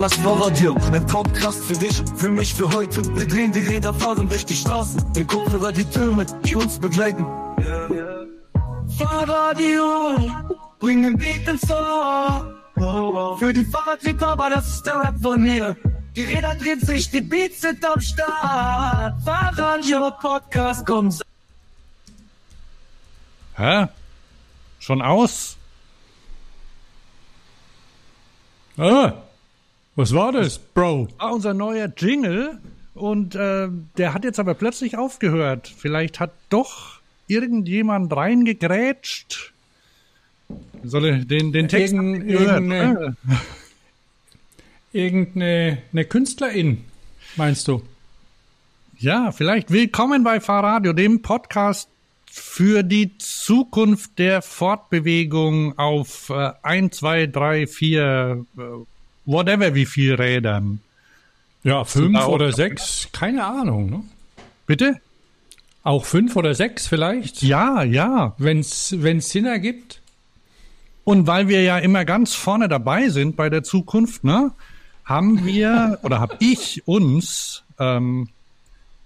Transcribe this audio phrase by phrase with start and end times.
[0.00, 0.16] Was
[0.58, 0.74] dir?
[0.94, 3.04] Ein Podcast für dich, für mich, für heute.
[3.14, 5.14] Wir drehen die Räder, fahren durch die Straßen.
[5.14, 7.26] Wir gucken über die Türme, die uns begleiten.
[8.96, 10.16] Fahrradio,
[10.78, 13.36] bringen Beat ins Ohr.
[13.38, 15.76] Für die Fahrradliebhaber, das ist der Rap von mir.
[16.16, 19.22] Die Räder drehen sich, die Beats sind am Start.
[19.22, 21.20] Fahrradio Podcast kommt.
[23.54, 23.86] Hä?
[24.78, 25.58] Schon aus?
[28.78, 29.12] Ah,
[30.00, 31.08] was war das, Bro?
[31.18, 32.58] War unser neuer Jingle
[32.94, 35.70] und äh, der hat jetzt aber plötzlich aufgehört.
[35.76, 39.52] Vielleicht hat doch irgendjemand reingegrätscht.
[40.82, 43.14] Soll ich den, den Text Irgend- irgendeine-?
[44.92, 46.82] Irgendeine eine Künstlerin,
[47.36, 47.82] meinst du?
[48.98, 51.90] Ja, vielleicht willkommen bei Fahrradio, dem Podcast
[52.24, 58.62] für die Zukunft der Fortbewegung auf äh, 1, 2, 3, 4, äh,
[59.24, 60.80] whatever wie viel Rädern.
[61.62, 63.90] Ja, fünf oder sechs, keine Ahnung.
[63.90, 64.02] Ne?
[64.66, 65.00] Bitte?
[65.82, 68.34] Auch fünf oder sechs vielleicht, Ja, ja.
[68.38, 70.00] wenn es Sinn ergibt.
[71.04, 74.52] Und weil wir ja immer ganz vorne dabei sind bei der Zukunft, ne,
[75.04, 78.28] haben wir oder habe ich uns ähm,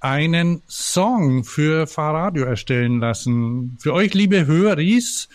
[0.01, 3.79] einen Song für Fahrradio erstellen lassen.
[3.81, 5.29] Für euch, liebe Höris,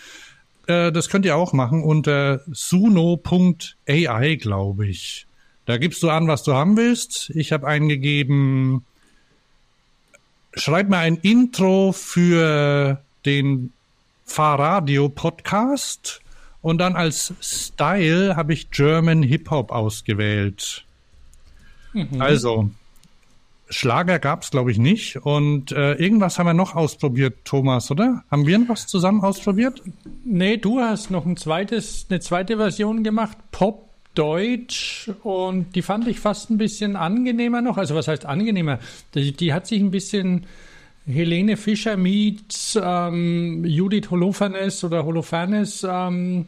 [0.70, 5.26] äh, das könnt ihr auch machen unter suno.ai, glaube ich.
[5.66, 7.30] Da gibst du an, was du haben willst.
[7.34, 8.84] Ich habe eingegeben,
[10.54, 13.72] schreib mir ein Intro für den
[14.24, 16.22] Fahrradio-Podcast
[16.62, 20.84] und dann als Style habe ich German Hip-Hop ausgewählt.
[22.18, 22.70] Also,
[23.70, 25.16] Schlager gab es, glaube ich, nicht.
[25.16, 28.24] Und äh, irgendwas haben wir noch ausprobiert, Thomas, oder?
[28.30, 29.80] Haben wir was zusammen ausprobiert?
[30.24, 36.08] Nee, du hast noch ein zweites, eine zweite Version gemacht, Pop Deutsch, und die fand
[36.08, 37.76] ich fast ein bisschen angenehmer noch.
[37.76, 38.80] Also was heißt angenehmer?
[39.14, 40.46] Die, die hat sich ein bisschen
[41.06, 46.46] Helene Fischer meets ähm, Judith Holofernes oder Holofernes ähm,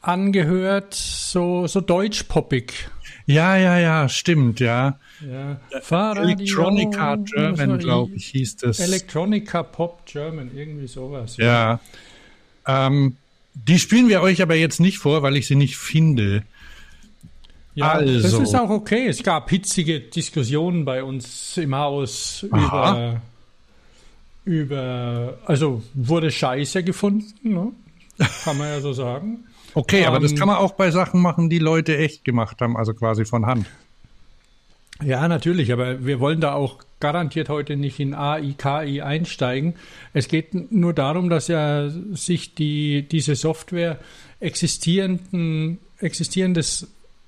[0.00, 2.88] angehört, so, so deutschpoppig.
[3.26, 4.98] Ja, ja, ja, stimmt, ja.
[5.30, 5.60] Ja.
[5.82, 8.80] Fahrradio, Electronica German, glaube ich, hieß das.
[8.80, 11.36] Electronica Pop German, irgendwie sowas.
[11.36, 11.80] ja.
[12.66, 13.16] Ähm,
[13.54, 16.42] die spielen wir euch aber jetzt nicht vor, weil ich sie nicht finde.
[17.74, 18.42] Ja, das Also.
[18.42, 19.06] ist auch okay.
[19.08, 22.92] Es gab hitzige Diskussionen bei uns im Haus Aha.
[22.94, 23.22] über,
[24.44, 27.72] über, also wurde Scheiße gefunden, ne?
[28.44, 29.44] kann man ja so sagen.
[29.74, 32.76] Okay, aber das Ähm, kann man auch bei Sachen machen, die Leute echt gemacht haben,
[32.76, 33.66] also quasi von Hand.
[35.02, 39.74] Ja, natürlich, aber wir wollen da auch garantiert heute nicht in AI, KI einsteigen.
[40.12, 43.98] Es geht nur darum, dass ja sich die, diese Software
[44.38, 46.86] existierenden, existierendes,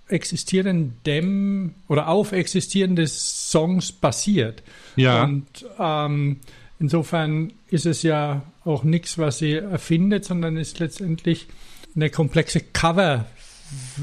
[0.09, 4.63] existierendem oder auf existierende Songs basiert.
[4.95, 5.25] Ja.
[5.25, 6.39] Und ähm,
[6.79, 11.49] insofern ist es ja auch nichts, was sie erfindet, sondern ist letztendlich
[11.97, 13.27] eine komplexe Cover,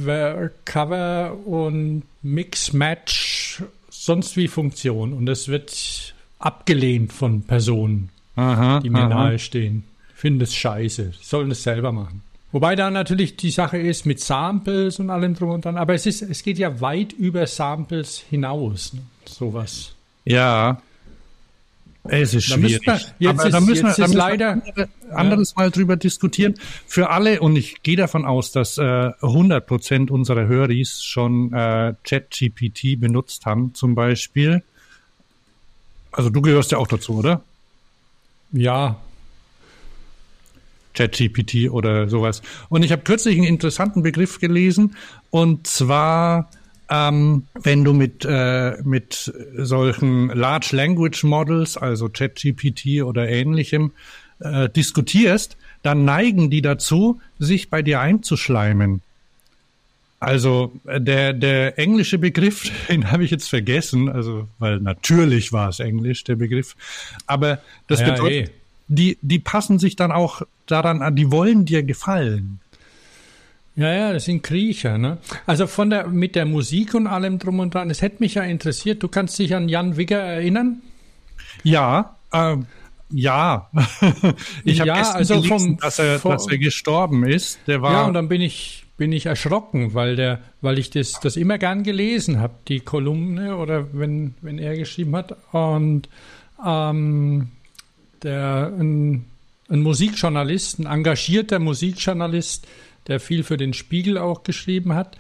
[0.04, 5.14] Ver- Cover und Mix, Match, sonst wie Funktion.
[5.14, 9.10] Und das wird abgelehnt von Personen, Aha, die mir aha.
[9.10, 9.84] nahestehen.
[10.16, 11.14] Finden es scheiße.
[11.22, 12.22] Sollen es selber machen.
[12.52, 15.78] Wobei da natürlich die Sache ist mit Samples und allem drum und dran.
[15.78, 18.94] Aber es ist, es geht ja weit über Samples hinaus.
[18.94, 19.02] Ne?
[19.26, 19.94] Sowas.
[20.26, 20.82] Ja.
[22.04, 22.86] Es ist Da schwierig.
[22.86, 25.96] wir- jetzt Aber da ist- müssen wir, da müssen leider- wir andere- anderes Mal drüber
[25.98, 26.56] diskutieren.
[26.88, 31.94] Für alle, und ich gehe davon aus, dass äh, 100 Prozent unserer Höris schon äh,
[32.04, 34.64] ChatGPT benutzt haben, zum Beispiel.
[36.12, 37.42] Also du gehörst ja auch dazu, oder?
[38.52, 38.98] Ja,
[40.94, 42.42] ChatGPT oder sowas.
[42.70, 44.96] Und ich habe kürzlich einen interessanten Begriff gelesen,
[45.30, 46.50] und zwar,
[46.92, 53.94] ähm, wenn du mit, äh, mit solchen Large Language Models, also ChatGPT oder ähnlichem,
[54.40, 59.02] äh, diskutierst, dann neigen die dazu, sich bei dir einzuschleimen.
[60.20, 65.70] Also äh, der, der englische Begriff, den habe ich jetzt vergessen, also weil natürlich war
[65.70, 66.76] es Englisch, der Begriff.
[67.26, 68.52] Aber das Ja, bedeutet, eh.
[68.90, 72.60] die, die passen sich dann auch daran an, die wollen dir gefallen.
[73.76, 75.18] Ja, ja, das sind Kriecher, ne?
[75.46, 78.44] Also von der, mit der Musik und allem drum und dran, es hätte mich ja
[78.44, 80.82] interessiert, du kannst dich an Jan Wigger erinnern?
[81.64, 82.66] Ja, ähm,
[83.10, 83.70] ja.
[84.66, 87.60] ich habe Ja, gestern also gelesen, vom- dass, er, vom- dass er gestorben ist.
[87.68, 91.14] Der war Ja, und dann bin ich, bin ich erschrocken, weil der, weil ich das,
[91.22, 95.36] das immer gern gelesen habe, die Kolumne oder wenn, wenn er geschrieben hat.
[95.54, 96.10] Und
[96.66, 97.50] ähm,
[98.24, 99.26] der ein,
[99.70, 102.68] ein Musikjournalist, ein engagierter Musikjournalist,
[103.12, 105.18] der viel für den Spiegel auch geschrieben hat.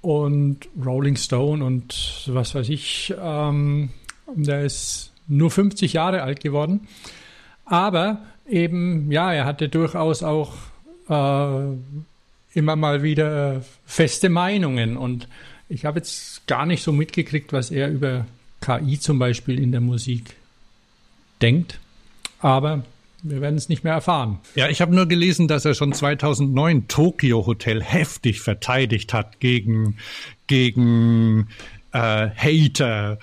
[0.00, 3.12] und Rolling Stone und was weiß ich.
[3.20, 3.90] Ähm,
[4.34, 6.86] der ist nur 50 Jahre alt geworden.
[7.64, 10.52] Aber eben, ja, er hatte durchaus auch
[11.08, 11.76] äh,
[12.54, 14.96] immer mal wieder feste Meinungen.
[14.96, 15.26] Und
[15.68, 18.26] ich habe jetzt gar nicht so mitgekriegt, was er über
[18.60, 20.36] KI zum Beispiel in der Musik
[21.42, 21.80] denkt.
[22.38, 22.84] Aber
[23.22, 24.38] wir werden es nicht mehr erfahren.
[24.54, 29.96] Ja, ich habe nur gelesen, dass er schon 2009 Tokyo Hotel heftig verteidigt hat gegen,
[30.46, 31.48] gegen
[31.92, 33.18] äh, Hater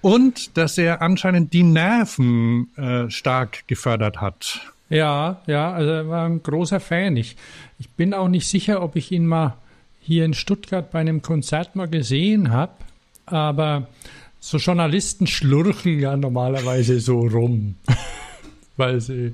[0.00, 4.60] und dass er anscheinend die Nerven äh, stark gefördert hat.
[4.90, 7.16] Ja, ja, also er war ein großer Fan.
[7.16, 7.36] Ich,
[7.78, 9.56] ich bin auch nicht sicher, ob ich ihn mal
[10.00, 12.72] hier in Stuttgart bei einem Konzert mal gesehen habe,
[13.24, 13.88] aber
[14.40, 17.76] so Journalisten schlurchen ja normalerweise so rum.
[18.76, 19.32] weil sie,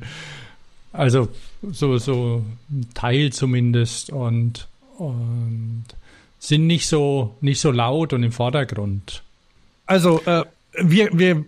[0.92, 1.28] also
[1.62, 5.84] so, so ein Teil zumindest und, und
[6.38, 9.22] sind nicht so, nicht so laut und im Vordergrund.
[9.86, 10.44] Also, äh,
[10.78, 11.44] wir, wir,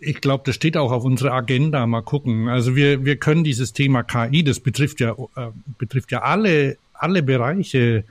[0.00, 1.86] ich glaube, das steht auch auf unserer Agenda.
[1.86, 2.48] Mal gucken.
[2.48, 5.48] Also wir, wir können dieses Thema KI, das betrifft ja, äh,
[5.78, 8.04] betrifft ja alle, alle Bereiche.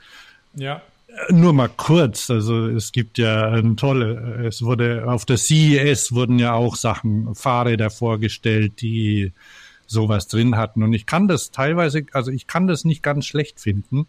[0.54, 0.82] Ja.
[1.32, 6.40] Nur mal kurz, also es gibt ja ein tolle, es wurde auf der CES wurden
[6.40, 9.34] ja auch Sachen, Fahrräder vorgestellt, die
[9.88, 10.84] sowas drin hatten.
[10.84, 14.08] Und ich kann das teilweise, also ich kann das nicht ganz schlecht finden,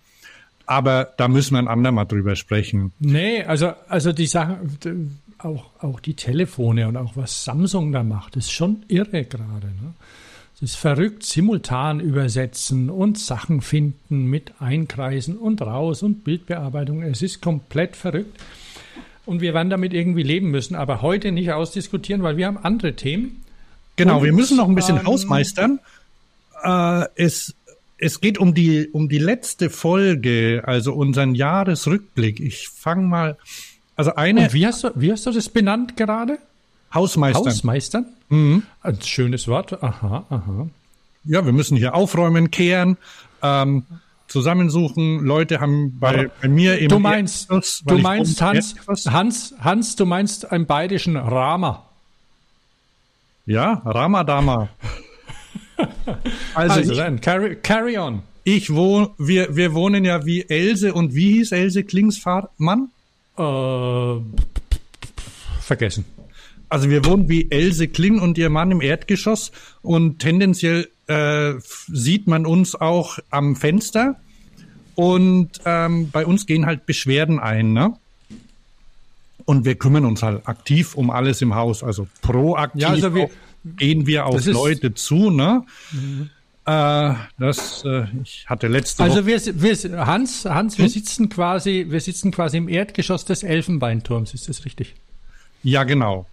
[0.67, 2.93] aber da müssen wir ein andermal drüber sprechen.
[3.01, 8.37] Nee, also, also die Sachen, auch, auch die Telefone und auch was Samsung da macht,
[8.37, 9.67] ist schon irre gerade.
[9.67, 9.95] Ne?
[10.63, 17.03] Es ist verrückt, simultan übersetzen und Sachen finden mit Einkreisen und raus und Bildbearbeitung.
[17.03, 18.39] Es ist komplett verrückt.
[19.25, 22.95] Und wir werden damit irgendwie leben müssen, aber heute nicht ausdiskutieren, weil wir haben andere
[22.95, 23.43] Themen.
[23.97, 25.81] Genau, und, wir müssen noch ein bisschen ähm, hausmeistern.
[26.63, 27.55] Äh, es,
[27.97, 32.39] es geht um die, um die letzte Folge, also unseren Jahresrückblick.
[32.39, 33.39] Ich fange mal,
[33.97, 34.43] also eine.
[34.43, 36.39] Und wie hast du, wie hast du das benannt gerade?
[36.93, 37.47] Hausmeistern.
[37.47, 38.07] Hausmeistern?
[38.29, 38.63] Mhm.
[38.83, 39.83] Ein schönes Wort.
[39.83, 40.69] Aha, aha.
[41.25, 42.97] Ja, wir müssen hier aufräumen, kehren,
[43.43, 43.85] ähm,
[44.27, 45.25] zusammensuchen.
[45.25, 48.75] Leute haben bei, bei mir im Du meinst, Erdnuss, du meinst Hans,
[49.07, 51.85] Hans, Hans, du meinst einen bayerischen Rama.
[53.47, 54.69] Ja, Ramadama.
[56.55, 58.23] also, also ich, dann, carry, carry on.
[58.45, 62.89] Ich wohne, wir, wir wohnen ja wie Else und wie hieß Else Klingsmann?
[63.37, 64.15] Äh,
[65.61, 66.05] vergessen.
[66.71, 69.51] Also wir wohnen wie Else Kling und ihr Mann im Erdgeschoss
[69.83, 71.55] und tendenziell äh,
[71.89, 74.17] sieht man uns auch am Fenster
[74.95, 77.95] und ähm, bei uns gehen halt Beschwerden ein, ne?
[79.47, 83.31] Und wir kümmern uns halt aktiv um alles im Haus, also proaktiv ja, also wir,
[83.65, 85.65] gehen wir auf Leute zu, ne?
[85.91, 86.31] Mhm.
[86.67, 90.93] Äh, das, äh, ich hatte letzte Also wir, wir, Hans, Hans, wir hm?
[90.93, 94.95] sitzen quasi, wir sitzen quasi im Erdgeschoss des Elfenbeinturms, ist das richtig?
[95.65, 96.27] Ja, genau.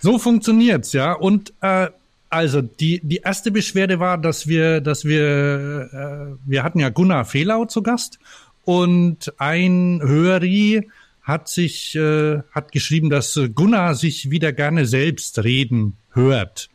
[0.00, 1.12] So funktioniert's, ja.
[1.12, 1.88] Und äh,
[2.30, 7.24] also die die erste Beschwerde war, dass wir dass wir äh, wir hatten ja Gunnar
[7.24, 8.18] Fehlau zu Gast
[8.64, 10.88] und ein Höri
[11.22, 16.70] hat sich äh, hat geschrieben, dass Gunnar sich wieder gerne selbst reden hört.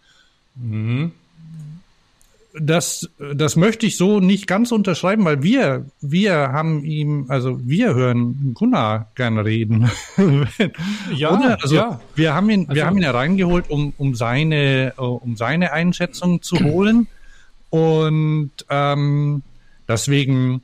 [0.56, 1.14] Mhm
[2.60, 7.94] das, das möchte ich so nicht ganz unterschreiben, weil wir, wir haben ihm, also wir
[7.94, 9.90] hören Gunnar gerne reden.
[11.16, 11.58] ja, Oder?
[11.62, 12.00] also ja.
[12.16, 16.42] wir haben ihn, also, wir haben ihn ja reingeholt, um, um seine, um seine Einschätzung
[16.42, 17.08] zu holen.
[17.70, 19.44] Und ähm,
[19.88, 20.62] deswegen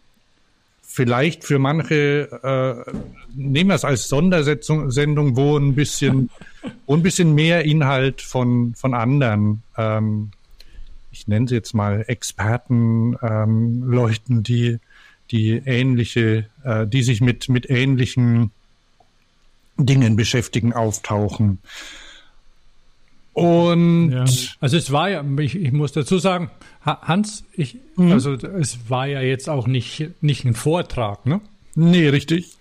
[0.82, 2.92] vielleicht für manche äh,
[3.36, 6.30] nehmen wir es als Sondersendung, wo ein bisschen,
[6.86, 10.32] wo ein bisschen mehr Inhalt von von anderen ähm,
[11.12, 14.80] ich nenne sie jetzt mal Experten, ähm, Leuchten, die,
[15.32, 18.52] die ähnliche, äh, die sich mit, mit ähnlichen
[19.78, 21.60] Dingen beschäftigen, auftauchen.
[23.34, 24.26] Und ja.
[24.60, 26.50] also es war ja, ich, ich muss dazu sagen,
[26.84, 28.12] Hans, ich, mhm.
[28.12, 31.40] also es war ja jetzt auch nicht, nicht ein Vortrag, ne?
[31.76, 32.52] Nee, richtig.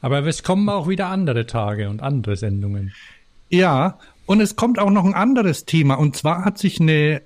[0.00, 2.92] Aber es kommen auch wieder andere Tage und andere Sendungen.
[3.50, 5.94] Ja, und es kommt auch noch ein anderes Thema.
[5.94, 7.22] Und zwar hat sich eine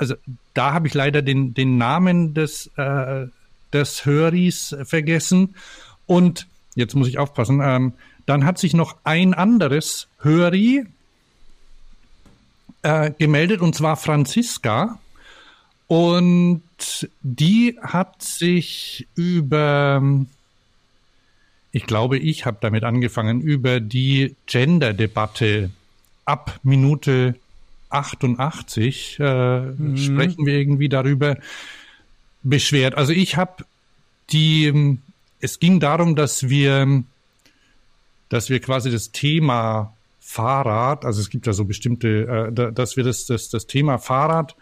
[0.00, 0.14] also
[0.54, 3.26] da habe ich leider den, den Namen des, äh,
[3.70, 5.54] des Höris vergessen.
[6.06, 7.92] Und jetzt muss ich aufpassen, ähm,
[8.24, 10.86] dann hat sich noch ein anderes Höri
[12.80, 14.98] äh, gemeldet, und zwar Franziska.
[15.86, 16.62] Und
[17.20, 20.02] die hat sich über,
[21.72, 25.70] ich glaube, ich habe damit angefangen, über die Gender-Debatte
[26.24, 27.34] ab Minute
[27.90, 29.96] 88 äh, mhm.
[29.96, 31.36] sprechen wir irgendwie darüber
[32.42, 32.94] beschwert.
[32.96, 33.64] Also ich habe
[34.32, 34.98] die
[35.40, 37.02] es ging darum, dass wir,
[38.28, 43.04] dass wir quasi das Thema Fahrrad, also es gibt ja so bestimmte, äh, dass wir
[43.04, 44.54] das, das, das Thema Fahrrad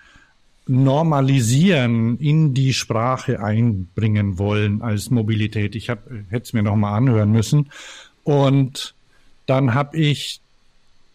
[0.67, 5.75] normalisieren, in die Sprache einbringen wollen als Mobilität.
[5.75, 7.71] Ich hätte es mir noch mal anhören müssen.
[8.23, 8.95] Und
[9.47, 10.41] dann habe ich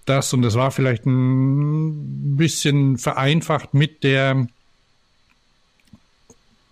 [0.06, 4.48] das, und das war vielleicht ein bisschen vereinfacht mit der,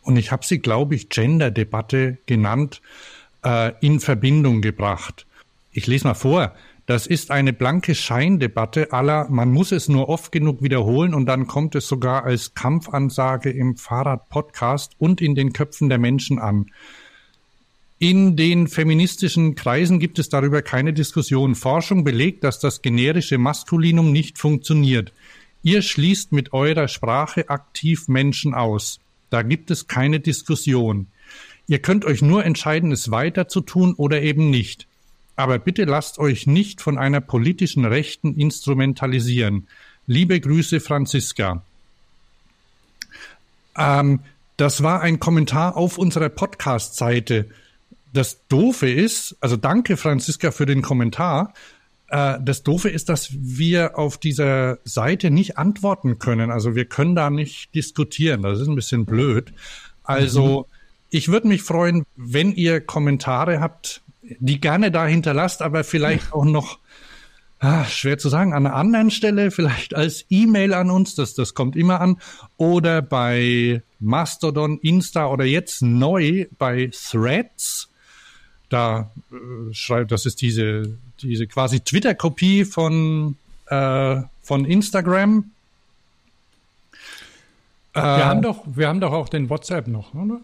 [0.03, 2.81] und ich habe sie, glaube ich, Gender-Debatte genannt,
[3.43, 5.25] äh, in Verbindung gebracht.
[5.71, 6.53] Ich lese mal vor.
[6.87, 11.47] Das ist eine blanke Scheindebatte aller, man muss es nur oft genug wiederholen und dann
[11.47, 16.65] kommt es sogar als Kampfansage im Fahrrad-Podcast und in den Köpfen der Menschen an.
[18.03, 21.53] In den feministischen Kreisen gibt es darüber keine Diskussion.
[21.53, 25.13] Forschung belegt, dass das generische Maskulinum nicht funktioniert.
[25.61, 28.99] Ihr schließt mit eurer Sprache aktiv Menschen aus.
[29.29, 31.05] Da gibt es keine Diskussion.
[31.67, 34.87] Ihr könnt euch nur entscheiden, es weiter zu tun oder eben nicht.
[35.35, 39.67] Aber bitte lasst euch nicht von einer politischen Rechten instrumentalisieren.
[40.07, 41.61] Liebe Grüße, Franziska.
[43.77, 44.21] Ähm,
[44.57, 47.45] das war ein Kommentar auf unserer Podcast-Seite.
[48.13, 51.53] Das Doofe ist, also danke Franziska für den Kommentar.
[52.07, 56.51] Äh, das Doofe ist, dass wir auf dieser Seite nicht antworten können.
[56.51, 58.41] Also wir können da nicht diskutieren.
[58.41, 59.53] Das ist ein bisschen blöd.
[60.03, 60.75] Also mhm.
[61.09, 64.01] ich würde mich freuen, wenn ihr Kommentare habt,
[64.39, 66.79] die gerne da hinterlasst, aber vielleicht auch noch
[67.61, 71.53] ah, schwer zu sagen, an einer anderen Stelle, vielleicht als E-Mail an uns, das, das
[71.53, 72.17] kommt immer an,
[72.57, 77.90] oder bei Mastodon, Insta oder jetzt neu bei Threads.
[78.71, 83.35] Da äh, schreibt, das ist diese, diese quasi Twitter-Kopie von,
[83.67, 85.51] äh, von Instagram.
[87.93, 90.39] Wir, äh, haben doch, wir haben doch auch den WhatsApp noch, oder?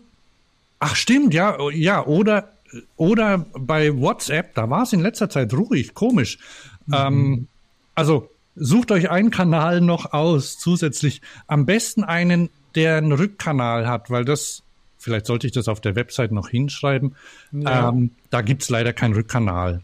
[0.80, 2.52] Ach stimmt, ja, ja, oder
[2.96, 6.38] oder bei WhatsApp, da war es in letzter Zeit ruhig, komisch.
[6.86, 6.94] Mhm.
[6.94, 7.48] Ähm,
[7.96, 11.22] also sucht euch einen Kanal noch aus, zusätzlich.
[11.48, 14.64] Am besten einen, der einen Rückkanal hat, weil das,
[14.98, 17.16] vielleicht sollte ich das auf der Website noch hinschreiben,
[17.52, 17.90] ja.
[17.90, 19.82] ähm, da gibt's leider keinen Rückkanal.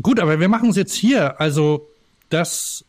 [0.00, 1.40] Gut, aber wir machen es jetzt hier.
[1.40, 1.88] Also
[2.30, 2.84] das,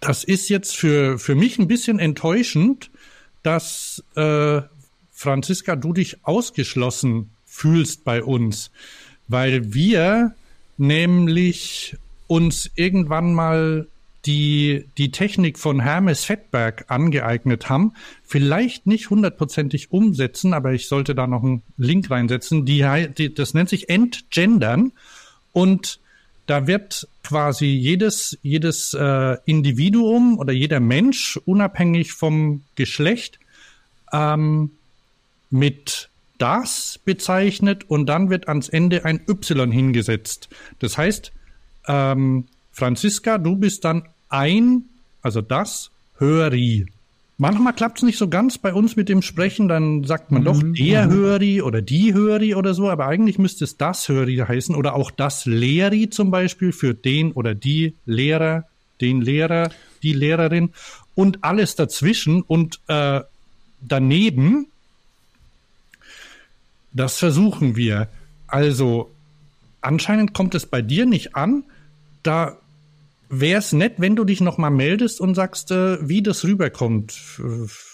[0.00, 2.90] das ist jetzt für, für mich ein bisschen enttäuschend,
[3.42, 4.62] dass äh,
[5.12, 8.70] Franziska, du dich ausgeschlossen fühlst bei uns,
[9.26, 10.34] weil wir
[10.76, 11.96] nämlich
[12.28, 13.88] uns irgendwann mal
[14.26, 17.94] die, die Technik von Hermes Fettberg angeeignet haben,
[18.24, 22.84] vielleicht nicht hundertprozentig umsetzen, aber ich sollte da noch einen Link reinsetzen, die,
[23.16, 24.92] die das nennt sich Entgendern
[25.52, 26.00] und
[26.46, 33.38] da wird quasi jedes, jedes äh, Individuum oder jeder Mensch, unabhängig vom Geschlecht,
[34.12, 34.70] ähm,
[35.50, 36.08] mit
[36.38, 40.48] das bezeichnet und dann wird ans Ende ein Y hingesetzt.
[40.78, 41.32] Das heißt,
[41.86, 42.46] ähm,
[42.78, 44.84] Franziska, du bist dann ein,
[45.22, 46.86] also das, Höri.
[47.36, 50.44] Manchmal klappt es nicht so ganz bei uns mit dem Sprechen, dann sagt man mhm.
[50.44, 51.12] doch der mhm.
[51.12, 55.10] Höri oder die Höri oder so, aber eigentlich müsste es das Höri heißen oder auch
[55.10, 58.64] das Lehri zum Beispiel für den oder die Lehrer,
[59.00, 59.70] den Lehrer,
[60.02, 60.70] die Lehrerin
[61.14, 63.20] und alles dazwischen und äh,
[63.80, 64.66] daneben
[66.92, 68.08] das versuchen wir.
[68.46, 69.10] Also,
[69.80, 71.64] anscheinend kommt es bei dir nicht an.
[72.22, 72.56] Da
[73.28, 77.12] wäre es nett, wenn du dich nochmal meldest und sagst, äh, wie das rüberkommt.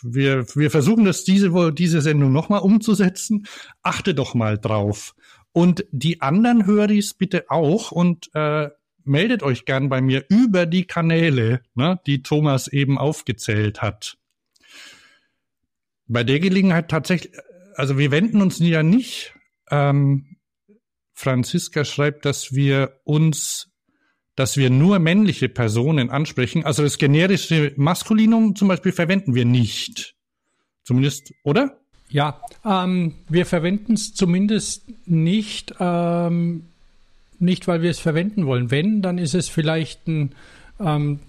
[0.03, 3.47] Wir, wir versuchen das diese, diese Sendung nochmal umzusetzen.
[3.83, 5.15] Achte doch mal drauf.
[5.53, 8.71] Und die anderen Höris bitte auch und äh,
[9.05, 14.17] meldet euch gern bei mir über die Kanäle, ne, die Thomas eben aufgezählt hat.
[16.07, 17.33] Bei der Gelegenheit tatsächlich,
[17.77, 19.35] also wir wenden uns ja nicht.
[19.71, 20.37] Ähm,
[21.13, 23.71] Franziska schreibt, dass wir uns,
[24.37, 26.65] dass wir nur männliche Personen ansprechen.
[26.65, 30.15] Also das generische Maskulinum zum Beispiel verwenden wir nicht.
[30.85, 31.79] Zumindest, oder?
[32.11, 36.65] Ja, ähm, wir verwenden es zumindest nicht, ähm,
[37.39, 38.71] nicht weil wir es verwenden wollen.
[38.71, 40.33] Wenn, dann ist es vielleicht ein
[40.81, 41.21] ähm,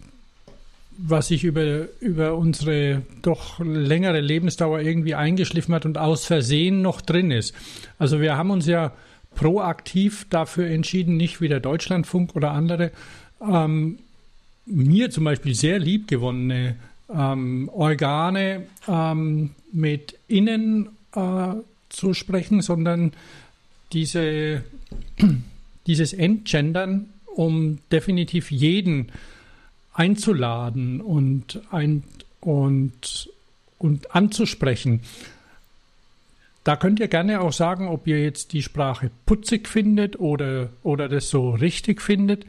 [0.97, 7.01] was sich über, über unsere doch längere Lebensdauer irgendwie eingeschliffen hat und aus Versehen noch
[7.01, 7.53] drin ist.
[7.97, 8.91] Also wir haben uns ja
[9.35, 12.91] proaktiv dafür entschieden, nicht wie der Deutschlandfunk oder andere,
[13.41, 13.99] ähm,
[14.65, 16.75] mir zum Beispiel sehr liebgewonnene
[17.13, 21.53] ähm, Organe ähm, mit innen äh,
[21.89, 23.13] zu sprechen, sondern
[23.93, 24.63] diese,
[25.87, 29.11] dieses Entgendern, um definitiv jeden
[29.93, 32.03] einzuladen und, ein,
[32.41, 33.29] und,
[33.77, 35.01] und anzusprechen.
[36.65, 41.07] Da könnt ihr gerne auch sagen, ob ihr jetzt die Sprache putzig findet oder, oder
[41.07, 42.45] das so richtig findet.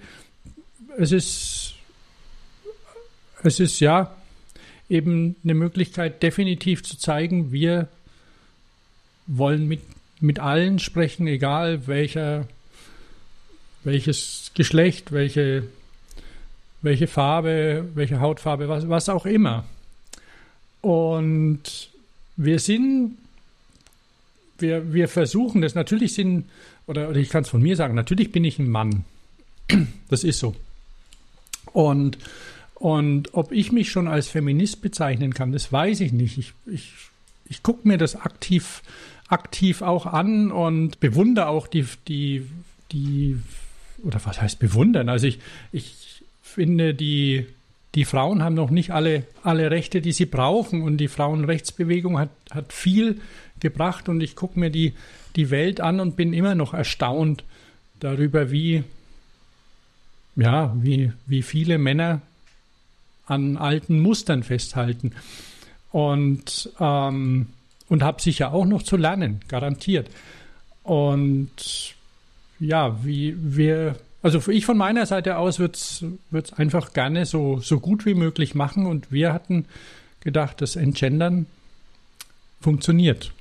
[0.97, 1.75] Es ist,
[3.43, 4.17] es ist ja
[4.89, 7.89] eben eine Möglichkeit, definitiv zu zeigen, wir
[9.27, 9.83] wollen mit,
[10.21, 12.49] mit allen sprechen, egal welcher,
[13.85, 15.65] welches Geschlecht, welche,
[16.81, 19.65] welche Farbe, welche Hautfarbe, was, was auch immer.
[20.81, 21.91] Und
[22.37, 23.19] wir sind,
[24.59, 26.47] wir, wir versuchen das, natürlich sind,
[26.87, 29.05] oder, oder ich kann es von mir sagen, natürlich bin ich ein Mann.
[30.09, 30.55] Das ist so.
[31.73, 32.19] Und,
[32.75, 36.39] und ob ich mich schon als Feminist bezeichnen kann, das weiß ich nicht.
[36.39, 36.93] Ich, ich,
[37.47, 38.83] ich gucke mir das aktiv,
[39.29, 42.47] aktiv auch an und bewundere auch die, die,
[42.93, 43.39] die,
[44.03, 45.09] oder was heißt bewundern?
[45.09, 45.41] Also ich,
[45.73, 47.47] ich finde die,
[47.97, 50.83] die Frauen haben noch nicht alle, alle Rechte, die sie brauchen.
[50.83, 53.21] Und die Frauenrechtsbewegung hat, hat viel
[53.61, 54.09] gebracht.
[54.09, 54.95] Und ich gucke mir die,
[55.37, 57.45] die Welt an und bin immer noch erstaunt
[58.01, 58.85] darüber, wie,
[60.37, 62.21] ja, wie, wie viele Männer
[63.27, 65.13] an alten Mustern festhalten.
[65.93, 67.49] Und, ähm,
[67.89, 70.09] und habe sicher auch noch zu lernen, garantiert.
[70.83, 71.95] Und
[72.59, 73.97] ja, wie wir
[74.27, 78.57] also ich von meiner Seite aus würde es einfach gerne so, so gut wie möglich
[78.57, 79.67] machen und wir hatten
[80.19, 81.47] gedacht, das Entgendern
[82.61, 83.33] funktioniert.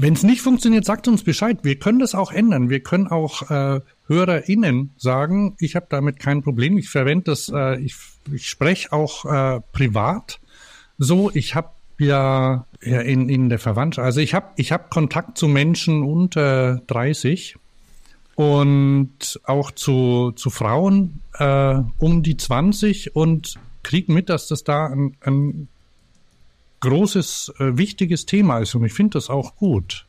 [0.00, 1.58] Wenn es nicht funktioniert, sagt uns Bescheid.
[1.62, 2.70] Wir können das auch ändern.
[2.70, 6.78] Wir können auch äh, HörerInnen sagen, ich habe damit kein Problem.
[6.78, 7.96] Ich verwende das, äh, ich,
[8.32, 10.38] ich spreche auch äh, privat
[10.98, 11.32] so.
[11.34, 15.48] Ich habe ja, ja in, in der Verwandtschaft, also ich habe ich hab Kontakt zu
[15.48, 17.56] Menschen unter 30
[18.36, 24.86] und auch zu, zu Frauen äh, um die 20 und kriegen mit, dass das da
[24.86, 25.66] ein, ein
[26.80, 30.06] großes, äh, wichtiges Thema ist und ich finde das auch gut.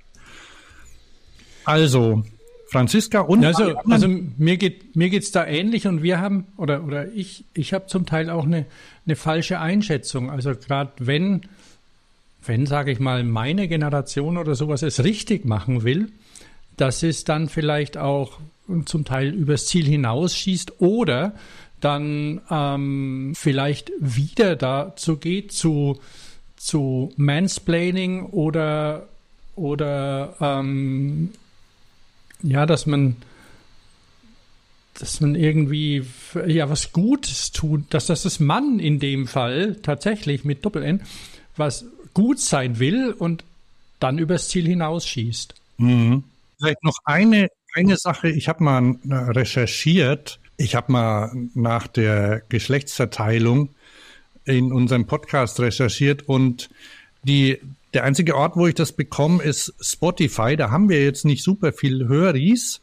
[1.66, 2.24] Also,
[2.68, 7.12] Franziska und also, also mir geht mir geht's da ähnlich und wir haben oder oder
[7.12, 8.66] ich ich habe zum Teil auch eine
[9.06, 10.30] eine falsche Einschätzung.
[10.30, 11.42] Also gerade wenn
[12.46, 16.12] wenn sage ich mal meine Generation oder sowas es richtig machen will,
[16.78, 18.40] dass es dann vielleicht auch
[18.86, 21.34] zum Teil übers Ziel hinausschießt oder
[21.80, 26.00] dann ähm, vielleicht wieder dazu geht zu,
[26.60, 29.08] zu Mansplaining oder,
[29.56, 31.32] oder ähm,
[32.44, 33.16] ja, dass man
[35.00, 36.06] dass man irgendwie
[36.46, 41.02] ja was Gutes tut, dass das das Mann in dem Fall tatsächlich mit Doppel N
[41.56, 43.46] was gut sein will und
[44.00, 45.56] dann übers Ziel hinausschießt.
[45.78, 46.24] Mhm.
[46.58, 48.30] Vielleicht noch eine, eine Sache.
[48.30, 50.40] Ich habe mal äh, recherchiert.
[50.58, 53.70] Ich habe mal nach der Geschlechtsverteilung
[54.50, 56.70] in unserem Podcast recherchiert und
[57.24, 57.60] die,
[57.94, 60.56] der einzige Ort, wo ich das bekomme, ist Spotify.
[60.56, 62.82] Da haben wir jetzt nicht super viel Höris.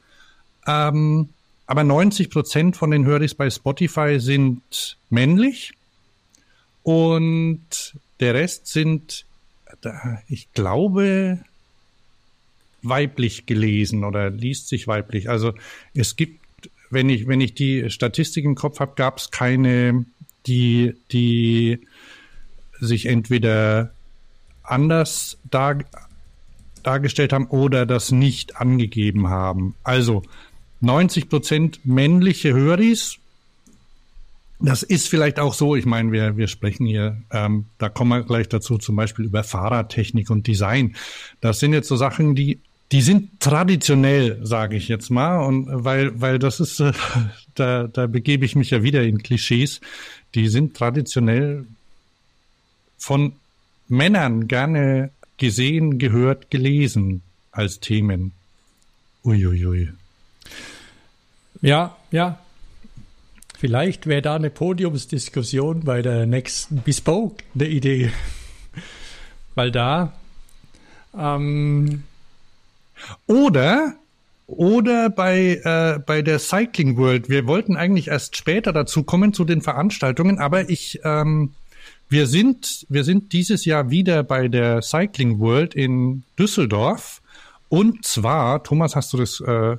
[0.66, 1.30] Ähm,
[1.66, 5.72] aber 90 Prozent von den Höris bei Spotify sind männlich
[6.84, 9.26] und der Rest sind,
[10.28, 11.40] ich glaube,
[12.82, 15.28] weiblich gelesen oder liest sich weiblich.
[15.28, 15.54] Also
[15.94, 16.40] es gibt,
[16.90, 20.04] wenn ich, wenn ich die Statistik im Kopf habe, gab es keine,
[20.46, 21.80] die, die
[22.80, 23.92] sich entweder
[24.62, 25.78] anders dar,
[26.82, 29.74] dargestellt haben oder das nicht angegeben haben.
[29.82, 30.22] Also
[30.80, 33.18] 90 Prozent männliche Höris.
[34.58, 35.76] Das ist vielleicht auch so.
[35.76, 39.44] Ich meine, wir, wir sprechen hier, ähm, da kommen wir gleich dazu, zum Beispiel über
[39.44, 40.96] Fahrradtechnik und Design.
[41.40, 42.60] Das sind jetzt so Sachen, die
[42.92, 46.92] die sind traditionell, sage ich jetzt mal, und weil, weil das ist, äh,
[47.54, 49.80] da, da begebe ich mich ja wieder in Klischees.
[50.36, 51.66] Die sind traditionell
[52.98, 53.32] von
[53.88, 57.22] Männern gerne gesehen, gehört, gelesen
[57.52, 58.32] als Themen.
[59.24, 59.92] Uiuiui.
[61.62, 62.38] Ja, ja.
[63.58, 68.12] Vielleicht wäre da eine Podiumsdiskussion bei der nächsten Bespoke eine Idee.
[69.54, 70.12] Weil da
[71.16, 72.02] ähm,
[73.26, 73.94] oder
[74.46, 77.28] oder bei, äh, bei der Cycling World.
[77.28, 81.54] Wir wollten eigentlich erst später dazu kommen zu den Veranstaltungen, aber ich, ähm,
[82.08, 87.20] wir sind, wir sind dieses Jahr wieder bei der Cycling World in Düsseldorf.
[87.68, 89.76] Und zwar, Thomas, hast du das, äh,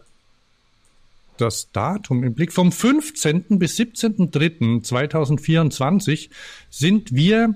[1.37, 2.51] das Datum im Blick?
[2.51, 3.59] Vom 15.
[3.59, 6.29] bis 17.03.2024
[6.69, 7.55] sind wir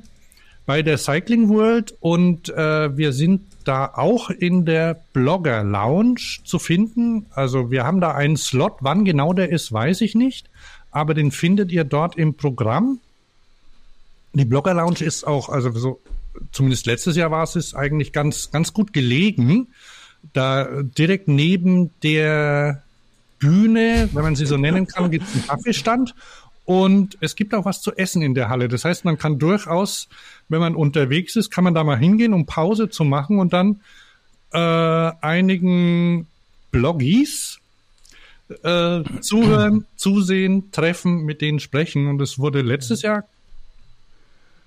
[0.65, 6.59] bei der Cycling World und äh, wir sind da auch in der Blogger Lounge zu
[6.59, 7.25] finden.
[7.31, 8.77] Also wir haben da einen Slot.
[8.81, 10.49] Wann genau der ist, weiß ich nicht.
[10.91, 12.99] Aber den findet ihr dort im Programm.
[14.33, 15.99] Die Blogger Lounge ist auch, also so
[16.51, 19.67] zumindest letztes Jahr war es, ist eigentlich ganz, ganz gut gelegen.
[20.33, 22.83] Da direkt neben der
[23.39, 26.15] Bühne, wenn man sie so nennen kann, gibt es einen Kaffeestand
[26.71, 28.69] und es gibt auch was zu essen in der Halle.
[28.69, 30.07] Das heißt, man kann durchaus,
[30.47, 33.81] wenn man unterwegs ist, kann man da mal hingehen, um Pause zu machen und dann
[34.53, 36.27] äh, einigen
[36.71, 37.59] Bloggies
[38.63, 42.07] äh, zuhören, zusehen, treffen, mit denen sprechen.
[42.07, 43.25] Und es wurde letztes Jahr,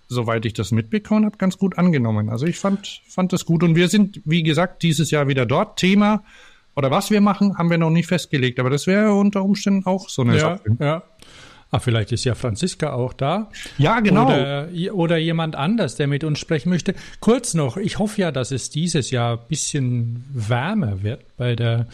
[0.06, 2.28] soweit ich das mitbekommen habe, ganz gut angenommen.
[2.28, 3.62] Also ich fand, fand das gut.
[3.62, 5.78] Und wir sind, wie gesagt, dieses Jahr wieder dort.
[5.78, 6.22] Thema
[6.76, 8.60] oder was wir machen, haben wir noch nicht festgelegt.
[8.60, 10.76] Aber das wäre unter Umständen auch so eine ja, Sache.
[10.78, 11.02] Ja.
[11.70, 13.50] Ach, vielleicht ist ja Franziska auch da.
[13.78, 14.26] Ja, genau.
[14.26, 16.94] Oder, oder jemand anders, der mit uns sprechen möchte.
[17.20, 21.86] Kurz noch, ich hoffe ja, dass es dieses Jahr ein bisschen wärmer wird bei der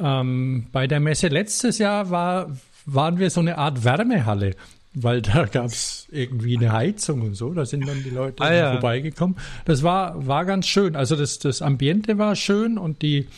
[0.00, 2.50] ähm, bei der Messe letztes Jahr war,
[2.84, 4.54] waren wir so eine Art Wärmehalle,
[4.92, 7.54] weil da gab es irgendwie eine Heizung und so.
[7.54, 8.72] Da sind dann die Leute Ah, ja.
[8.72, 9.36] vorbeigekommen.
[9.64, 10.96] Das war, war ganz schön.
[10.96, 13.28] Also das, das Ambiente war schön und die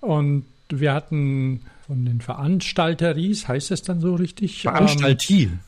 [0.00, 4.62] und wir hatten von den Veranstalteries, heißt es dann so richtig?
[4.62, 5.44] Veranstaltie.
[5.44, 5.60] Ähm,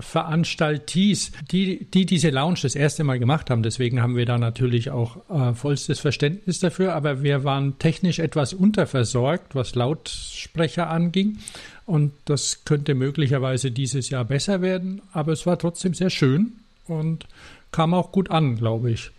[0.00, 3.62] Veranstalties, die, die diese Lounge das erste Mal gemacht haben.
[3.62, 6.94] Deswegen haben wir da natürlich auch äh, vollstes Verständnis dafür.
[6.94, 11.38] Aber wir waren technisch etwas unterversorgt, was Lautsprecher anging.
[11.86, 15.00] Und das könnte möglicherweise dieses Jahr besser werden.
[15.12, 16.54] Aber es war trotzdem sehr schön
[16.88, 17.26] und
[17.70, 19.10] kam auch gut an, glaube ich.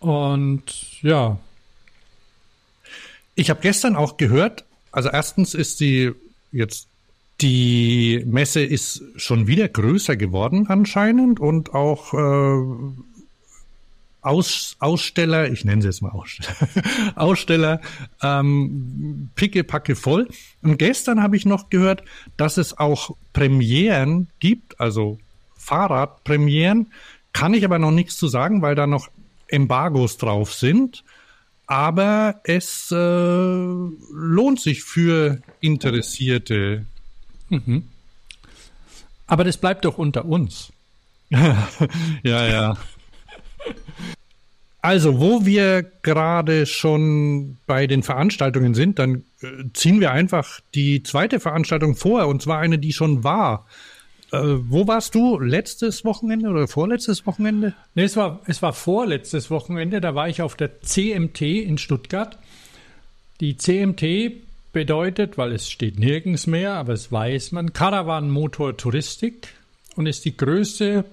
[0.00, 0.62] Und
[1.02, 1.38] ja.
[3.34, 4.64] Ich habe gestern auch gehört,
[4.96, 6.12] also erstens ist die
[6.52, 6.88] jetzt
[7.42, 12.94] die Messe ist schon wieder größer geworden anscheinend und auch äh,
[14.22, 16.56] Aus, Aussteller, ich nenne sie jetzt mal Aussteller,
[17.14, 17.80] Aussteller
[18.22, 20.28] ähm, pickepacke voll.
[20.62, 22.02] Und gestern habe ich noch gehört,
[22.38, 25.18] dass es auch Premieren gibt, also
[25.58, 26.90] Fahrradpremieren.
[27.34, 29.10] Kann ich aber noch nichts zu sagen, weil da noch
[29.46, 31.04] Embargos drauf sind.
[31.66, 36.86] Aber es äh, lohnt sich für Interessierte
[37.48, 37.84] Mhm.
[39.26, 40.72] Aber das bleibt doch unter uns.
[41.30, 41.56] ja,
[42.22, 42.76] ja.
[44.80, 51.02] Also, wo wir gerade schon bei den Veranstaltungen sind, dann äh, ziehen wir einfach die
[51.02, 53.66] zweite Veranstaltung vor, und zwar eine, die schon war.
[54.32, 55.38] Äh, wo warst du?
[55.38, 57.74] Letztes Wochenende oder vorletztes Wochenende?
[57.94, 62.38] Nee, es war, es war vorletztes Wochenende, da war ich auf der CMT in Stuttgart.
[63.40, 64.32] Die CMT
[64.72, 69.48] bedeutet, weil es steht nirgends mehr, aber es weiß man, Caravan Motor Touristik
[69.94, 71.04] und ist die größte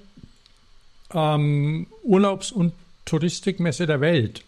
[1.14, 2.74] ähm, Urlaubs- und
[3.06, 4.44] Touristikmesse der Welt.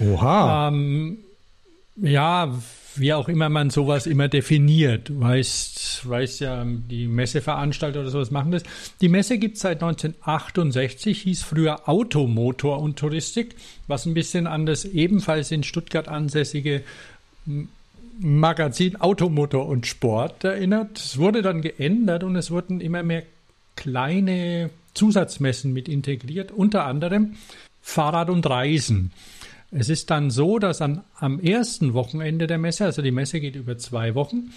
[0.00, 0.68] Oha.
[0.68, 1.18] Ähm,
[1.96, 2.52] ja,
[2.96, 5.10] wie auch immer man sowas immer definiert.
[5.12, 8.62] Weißt, weiß ja, die Messeveranstalter oder sowas machen das.
[9.00, 14.66] Die Messe gibt es seit 1968, hieß früher Automotor und Touristik, was ein bisschen an
[14.66, 16.82] das ebenfalls in Stuttgart ansässige
[18.20, 20.98] Magazin Automotor und Sport erinnert.
[20.98, 23.24] Es wurde dann geändert und es wurden immer mehr
[23.76, 27.34] kleine Zusatzmessen mit integriert, unter anderem
[27.82, 29.10] Fahrrad und Reisen.
[29.76, 33.56] Es ist dann so, dass an, am ersten Wochenende der Messe, also die Messe geht
[33.56, 34.50] über zwei Wochen,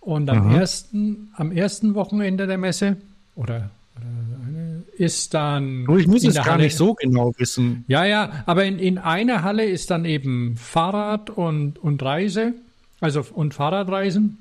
[0.00, 2.96] und am, ersten, am ersten Wochenende der Messe,
[3.36, 5.88] oder, oder ist dann.
[5.88, 7.84] Oh, ich muss es gar Halle- nicht so genau wissen.
[7.88, 12.52] ja, ja, aber in, in einer Halle ist dann eben Fahrrad und, und Reise,
[13.00, 14.38] also und Fahrradreisen.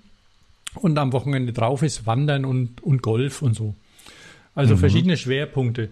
[0.76, 3.76] Und am Wochenende drauf ist Wandern und, und Golf und so.
[4.56, 5.90] Also verschiedene Schwerpunkte.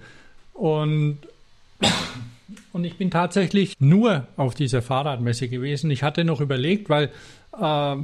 [0.53, 1.19] Und,
[2.73, 5.91] und ich bin tatsächlich nur auf dieser Fahrradmesse gewesen.
[5.91, 7.09] Ich hatte noch überlegt, weil
[7.59, 7.95] äh,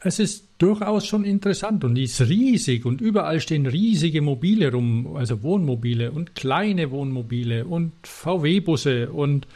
[0.00, 5.16] es ist durchaus schon interessant und die ist riesig und überall stehen riesige Mobile rum,
[5.16, 9.46] also Wohnmobile und kleine Wohnmobile und VW-Busse und,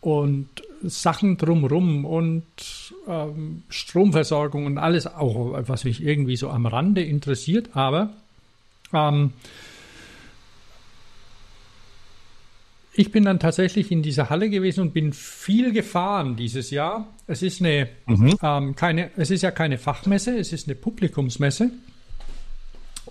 [0.00, 0.48] und
[0.82, 2.44] Sachen drumrum und
[3.08, 8.10] ähm, Stromversorgung und alles auch, was mich irgendwie so am Rande interessiert, aber
[8.92, 9.32] ähm,
[12.98, 17.06] ich bin dann tatsächlich in dieser Halle gewesen und bin viel gefahren dieses Jahr.
[17.28, 17.88] Es ist eine,
[18.42, 21.70] ähm, keine, es ist ja keine Fachmesse, es ist eine Publikumsmesse.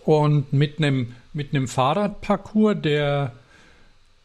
[0.04, 3.32] Und mit einem, mit einem Fahrradparcours, der,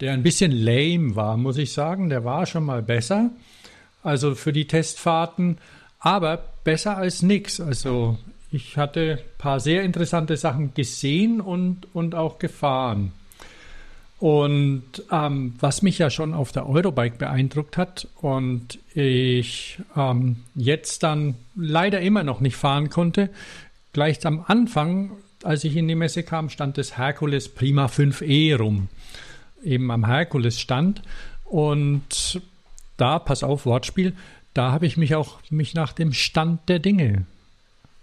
[0.01, 2.09] der ein bisschen lame war, muss ich sagen.
[2.09, 3.31] Der war schon mal besser.
[4.03, 5.59] Also für die Testfahrten,
[6.01, 7.61] aber besser als nix.
[7.61, 8.19] Also
[8.51, 13.13] ich hatte ein paar sehr interessante Sachen gesehen und, und auch gefahren.
[14.23, 21.03] Und ähm, was mich ja schon auf der Eurobike beeindruckt hat und ich ähm, jetzt
[21.03, 23.31] dann leider immer noch nicht fahren konnte,
[23.93, 25.11] gleich am Anfang,
[25.43, 28.87] als ich in die Messe kam, stand das Hercules Prima 5e rum.
[29.65, 31.03] eben am Herkules stand.
[31.45, 32.41] Und
[32.99, 34.15] da, pass auf, Wortspiel,
[34.55, 37.27] da habe ich mich auch mich nach dem Stand der Dinge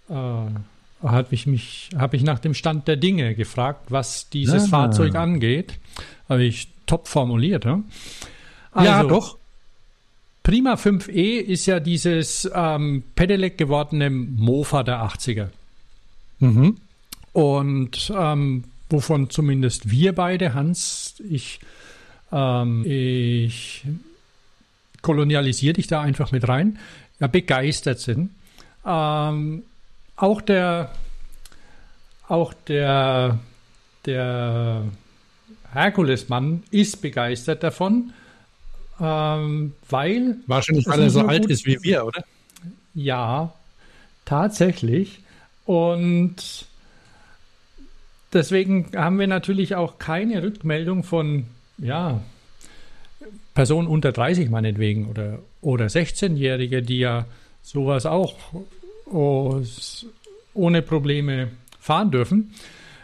[0.10, 0.48] äh,
[1.02, 4.68] habe ich mich habe ich nach dem Stand der Dinge gefragt, was dieses ah.
[4.68, 5.80] Fahrzeug angeht.
[6.28, 7.66] Habe ich top formuliert.
[7.66, 7.82] Ja,
[8.72, 9.38] also, ja doch.
[10.44, 15.50] Prima 5e ist ja dieses ähm, Pedelec gewordene Mofa der 80er.
[16.40, 16.78] Mhm.
[17.34, 21.60] Und ähm, wovon zumindest wir beide, Hans, ich,
[22.32, 23.84] ähm, ich
[25.02, 26.80] kolonialisiere dich da einfach mit rein,
[27.20, 28.32] ja, begeistert sind.
[28.86, 29.64] Ähm,
[30.20, 30.92] auch der,
[32.28, 33.40] auch der,
[34.06, 34.84] der
[35.72, 38.14] Herkulesmann ist begeistert davon,
[39.00, 40.36] ähm, weil.
[40.46, 42.24] Wahrscheinlich, weil er so alt ist wie wir, oder?
[42.94, 43.54] Ja,
[44.26, 45.20] tatsächlich.
[45.66, 46.66] Und
[48.34, 51.46] deswegen haben wir natürlich auch keine Rückmeldung von,
[51.78, 52.20] ja,
[53.54, 57.26] Personen unter 30 meinetwegen oder, oder 16-Jährige, die ja
[57.62, 58.36] sowas auch
[59.12, 62.54] ohne Probleme fahren dürfen.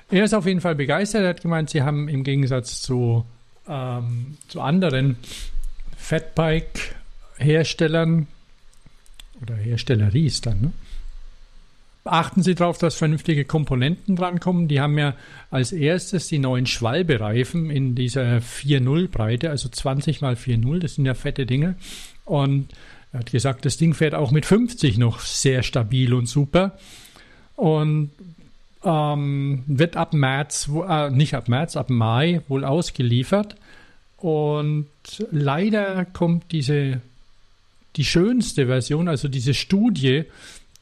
[0.09, 1.23] Er ist auf jeden Fall begeistert.
[1.23, 3.25] Er hat gemeint, sie haben im Gegensatz zu,
[3.67, 5.17] ähm, zu anderen
[5.97, 8.27] Fatbike-Herstellern
[9.41, 10.71] oder Herstelleries dann, ne?
[12.07, 14.67] Achten Sie darauf, dass vernünftige Komponenten drankommen.
[14.67, 15.15] Die haben ja
[15.49, 20.77] als erstes die neuen Schwalbereifen in dieser 4.0 Breite, also 20 mal 4.0.
[20.77, 21.73] Das sind ja fette Dinge.
[22.23, 22.67] Und
[23.15, 26.77] er hat gesagt, das Ding fährt auch mit 50 noch sehr stabil und super.
[27.55, 28.11] Und
[28.83, 33.55] ähm, wird ab März, äh, nicht ab März, ab Mai wohl ausgeliefert.
[34.17, 34.87] Und
[35.31, 36.99] leider kommt diese,
[37.95, 40.25] die schönste Version, also diese Studie,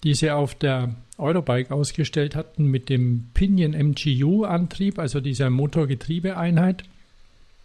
[0.04, 6.84] die sie auf der Eurobike ausgestellt hatten mit dem Pinion MGU Antrieb, also dieser Motorgetriebeeinheit.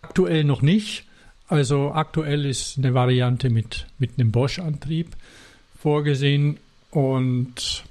[0.03, 1.08] Aktuell noch nicht.
[1.49, 5.17] Also aktuell ist eine Variante mit, mit einem Bosch Antrieb
[5.81, 6.59] vorgesehen
[6.91, 7.85] und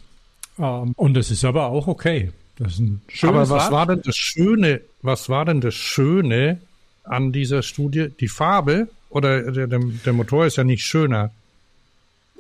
[0.60, 2.32] ähm, und das ist aber auch okay.
[2.58, 3.72] Das ist ein schönes Aber was Rad.
[3.72, 6.60] war denn das Schöne, was war denn das Schöne
[7.04, 8.10] an dieser Studie?
[8.20, 11.32] Die Farbe oder der, der, der Motor ist ja nicht schöner.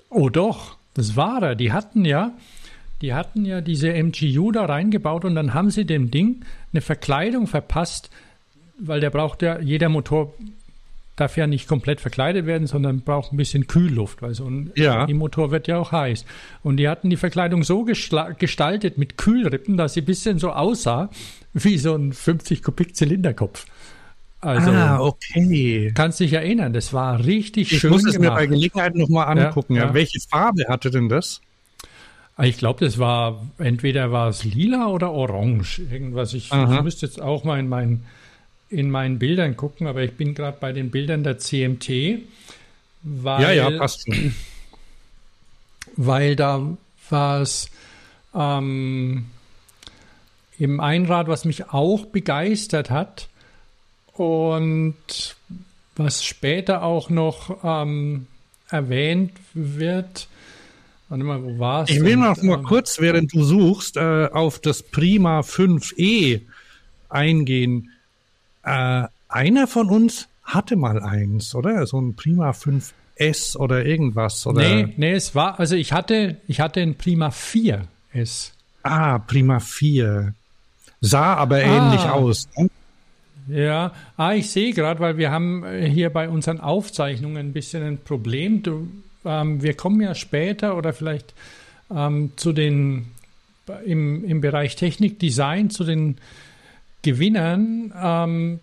[0.09, 1.55] Oh doch, das war er.
[1.55, 2.31] Die hatten ja,
[3.01, 7.47] die hatten ja diese MGU da reingebaut und dann haben sie dem Ding eine Verkleidung
[7.47, 8.09] verpasst,
[8.79, 10.33] weil der braucht ja, jeder Motor
[11.17, 15.07] darf ja nicht komplett verkleidet werden, sondern braucht ein bisschen Kühlluft, weil so ein ja.
[15.07, 16.25] E-Motor wird ja auch heiß.
[16.63, 21.09] Und die hatten die Verkleidung so gestaltet mit Kühlrippen, dass sie ein bisschen so aussah
[21.53, 23.65] wie so ein 50 Kubik Zylinderkopf.
[24.39, 25.91] Also, ah, okay.
[25.95, 27.91] Kannst dich erinnern, das war richtig ich schön.
[27.91, 29.73] Ich muss es mir bei Gelegenheit nochmal angucken.
[29.73, 29.93] Ja, ja.
[29.95, 31.41] Welche Farbe hatte denn das?
[32.39, 35.81] Ich glaube, das war, entweder war es lila oder orange.
[35.91, 36.35] Irgendwas.
[36.35, 38.05] Ich, ich müsste jetzt auch mal in meinen
[38.69, 42.19] in meinen Bildern gucken, aber ich bin gerade bei den Bildern der CMT.
[43.03, 44.33] Weil, ja, ja, passt schon.
[45.95, 46.77] Weil da
[47.09, 47.69] war es
[48.35, 49.25] ähm,
[50.59, 53.29] im Einrad, was mich auch begeistert hat
[54.13, 54.95] und
[55.95, 58.27] was später auch noch ähm,
[58.69, 60.27] erwähnt wird.
[61.09, 61.89] Warte mal, wo war es?
[61.89, 66.41] Ich will noch mal ähm, kurz, während du suchst, äh, auf das Prima 5e
[67.09, 67.91] eingehen.
[68.67, 71.85] Äh, einer von uns hatte mal eins, oder?
[71.87, 74.61] So ein Prima 5S oder irgendwas, oder?
[74.61, 78.51] Nee, nee, es war, also ich hatte, ich hatte ein Prima 4S.
[78.83, 80.33] Ah, Prima 4.
[80.99, 81.59] Sah aber ah.
[81.59, 82.49] ähnlich aus.
[82.57, 82.69] Ne?
[83.47, 87.83] Ja, ah, ich sehe gerade, weil wir haben äh, hier bei unseren Aufzeichnungen ein bisschen
[87.83, 88.63] ein Problem.
[88.63, 88.87] Du,
[89.23, 91.33] ähm, wir kommen ja später oder vielleicht
[91.89, 93.07] ähm, zu den
[93.85, 96.17] im, im Bereich Technik, Design zu den
[97.01, 98.59] Gewinnern ähm,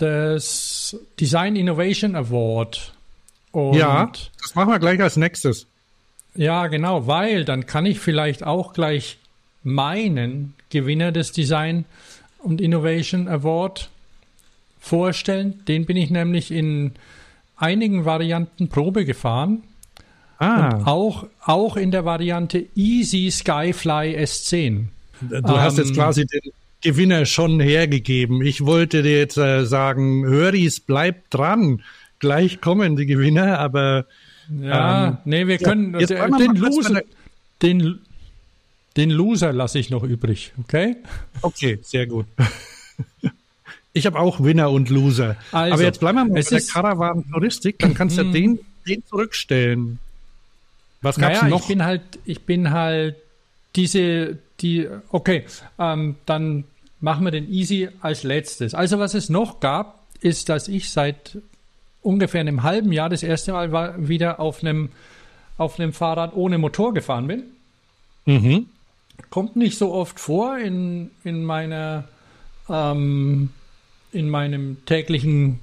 [0.00, 2.92] des Design Innovation Award.
[3.52, 5.66] Und ja, das machen wir gleich als nächstes.
[6.34, 9.18] Ja, genau, weil dann kann ich vielleicht auch gleich
[9.62, 11.84] meinen Gewinner des Design
[12.38, 13.90] und Innovation Award
[14.80, 15.64] vorstellen.
[15.66, 16.92] Den bin ich nämlich in
[17.56, 19.62] einigen Varianten Probe gefahren.
[20.38, 20.74] Ah.
[20.74, 24.86] Und auch, auch in der Variante Easy Skyfly S10.
[25.20, 26.52] Du ähm, hast jetzt ähm, quasi den,
[26.84, 28.42] Gewinner schon hergegeben.
[28.42, 31.82] Ich wollte dir jetzt äh, sagen, Höris, bleib dran.
[32.18, 34.06] Gleich kommen die Gewinner, aber
[34.60, 37.02] ja, ähm, nee, wir können ja, den, den Loser,
[37.62, 37.98] den,
[38.96, 40.96] den Loser lasse ich noch übrig, okay?
[41.42, 42.26] Okay, sehr gut.
[43.96, 45.36] Ich habe auch Winner und Loser.
[45.52, 48.32] Also, aber jetzt bleiben wir mal bei der Caravan-Touristik, dann kannst du ja mhm.
[48.32, 50.00] den, den zurückstellen.
[51.00, 51.60] Was gab's naja, noch?
[51.60, 53.14] Ich bin halt, ich bin halt
[53.76, 55.44] diese, die, okay,
[55.78, 56.64] ähm, dann
[57.04, 58.74] machen wir den Easy als letztes.
[58.74, 61.38] Also was es noch gab, ist, dass ich seit
[62.02, 64.88] ungefähr einem halben Jahr das erste Mal war, wieder auf einem,
[65.58, 67.42] auf einem Fahrrad ohne Motor gefahren bin.
[68.24, 68.66] Mhm.
[69.28, 72.04] Kommt nicht so oft vor in, in meiner
[72.70, 73.50] ähm,
[74.12, 75.60] in meinem täglichen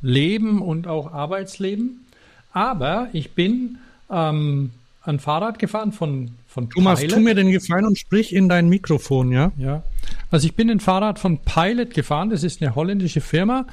[0.00, 2.06] Leben und auch Arbeitsleben.
[2.52, 3.78] Aber ich bin
[4.10, 4.70] ähm,
[5.02, 7.14] ein Fahrrad gefahren von, von Thomas, Pilot.
[7.14, 9.52] tu mir den Gefallen und sprich in dein Mikrofon, ja?
[9.58, 9.82] Ja.
[10.30, 12.30] Also ich bin ein Fahrrad von Pilot gefahren.
[12.30, 13.66] Das ist eine holländische Firma,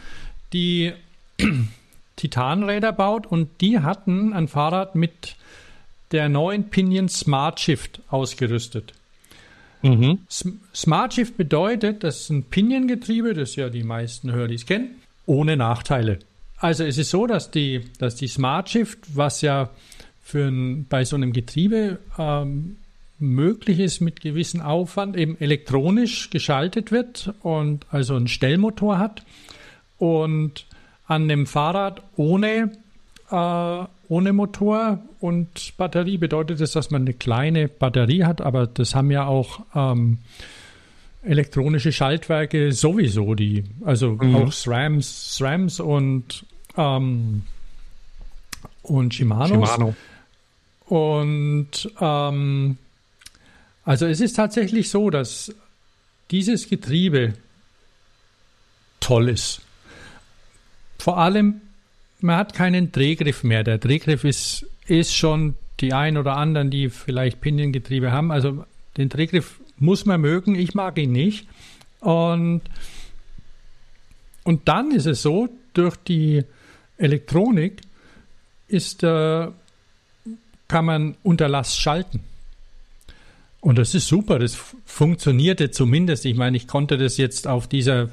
[0.52, 0.92] die
[2.18, 5.36] Titanräder baut und die hatten ein Fahrrad mit
[6.12, 8.94] der neuen Pinion Smart Shift ausgerüstet.
[9.82, 10.20] Mhm.
[10.74, 16.20] Smart Shift bedeutet, das ist ein Pinion-Getriebe, das ja die meisten Hurleys kennen, ohne Nachteile.
[16.58, 19.70] Also es ist so, dass die, dass die Smart Shift, was ja
[20.26, 22.78] für ein, bei so einem Getriebe ähm,
[23.20, 29.24] möglich ist mit gewissem Aufwand, eben elektronisch geschaltet wird und also einen Stellmotor hat
[30.00, 30.66] und
[31.06, 32.72] an dem Fahrrad ohne,
[33.30, 38.96] äh, ohne Motor und Batterie bedeutet das, dass man eine kleine Batterie hat, aber das
[38.96, 40.18] haben ja auch ähm,
[41.22, 44.36] elektronische Schaltwerke sowieso, die, also mhm.
[44.36, 47.44] auch SRAMs, SRAMs und, ähm,
[48.82, 49.64] und Shimano.
[49.64, 49.96] Shimano.
[50.86, 52.78] Und ähm,
[53.84, 55.54] also es ist tatsächlich so, dass
[56.32, 57.34] dieses Getriebe
[59.00, 59.62] toll ist.
[60.98, 61.62] Vor allem,
[62.22, 63.64] man hat keinen Drehgriff mehr.
[63.64, 68.32] Der Drehgriff ist, ist schon die ein oder anderen, die vielleicht Piniengetriebe haben.
[68.32, 68.66] Also
[68.98, 70.56] den Drehgriff muss man mögen.
[70.56, 71.48] Ich mag ihn nicht.
[72.00, 72.62] Und,
[74.44, 76.44] und dann ist es so, durch die
[76.98, 77.82] Elektronik
[78.68, 79.48] ist, äh,
[80.68, 82.22] kann man unter Last schalten.
[83.62, 86.26] Und das ist super, das funktionierte zumindest.
[86.26, 88.10] Ich meine, ich konnte das jetzt auf dieser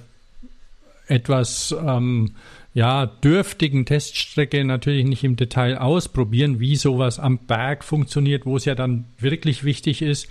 [1.09, 2.35] etwas ähm,
[2.75, 8.65] ja, dürftigen Teststrecke natürlich nicht im Detail ausprobieren, wie sowas am Berg funktioniert, wo es
[8.65, 10.29] ja dann wirklich wichtig ist.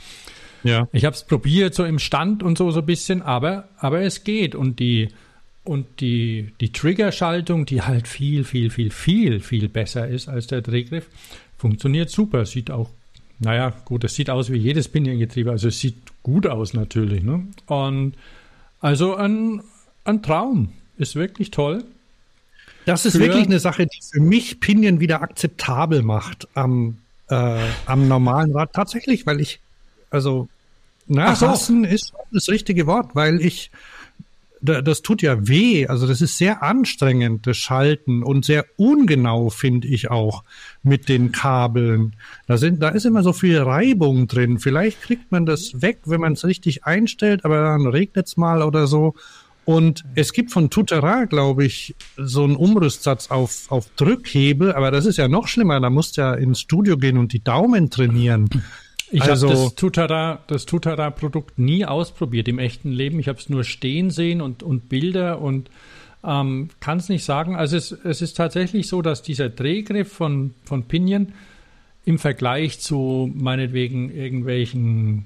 [0.64, 0.88] Ja.
[0.92, 4.24] Ich habe es probiert, so im Stand und so so ein bisschen, aber, aber es
[4.24, 4.56] geht.
[4.56, 5.10] Und die,
[5.64, 10.62] und die, die Triggerschaltung, die halt viel, viel, viel, viel, viel besser ist als der
[10.62, 11.08] Drehgriff,
[11.62, 12.46] funktioniert super.
[12.46, 12.90] Sieht auch,
[13.40, 17.24] naja, gut, es sieht aus wie jedes Piniengetriebe, also es sieht gut aus natürlich.
[17.24, 17.48] Ne?
[17.68, 18.16] Und
[18.80, 19.62] also ein,
[20.04, 20.74] ein Traum.
[20.98, 21.84] Ist wirklich toll.
[22.86, 26.98] Das ist wirklich eine Sache, die für mich Pinion wieder akzeptabel macht am,
[27.30, 28.74] äh, am normalen Rad.
[28.74, 29.60] Tatsächlich, weil ich,
[30.12, 30.48] also,
[31.08, 31.48] na, so.
[31.84, 33.72] ist das richtige Wort, weil ich,
[34.62, 35.88] das tut ja weh.
[35.88, 40.44] Also das ist sehr anstrengend, das Schalten und sehr ungenau, finde ich auch,
[40.84, 42.16] mit den Kabeln.
[42.48, 44.60] Da, sind, da ist immer so viel Reibung drin.
[44.60, 48.62] Vielleicht kriegt man das weg, wenn man es richtig einstellt, aber dann regnet es mal
[48.62, 49.16] oder so.
[49.64, 55.06] Und es gibt von Tutera, glaube ich, so einen Umrüstsatz auf, auf Drückhebel, aber das
[55.06, 55.80] ist ja noch schlimmer.
[55.80, 58.50] Da musst du ja ins Studio gehen und die Daumen trainieren.
[59.12, 63.20] Ich also, habe das Tutara, das Tutara-Produkt nie ausprobiert im echten Leben.
[63.20, 65.70] Ich habe es nur stehen sehen und, und Bilder und
[66.24, 67.56] ähm, kann es nicht sagen.
[67.56, 71.34] Also es, es ist tatsächlich so, dass dieser Drehgriff von, von Pinion
[72.06, 75.26] im Vergleich zu meinetwegen irgendwelchen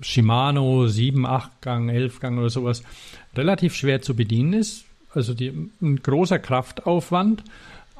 [0.00, 2.82] Shimano 7, 8 Gang, 11 Gang oder sowas
[3.36, 4.84] relativ schwer zu bedienen ist.
[5.14, 7.44] Also die, ein großer Kraftaufwand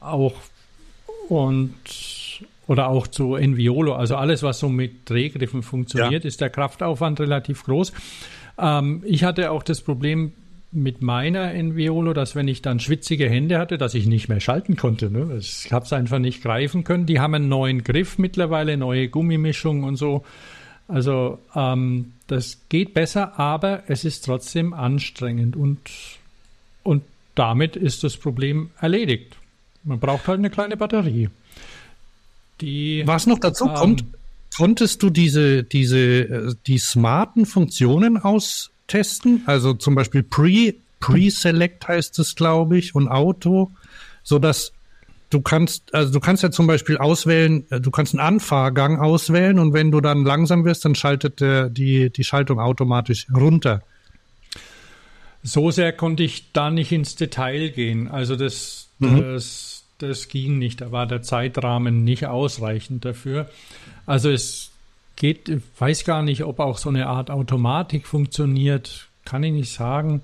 [0.00, 0.34] auch
[1.28, 1.74] und
[2.72, 6.28] oder auch zu Enviolo, also alles, was so mit Drehgriffen funktioniert, ja.
[6.28, 7.92] ist der Kraftaufwand relativ groß.
[8.58, 10.32] Ähm, ich hatte auch das Problem
[10.70, 14.76] mit meiner Enviolo, dass wenn ich dann schwitzige Hände hatte, dass ich nicht mehr schalten
[14.76, 15.10] konnte.
[15.10, 15.36] Ne?
[15.38, 17.04] Ich habe es einfach nicht greifen können.
[17.04, 20.24] Die haben einen neuen Griff mittlerweile, neue Gummimischung und so.
[20.88, 25.78] Also ähm, das geht besser, aber es ist trotzdem anstrengend und,
[26.84, 27.02] und
[27.34, 29.36] damit ist das Problem erledigt.
[29.84, 31.28] Man braucht halt eine kleine Batterie.
[32.62, 34.04] Die, Was noch dazu ähm, kommt,
[34.56, 39.42] konntest du diese, diese, äh, die smarten Funktionen austesten?
[39.46, 43.70] Also zum Beispiel Pre, Pre-Select heißt es, glaube ich, und Auto,
[44.22, 44.72] so dass
[45.30, 49.58] du kannst, also du kannst ja zum Beispiel auswählen, äh, du kannst einen Anfahrgang auswählen
[49.58, 53.82] und wenn du dann langsam wirst, dann schaltet der, die, die Schaltung automatisch runter.
[55.42, 58.06] So sehr konnte ich da nicht ins Detail gehen.
[58.06, 59.20] Also das, mhm.
[59.20, 59.71] das,
[60.02, 60.80] das ging nicht.
[60.80, 63.48] Da war der Zeitrahmen nicht ausreichend dafür.
[64.06, 64.70] Also es
[65.16, 69.08] geht, ich weiß gar nicht, ob auch so eine Art Automatik funktioniert.
[69.24, 70.22] Kann ich nicht sagen.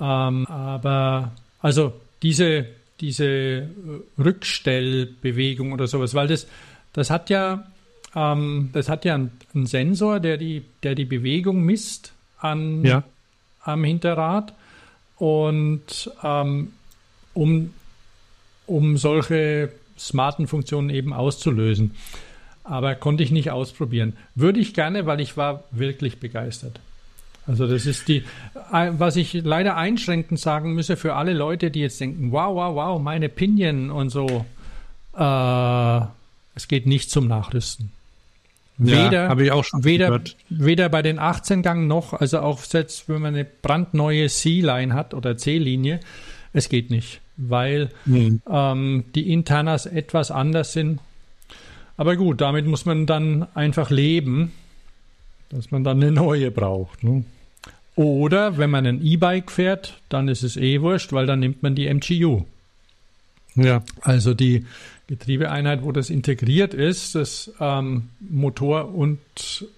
[0.00, 1.92] Ähm, aber also
[2.22, 2.66] diese
[3.00, 3.68] diese äh,
[4.18, 6.46] Rückstellbewegung oder sowas, weil das,
[6.92, 7.66] das hat ja,
[8.14, 13.02] ähm, das hat ja einen, einen, Sensor, der die, der die Bewegung misst an, ja.
[13.62, 14.54] am Hinterrad.
[15.16, 16.72] Und ähm,
[17.34, 17.74] um,
[18.66, 21.92] um solche smarten Funktionen eben auszulösen.
[22.64, 24.14] Aber konnte ich nicht ausprobieren.
[24.34, 26.80] Würde ich gerne, weil ich war wirklich begeistert.
[27.46, 28.24] Also das ist die,
[28.72, 32.74] äh, was ich leider einschränkend sagen müsse für alle Leute, die jetzt denken, wow, wow,
[32.74, 34.46] wow, meine Pinion und so.
[35.16, 36.06] Äh,
[36.56, 37.90] es geht nicht zum Nachrüsten.
[38.76, 43.08] Weder, ja, ich auch schon weder, weder bei den 18 Gang noch, also auch selbst
[43.08, 46.00] wenn man eine brandneue C-Line hat oder C-Linie,
[46.54, 48.40] es geht nicht, weil mhm.
[48.48, 51.00] ähm, die Internas etwas anders sind.
[51.96, 54.52] Aber gut, damit muss man dann einfach leben,
[55.50, 57.04] dass man dann eine neue braucht.
[57.04, 57.24] Ne?
[57.96, 61.74] Oder wenn man ein E-Bike fährt, dann ist es eh wurscht, weil dann nimmt man
[61.74, 62.44] die MGU.
[63.56, 63.82] Ja.
[64.00, 64.64] Also die
[65.06, 69.18] Getriebeeinheit, wo das integriert ist, das ähm, Motor und,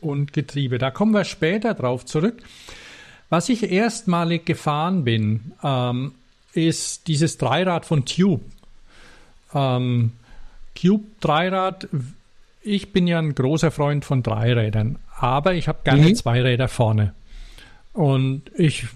[0.01, 0.79] und Getriebe.
[0.79, 2.37] Da kommen wir später drauf zurück.
[3.29, 6.13] Was ich erstmalig gefahren bin, ähm,
[6.57, 8.43] ist dieses Dreirad von Tube.
[9.55, 10.13] Ähm,
[10.81, 11.89] Cube Dreirad,
[12.63, 16.15] ich bin ja ein großer Freund von Dreirädern, aber ich habe gerne mhm.
[16.15, 17.15] zwei Räder vorne.
[17.93, 18.87] Und ich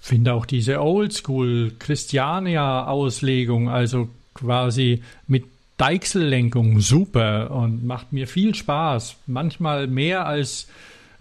[0.00, 5.44] finde auch diese Oldschool Christiania Auslegung, also quasi mit
[5.76, 9.16] Deichsellenkung super und macht mir viel Spaß.
[9.26, 10.68] Manchmal mehr als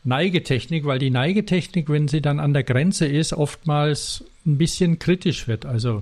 [0.03, 5.47] Neigetechnik, weil die Neigetechnik, wenn sie dann an der Grenze ist, oftmals ein bisschen kritisch
[5.47, 5.65] wird.
[5.65, 6.01] Also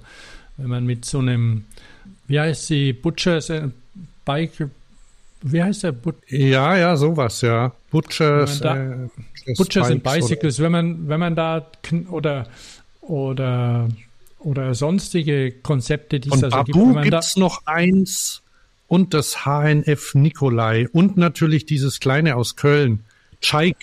[0.57, 1.65] wenn man mit so einem,
[2.27, 3.69] wie heißt sie, Butchers äh,
[4.23, 4.69] Bike,
[5.41, 5.91] wie heißt der?
[5.91, 7.73] But ja, ja, sowas, ja.
[7.91, 9.09] Butchers, da, äh,
[9.57, 11.67] Butchers and Bicycles, wenn man, wenn man da
[12.09, 12.47] oder
[13.01, 13.89] oder
[14.39, 16.77] oder sonstige Konzepte, die es da so gibt.
[16.77, 18.41] Babu gibt es noch eins
[18.87, 23.03] und das HNF Nikolai und natürlich dieses kleine aus Köln,
[23.41, 23.77] Chaik.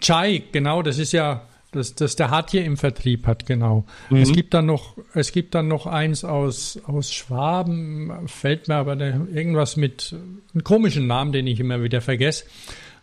[0.00, 1.42] Chaik, genau, das ist ja
[1.72, 3.84] das, das der Hart hier im Vertrieb hat, genau.
[4.10, 4.18] Mhm.
[4.18, 8.98] Es gibt dann noch, es gibt dann noch eins aus, aus Schwaben, fällt mir aber
[9.00, 10.14] irgendwas mit
[10.52, 12.44] einem komischen Namen, den ich immer wieder vergesse.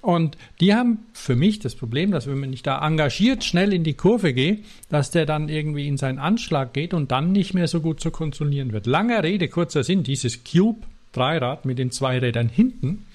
[0.01, 3.83] Und die haben für mich das Problem, dass wenn man nicht da engagiert schnell in
[3.83, 7.67] die Kurve geht, dass der dann irgendwie in seinen Anschlag geht und dann nicht mehr
[7.67, 8.85] so gut zu kontrollieren wird.
[8.85, 10.81] Langer Rede, kurzer Sinn, dieses Cube
[11.13, 13.05] Dreirad mit den zwei Rädern hinten,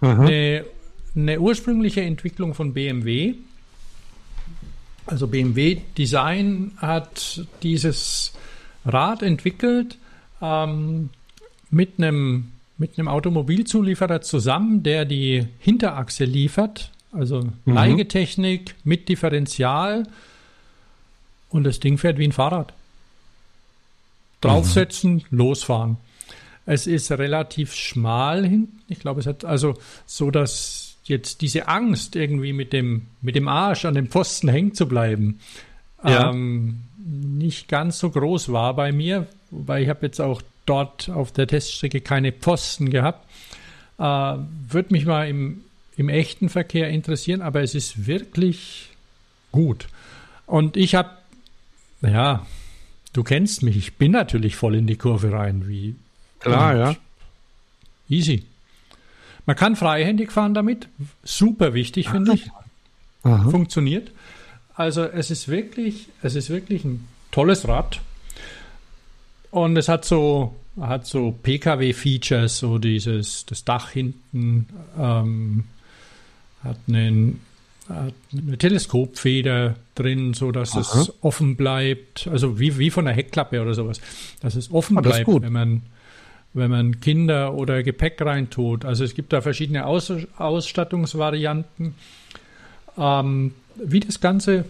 [0.00, 0.64] eine,
[1.14, 3.34] eine ursprüngliche Entwicklung von BMW.
[5.08, 8.32] Also BMW Design hat dieses
[8.84, 9.96] Rad entwickelt
[10.40, 11.10] ähm,
[11.70, 17.74] mit einem mit einem Automobilzulieferer zusammen, der die Hinterachse liefert, also mhm.
[17.74, 20.04] Neigetechnik mit Differential
[21.48, 22.72] und das Ding fährt wie ein Fahrrad.
[24.40, 25.38] Draufsetzen, mhm.
[25.38, 25.96] losfahren.
[26.66, 28.78] Es ist relativ schmal hinten.
[28.88, 29.74] Ich glaube, es hat also
[30.06, 34.74] so, dass jetzt diese Angst irgendwie mit dem, mit dem Arsch an dem Pfosten hängen
[34.74, 35.40] zu bleiben,
[36.04, 36.30] ja.
[36.30, 39.26] ähm, nicht ganz so groß war bei mir.
[39.50, 43.26] Wobei ich habe jetzt auch dort auf der Teststrecke keine Pfosten gehabt.
[43.98, 45.62] Äh, Würde mich mal im,
[45.96, 48.90] im echten Verkehr interessieren, aber es ist wirklich
[49.52, 49.88] gut.
[50.46, 51.10] Und ich habe,
[52.02, 52.46] ja,
[53.12, 55.96] du kennst mich, ich bin natürlich voll in die Kurve rein, wie.
[56.40, 56.96] Klar, ja.
[58.08, 58.44] Easy.
[59.48, 60.90] Man kann freihändig fahren damit.
[61.24, 62.50] Super wichtig, finde ich.
[63.22, 63.48] Aha.
[63.48, 64.12] Funktioniert.
[64.74, 68.02] Also es ist wirklich, es ist wirklich ein tolles Rad.
[69.50, 74.68] Und es hat so, hat so PKW-Features, so dieses, das Dach hinten
[74.98, 75.64] ähm,
[76.62, 77.40] hat, einen,
[77.88, 81.00] hat eine Teleskopfeder drin, so dass Aha.
[81.00, 84.02] es offen bleibt, also wie, wie von der Heckklappe oder sowas,
[84.42, 85.82] dass es offen ah, bleibt, wenn man
[86.58, 88.84] wenn man Kinder oder Gepäck reintut.
[88.84, 91.94] Also es gibt da verschiedene Aus Ausstattungsvarianten.
[92.96, 94.64] Ähm, wie das Ganze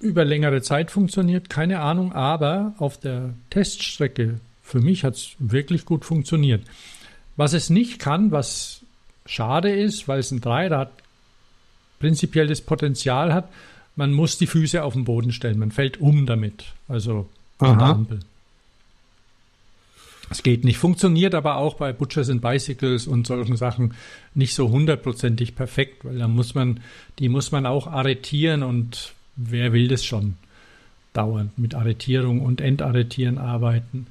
[0.00, 5.84] über längere Zeit funktioniert, keine Ahnung, aber auf der Teststrecke für mich hat es wirklich
[5.84, 6.62] gut funktioniert.
[7.36, 8.80] Was es nicht kann, was
[9.26, 10.90] schade ist, weil es ein Dreirad
[11.98, 13.48] prinzipiell das Potenzial hat,
[13.96, 17.28] man muss die Füße auf den Boden stellen, man fällt um damit, also
[17.60, 18.20] der Ampel.
[20.30, 23.94] Es geht nicht, funktioniert aber auch bei Butchers and Bicycles und solchen Sachen
[24.34, 26.80] nicht so hundertprozentig perfekt, weil da muss man,
[27.18, 30.36] die muss man auch arretieren und wer will das schon
[31.12, 34.06] dauernd mit Arretierung und Entarretieren arbeiten.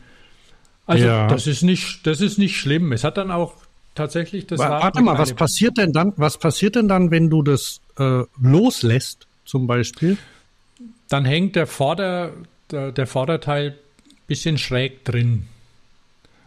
[0.85, 1.27] Also ja.
[1.27, 2.91] das ist nicht, das ist nicht schlimm.
[2.91, 3.53] Es hat dann auch
[3.95, 4.59] tatsächlich das.
[4.59, 6.13] Warte mal, was passiert denn dann?
[6.17, 10.17] Was passiert denn dann, wenn du das äh, loslässt, zum Beispiel?
[11.09, 12.31] Dann hängt der Vorder,
[12.71, 13.77] der, der Vorderteil
[14.27, 15.47] bisschen schräg drin.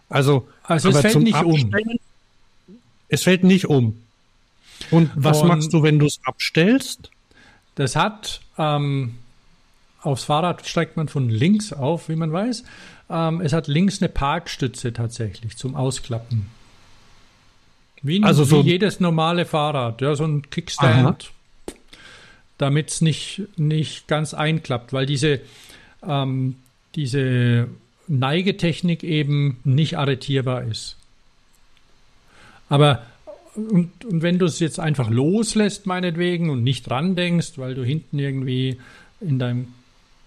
[0.08, 1.72] Also, also es fällt nicht um.
[3.08, 4.00] Es fällt nicht um.
[4.90, 7.10] Und was Und machst du, wenn du es abstellst?
[7.76, 9.16] Das hat ähm,
[10.02, 12.64] aufs Fahrrad steigt man von links auf, wie man weiß.
[13.10, 16.46] Ähm, es hat links eine Parkstütze tatsächlich zum Ausklappen.
[18.02, 21.30] Wie, Also so- wie jedes normale Fahrrad, ja, so ein Kickstand,
[22.58, 25.40] damit es nicht, nicht ganz einklappt, weil diese,
[26.06, 26.56] ähm,
[26.94, 27.68] diese
[28.08, 30.96] Neigetechnik eben nicht arretierbar ist.
[32.68, 33.02] Aber
[33.54, 37.84] und, und wenn du es jetzt einfach loslässt, meinetwegen, und nicht dran denkst, weil du
[37.84, 38.78] hinten irgendwie
[39.20, 39.68] in deinem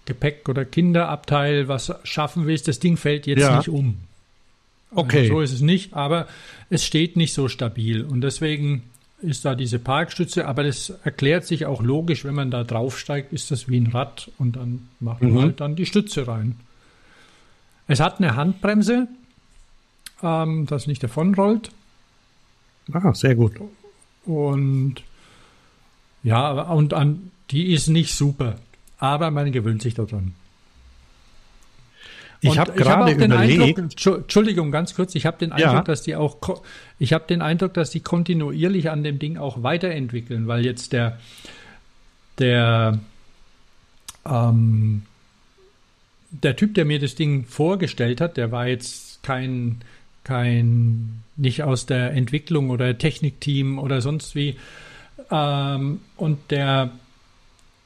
[0.06, 3.58] Gepäck- oder Kinderabteil was schaffen willst, das Ding fällt jetzt Ja.
[3.58, 3.98] nicht um.
[4.92, 5.28] Okay.
[5.28, 6.26] So ist es nicht, aber
[6.70, 8.02] es steht nicht so stabil.
[8.02, 8.82] Und deswegen
[9.22, 13.52] ist da diese Parkstütze, aber das erklärt sich auch logisch, wenn man da draufsteigt, ist
[13.52, 15.38] das wie ein Rad und dann macht man Mhm.
[15.42, 16.56] halt dann die Stütze rein.
[17.90, 19.08] Es hat eine Handbremse,
[20.22, 21.70] ähm, das nicht davonrollt.
[22.92, 23.52] Ah, sehr gut.
[24.24, 24.96] Und
[26.22, 28.56] ja, und an, die ist nicht super.
[28.98, 30.34] Aber man gewöhnt sich daran.
[32.42, 35.72] Ich habe hab gerade den überlegt, Eindruck, Entschu- Entschuldigung, ganz kurz, ich habe den Eindruck,
[35.72, 35.82] Ja.
[35.82, 36.38] dass die auch,
[36.98, 41.18] ich habe den Eindruck, dass die kontinuierlich an dem Ding auch weiterentwickeln, weil jetzt der,
[42.38, 42.98] der,
[44.24, 45.02] ähm,
[46.30, 49.80] der Typ, der mir das Ding vorgestellt hat, der war jetzt kein,
[50.24, 54.56] kein, nicht aus der Entwicklung oder Technikteam oder sonst wie,
[55.30, 56.92] ähm, und der,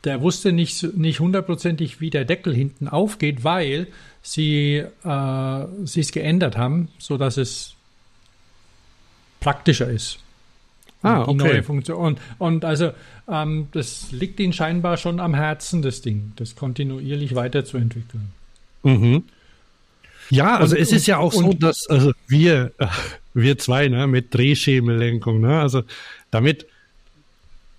[0.04, 3.88] der wusste nicht, nicht hundertprozentig, wie der Deckel hinten aufgeht, weil
[4.22, 7.74] sie äh, es geändert haben, so dass es
[9.40, 10.18] praktischer ist.
[11.04, 11.36] Ah, Die okay.
[11.36, 11.96] neue Funktion.
[11.98, 12.90] Und, und also
[13.30, 18.30] ähm, das liegt ihnen scheinbar schon am Herzen, das Ding, das kontinuierlich weiterzuentwickeln.
[18.82, 19.24] Mhm.
[20.30, 22.72] Ja, also Und- es ist ja auch so, und- dass also wir,
[23.34, 25.82] wir zwei, ne, mit Drehschemellenkung, ne, also
[26.30, 26.66] damit,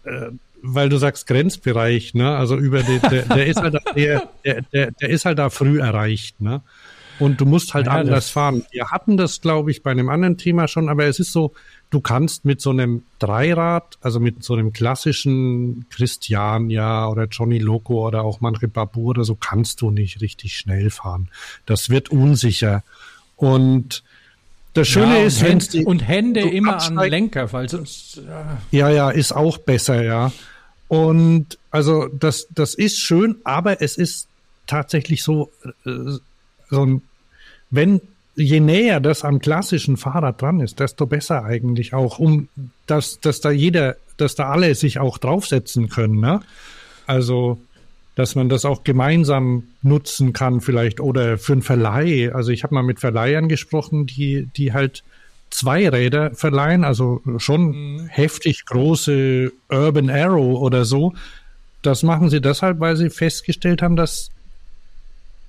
[0.04, 0.28] äh,
[0.62, 4.62] weil du sagst Grenzbereich, ne, also über den, der, der ist halt da, der, der,
[4.74, 6.62] der, der ist halt da früh erreicht, ne,
[7.20, 8.66] und du musst halt Ja, anders fahren.
[8.72, 11.54] Wir hatten das, glaube ich, bei einem anderen Thema schon, aber es ist so,
[11.90, 18.08] du kannst mit so einem Dreirad, also mit so einem klassischen Christiania oder Johnny Loco
[18.08, 21.30] oder auch manche Babu oder so, kannst du nicht richtig schnell fahren.
[21.66, 22.84] Das wird unsicher.
[23.38, 24.04] Und
[24.74, 28.18] das Schöne Ja, ist, und, wenn Hände, und Hände immer an absteigst- Lenker, weil sonst
[28.18, 30.32] äh, ja, ja, ist auch besser, ja.
[30.88, 34.28] Und also das, das ist schön, aber es ist
[34.68, 35.50] tatsächlich so,
[35.86, 36.18] äh,
[36.70, 37.02] so ein,
[37.70, 38.02] wenn
[38.36, 42.50] je näher das am klassischen Fahrrad dran ist, desto besser eigentlich auch, um
[42.86, 46.42] dass, dass da jeder, dass da alle sich auch draufsetzen können, ne?
[47.08, 47.60] Also,
[48.16, 52.34] dass man das auch gemeinsam nutzen kann vielleicht oder für einen Verleih.
[52.34, 55.04] Also ich habe mal mit Verleihern gesprochen, die, die halt
[55.50, 61.14] zwei Räder verleihen, also schon heftig große Urban Arrow oder so.
[61.82, 64.32] Das machen sie deshalb, weil sie festgestellt haben, dass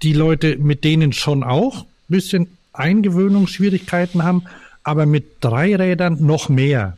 [0.02, 4.44] die Leute mit denen schon auch ein bisschen Eingewöhnungsschwierigkeiten haben,
[4.82, 6.96] aber mit drei Rädern noch mehr.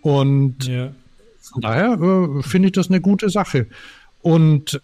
[0.00, 0.90] Und ja.
[1.40, 3.66] von daher äh, finde ich das eine gute Sache.
[4.20, 4.80] Und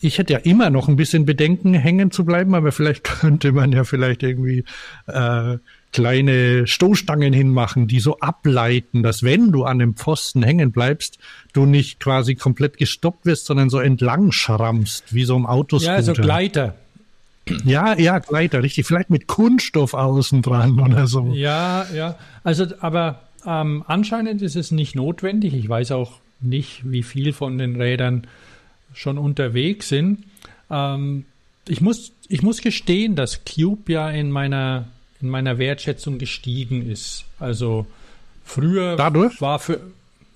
[0.00, 3.72] ich hätte ja immer noch ein bisschen Bedenken, hängen zu bleiben, aber vielleicht könnte man
[3.72, 4.64] ja vielleicht irgendwie
[5.06, 5.58] äh,
[5.92, 11.18] kleine Stoßstangen hinmachen, die so ableiten, dass wenn du an dem Pfosten hängen bleibst,
[11.52, 15.96] du nicht quasi komplett gestoppt wirst, sondern so entlang schrammst, wie so im Autoscooter.
[15.96, 16.76] ja, so Gleiter.
[17.64, 18.86] Ja, ja, Gleiter, richtig.
[18.86, 21.32] Vielleicht mit Kunststoff außen dran oder so.
[21.32, 22.16] Ja, ja.
[22.44, 25.54] Also, aber ähm, anscheinend ist es nicht notwendig.
[25.54, 28.26] Ich weiß auch nicht, wie viel von den Rädern
[28.94, 30.24] schon unterwegs sind.
[30.70, 31.24] Ähm,
[31.68, 34.86] ich, muss, ich muss gestehen, dass Cube ja in meiner,
[35.20, 37.24] in meiner Wertschätzung gestiegen ist.
[37.38, 37.86] Also
[38.44, 39.40] früher Dadurch?
[39.40, 39.80] war für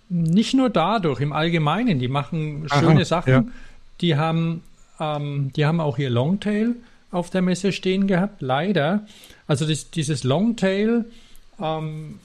[0.09, 3.33] nicht nur dadurch, im Allgemeinen, die machen Aha, schöne Sachen.
[3.33, 3.45] ja.
[4.01, 4.63] Die haben,
[5.01, 6.77] ähm, die haben auch ihr Longtail
[7.15, 9.07] auf der Messe stehen gehabt, leider.
[9.47, 11.05] Also das, dieses Longtail
[11.61, 12.19] ähm,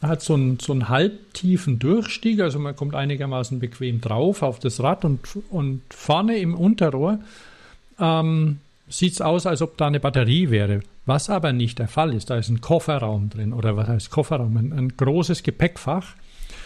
[0.00, 4.82] hat so einen, so einen halbtiefen Durchstieg, also man kommt einigermaßen bequem drauf auf das
[4.82, 5.20] Rad und,
[5.50, 7.20] und vorne im Unterrohr
[7.98, 8.58] ähm,
[8.88, 10.80] sieht es aus, als ob da eine Batterie wäre.
[11.06, 12.30] Was aber nicht der Fall ist.
[12.30, 14.56] Da ist ein Kofferraum drin oder was heißt Kofferraum?
[14.56, 16.14] Ein, ein großes Gepäckfach.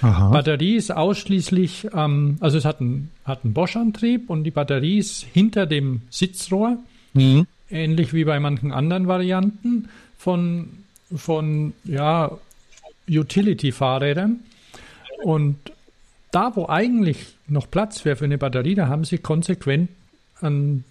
[0.02, 0.30] Aha.
[0.30, 5.22] Batterie ist ausschließlich, ähm, also es hat einen, hat einen Bosch-Antrieb und die Batterie ist
[5.22, 6.78] hinter dem Sitzrohr,
[7.16, 7.46] Mhm.
[7.70, 9.88] ähnlich wie bei manchen anderen Varianten
[10.18, 10.68] von,
[11.14, 12.30] von ja,
[13.08, 14.40] Utility-Fahrrädern.
[15.22, 15.56] Und
[16.30, 19.90] da, wo eigentlich noch Platz wäre für eine Batterie, da haben sie konsequent
[20.42, 20.84] ein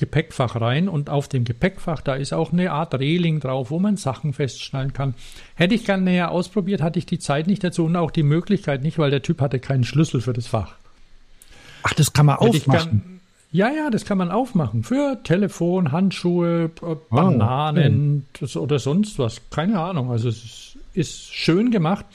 [0.00, 3.96] Gepäckfach rein und auf dem Gepäckfach, da ist auch eine Art Reling drauf, wo man
[3.96, 5.14] Sachen festschnallen kann.
[5.54, 8.82] Hätte ich gern näher ausprobiert, hatte ich die Zeit nicht dazu und auch die Möglichkeit
[8.82, 10.74] nicht, weil der Typ hatte keinen Schlüssel für das Fach.
[11.82, 13.19] Ach, das kann man Hätte aufmachen.
[13.52, 14.84] Ja, ja, das kann man aufmachen.
[14.84, 16.70] Für Telefon, Handschuhe,
[17.10, 19.40] Bananen oh, oder sonst was.
[19.50, 20.10] Keine Ahnung.
[20.10, 22.06] Also es ist, ist schön gemacht.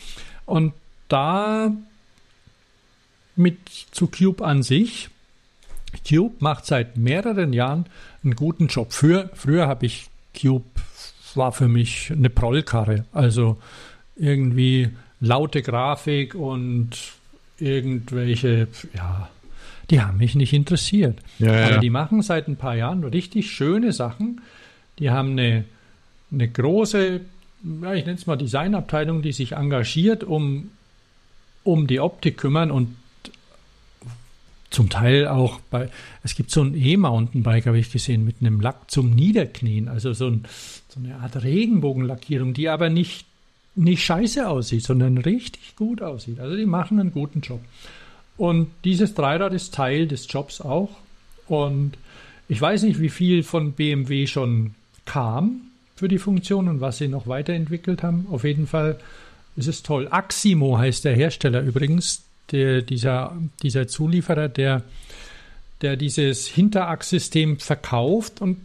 [0.45, 0.73] Und
[1.09, 1.71] da
[3.35, 3.57] mit
[3.91, 5.09] zu Cube an sich.
[6.07, 7.85] Cube macht seit mehreren Jahren
[8.23, 8.93] einen guten Job.
[8.93, 10.07] Für, früher habe ich
[10.39, 10.65] Cube,
[11.35, 13.05] war für mich eine Prollkarre.
[13.11, 13.57] Also
[14.15, 16.91] irgendwie laute Grafik und
[17.57, 19.29] irgendwelche, ja,
[19.89, 21.19] die haben mich nicht interessiert.
[21.39, 24.41] Ja, ja, Aber die machen seit ein paar Jahren richtig schöne Sachen.
[24.99, 25.65] Die haben eine,
[26.31, 27.21] eine große,
[27.81, 30.71] ja, ich nenne es mal Designabteilung, die sich engagiert, um,
[31.63, 32.95] um die Optik kümmern und
[34.75, 35.89] zum Teil auch bei,
[36.21, 40.27] es gibt so ein E-Mountainbike, habe ich gesehen, mit einem Lack zum Niederknien, also so,
[40.27, 40.43] ein,
[40.89, 43.25] so eine Art Regenbogenlackierung, die aber nicht,
[43.75, 46.39] nicht scheiße aussieht, sondern richtig gut aussieht.
[46.39, 47.61] Also die machen einen guten Job.
[48.37, 50.89] Und dieses Dreirad ist Teil des Jobs auch.
[51.47, 51.93] Und
[52.47, 54.75] ich weiß nicht, wie viel von BMW schon
[55.05, 55.61] kam
[55.95, 58.27] für die Funktion und was sie noch weiterentwickelt haben.
[58.29, 58.99] Auf jeden Fall
[59.55, 60.07] ist es toll.
[60.09, 64.83] Aximo heißt der Hersteller übrigens, der, dieser, dieser Zulieferer, der,
[65.81, 68.57] der dieses Hinterachssystem verkauft und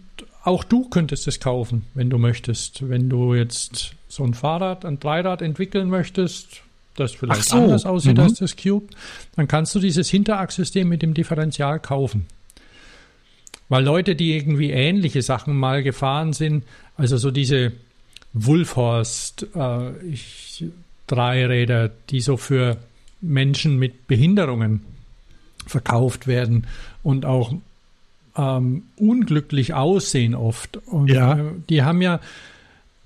[0.42, 2.88] auch du könntest es kaufen, wenn du möchtest.
[2.88, 6.62] Wenn du jetzt so ein Fahrrad, ein Dreirad entwickeln möchtest,
[6.96, 7.56] das vielleicht so.
[7.56, 8.24] anders aussieht mhm.
[8.24, 8.86] als das Cube,
[9.36, 12.26] dann kannst du dieses Hinterachssystem mit dem Differential kaufen.
[13.68, 16.64] Weil Leute, die irgendwie ähnliche Sachen mal gefahren sind,
[16.96, 17.72] also so diese
[18.32, 20.64] Wulfhorst äh, ich,
[21.06, 22.76] Dreiräder, die so für
[23.20, 24.82] Menschen mit Behinderungen
[25.66, 26.66] verkauft werden
[27.02, 27.54] und auch
[28.36, 30.78] ähm, unglücklich aussehen oft.
[30.86, 31.38] Und ja.
[31.38, 32.20] Äh, die haben ja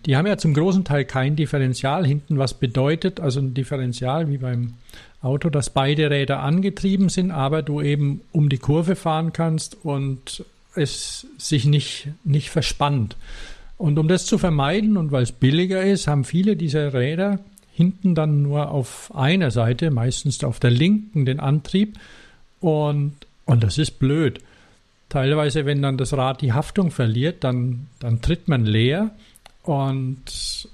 [0.07, 4.39] die haben ja zum großen Teil kein Differential hinten, was bedeutet, also ein Differential wie
[4.39, 4.75] beim
[5.23, 10.45] Auto, dass beide Räder angetrieben sind, aber du eben um die Kurve fahren kannst und
[10.75, 13.17] es sich nicht, nicht verspannt.
[13.79, 17.41] Und um das zu vermeiden und weil es billiger ist, haben viele dieser Räder
[17.73, 21.99] hinten dann nur auf einer Seite, meistens auf der linken, den Antrieb.
[22.61, 23.15] Und,
[23.47, 24.41] und das ist blöd.
[25.09, 29.11] Teilweise, wenn dann das Rad die Haftung verliert, dann, dann tritt man leer
[29.65, 30.69] und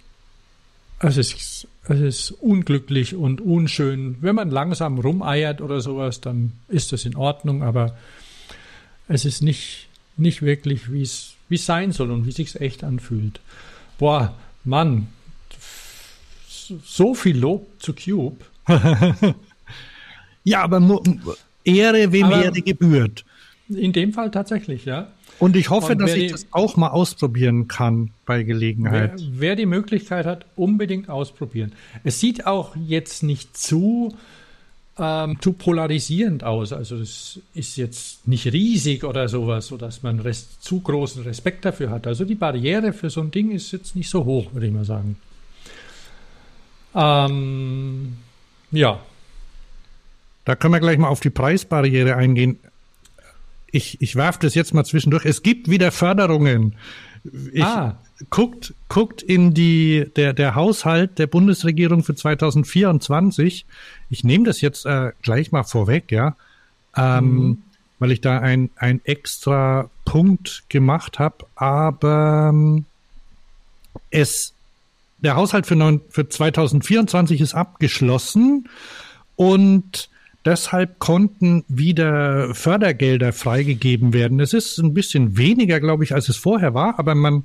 [0.98, 4.16] es ist, es ist unglücklich und unschön.
[4.20, 7.96] Wenn man langsam rumeiert oder sowas, dann ist das in Ordnung, aber
[9.08, 13.40] es ist nicht, nicht wirklich, wie es, sein soll und wie es sich echt anfühlt.
[13.98, 15.08] Boah, Mann,
[16.84, 18.44] so viel Lob zu Cube.
[20.44, 21.02] ja, aber
[21.64, 23.24] Ehre, wem aber Ehre gebührt.
[23.68, 25.08] In dem Fall tatsächlich, ja.
[25.40, 29.14] Und ich hoffe, dass ich die, das auch mal ausprobieren kann bei Gelegenheit.
[29.16, 31.72] Wer, wer, die Möglichkeit hat, unbedingt ausprobieren.
[32.04, 34.14] Es sieht auch jetzt nicht zu,
[34.98, 36.74] ähm, zu polarisierend aus.
[36.74, 41.88] Also es ist jetzt nicht riesig oder sowas, sodass man res zu großen Respekt dafür
[41.88, 42.06] hat.
[42.06, 44.84] Also die Barriere für so ein Ding ist jetzt nicht so hoch, würde ich mal
[44.84, 45.16] sagen.
[46.94, 48.18] Ähm,
[48.72, 49.00] ja.
[50.44, 52.58] Da können wir gleich mal auf die Preisbarriere eingehen
[53.72, 55.24] ich, ich werfe das jetzt mal zwischendurch.
[55.24, 56.74] Es gibt wieder Förderungen.
[57.52, 57.98] Ich, ah.
[58.30, 63.66] guckt, guckt in die, der, der Haushalt der Bundesregierung für 2024.
[64.08, 66.36] Ich nehme das jetzt äh, gleich mal vorweg, ja.
[66.96, 67.62] Ähm, mhm.
[67.98, 71.46] Weil ich da ein, ein extra Punkt gemacht habe.
[71.54, 72.86] Aber ähm,
[74.10, 74.54] es,
[75.18, 78.68] der Haushalt für, neun, für 2024 ist abgeschlossen
[79.36, 80.08] und
[80.44, 84.40] Deshalb konnten wieder Fördergelder freigegeben werden.
[84.40, 87.44] Es ist ein bisschen weniger, glaube ich, als es vorher war, aber man,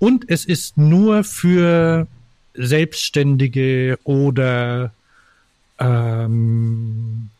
[0.00, 2.08] und es ist nur für
[2.54, 4.92] Selbstständige oder
[5.78, 7.30] ähm,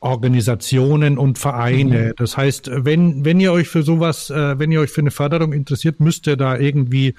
[0.00, 2.08] Organisationen und Vereine.
[2.08, 2.12] Mhm.
[2.16, 5.52] Das heißt, wenn, wenn ihr euch für sowas, äh, wenn ihr euch für eine Förderung
[5.52, 7.14] interessiert, müsst ihr da irgendwie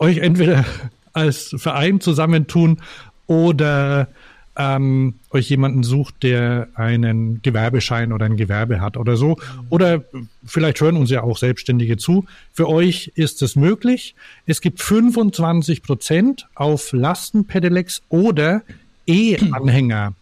[0.00, 0.64] euch entweder
[1.12, 2.80] als Verein zusammentun
[3.28, 4.08] oder
[4.58, 9.38] ähm, euch jemanden sucht, der einen Gewerbeschein oder ein Gewerbe hat oder so.
[9.70, 10.04] Oder
[10.44, 12.26] vielleicht hören uns ja auch Selbstständige zu.
[12.52, 14.16] Für euch ist es möglich.
[14.46, 18.62] Es gibt 25 Prozent auf Lastenpedelecs oder
[19.06, 20.14] E-Anhänger.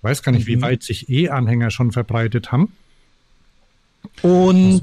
[0.00, 0.62] Weiß gar nicht, wie mhm.
[0.62, 2.72] weit sich E-Anhänger schon verbreitet haben.
[4.22, 4.82] Und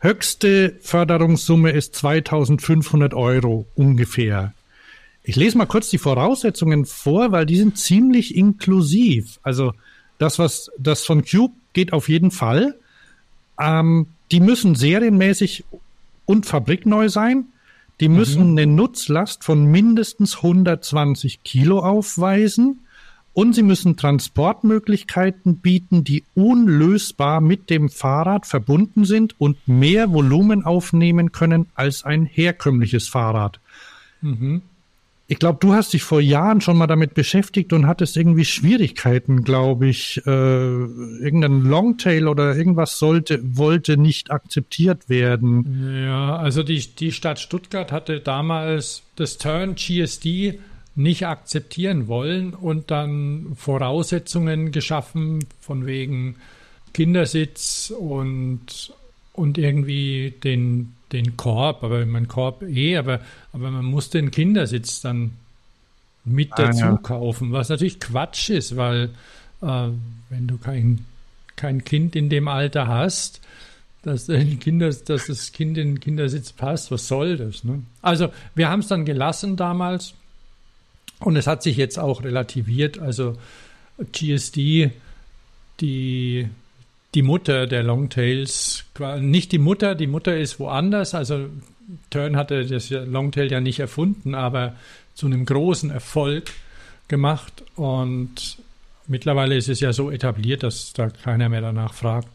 [0.00, 4.52] höchste Förderungssumme ist 2500 Euro ungefähr.
[5.24, 9.38] Ich lese mal kurz die Voraussetzungen vor, weil die sind ziemlich inklusiv.
[9.42, 9.72] Also
[10.18, 12.76] das, was das von Cube geht auf jeden Fall.
[13.60, 15.64] Ähm, die müssen serienmäßig
[16.26, 17.46] und fabrikneu sein.
[18.00, 18.58] Die müssen mhm.
[18.58, 22.80] eine Nutzlast von mindestens 120 Kilo aufweisen
[23.34, 30.64] Und sie müssen Transportmöglichkeiten bieten, die unlösbar mit dem Fahrrad verbunden sind und mehr Volumen
[30.64, 33.60] aufnehmen können als ein herkömmliches Fahrrad.
[34.20, 34.62] Mhm.
[35.32, 39.44] Ich glaube, du hast dich vor Jahren schon mal damit beschäftigt und hattest irgendwie Schwierigkeiten,
[39.44, 40.20] glaube ich.
[40.26, 46.04] Äh, irgendein Longtail oder irgendwas sollte, wollte nicht akzeptiert werden.
[46.04, 50.58] Ja, also die, die Stadt Stuttgart hatte damals das Turn GSD
[50.96, 56.36] nicht akzeptieren wollen und dann Voraussetzungen geschaffen von wegen
[56.92, 58.92] Kindersitz und,
[59.32, 63.20] und irgendwie den, den Korb, aber mein Korb eh, aber,
[63.52, 65.32] aber man muss den Kindersitz dann
[66.24, 66.96] mit ah, dazu ja.
[66.96, 69.10] kaufen, was natürlich Quatsch ist, weil
[69.60, 69.88] äh,
[70.30, 71.04] wenn du kein,
[71.56, 73.40] kein Kind in dem Alter hast,
[74.02, 74.26] dass,
[74.60, 77.64] Kinder, dass das Kind in den Kindersitz passt, was soll das?
[77.64, 77.82] Ne?
[78.02, 80.14] Also wir haben es dann gelassen damals
[81.20, 82.98] und es hat sich jetzt auch relativiert.
[82.98, 83.36] Also
[84.10, 84.90] GSD,
[85.80, 86.48] die,
[87.14, 88.84] die Mutter der Longtails,
[89.20, 91.14] nicht die Mutter, die Mutter ist woanders.
[91.14, 91.46] Also
[92.10, 94.74] Turn hatte das Longtail ja nicht erfunden, aber
[95.14, 96.50] zu einem großen Erfolg
[97.08, 97.62] gemacht.
[97.76, 98.56] Und
[99.08, 102.28] mittlerweile ist es ja so etabliert, dass da keiner mehr danach fragt.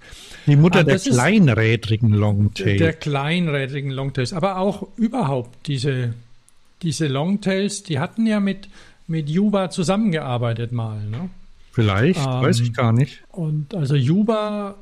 [0.46, 2.78] Die Mutter der kleinrädrigen Longtails.
[2.78, 6.14] Der kleinrädrigen Longtails, aber auch überhaupt diese
[6.82, 8.70] diese Longtails, die hatten ja mit,
[9.08, 11.04] mit Juba zusammengearbeitet mal.
[11.06, 11.30] Ne?
[11.78, 13.22] Vielleicht, ähm, weiß ich gar nicht.
[13.30, 14.74] Und also Juba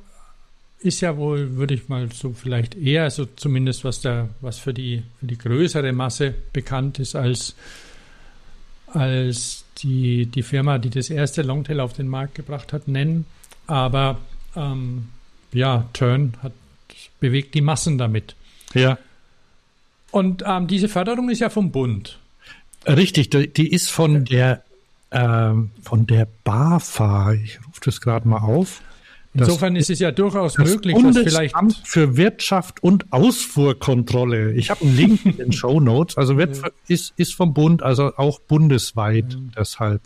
[0.80, 4.74] ist ja wohl, würde ich mal so vielleicht eher so zumindest was da, was für
[4.74, 7.54] die, für die größere Masse bekannt ist als,
[8.88, 13.26] als die, die Firma, die das erste Longtail auf den Markt gebracht hat, nennen.
[13.68, 14.20] Aber
[14.56, 15.10] ähm,
[15.52, 16.54] ja, Turn hat
[17.20, 18.36] bewegt die Massen damit.
[18.74, 18.98] Ja.
[20.12, 22.20] Und ähm, diese Förderung ist ja vom Bund.
[22.88, 24.64] Richtig, die ist von der
[25.16, 27.34] ähm, von der BAFA.
[27.34, 28.82] Ich rufe das gerade mal auf.
[29.34, 34.53] Insofern ist es ja durchaus das möglich, dass vielleicht für Wirtschaft und Ausfuhrkontrolle.
[34.53, 36.18] Ich habe einen Link in den Show Notes.
[36.18, 39.39] Also wird, ist, ist vom Bund, also auch bundesweit ja.
[39.57, 40.01] deshalb.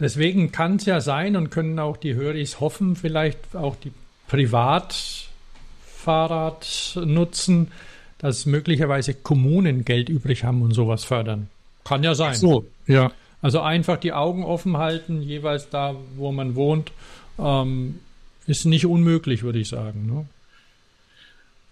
[0.00, 3.92] Deswegen kann es ja sein und können auch die Höris hoffen, vielleicht auch die
[4.26, 7.70] Privatfahrrad nutzen,
[8.18, 11.48] dass möglicherweise Kommunen Geld übrig haben und sowas fördern.
[11.84, 12.32] Kann ja sein.
[12.32, 13.12] Ach so, ja.
[13.44, 16.92] Also einfach die Augen offen halten, jeweils da, wo man wohnt,
[17.38, 18.00] ähm,
[18.46, 20.06] ist nicht unmöglich, würde ich sagen.
[20.06, 20.24] Ne?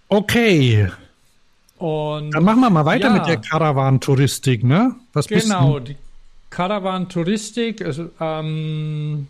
[0.08, 0.90] Okay.
[1.78, 4.96] Und Dann machen wir mal weiter ja, mit der Caravan-Touristik, ne?
[5.14, 5.96] Was genau, die
[6.50, 9.28] Caravan-Touristik, also, ähm,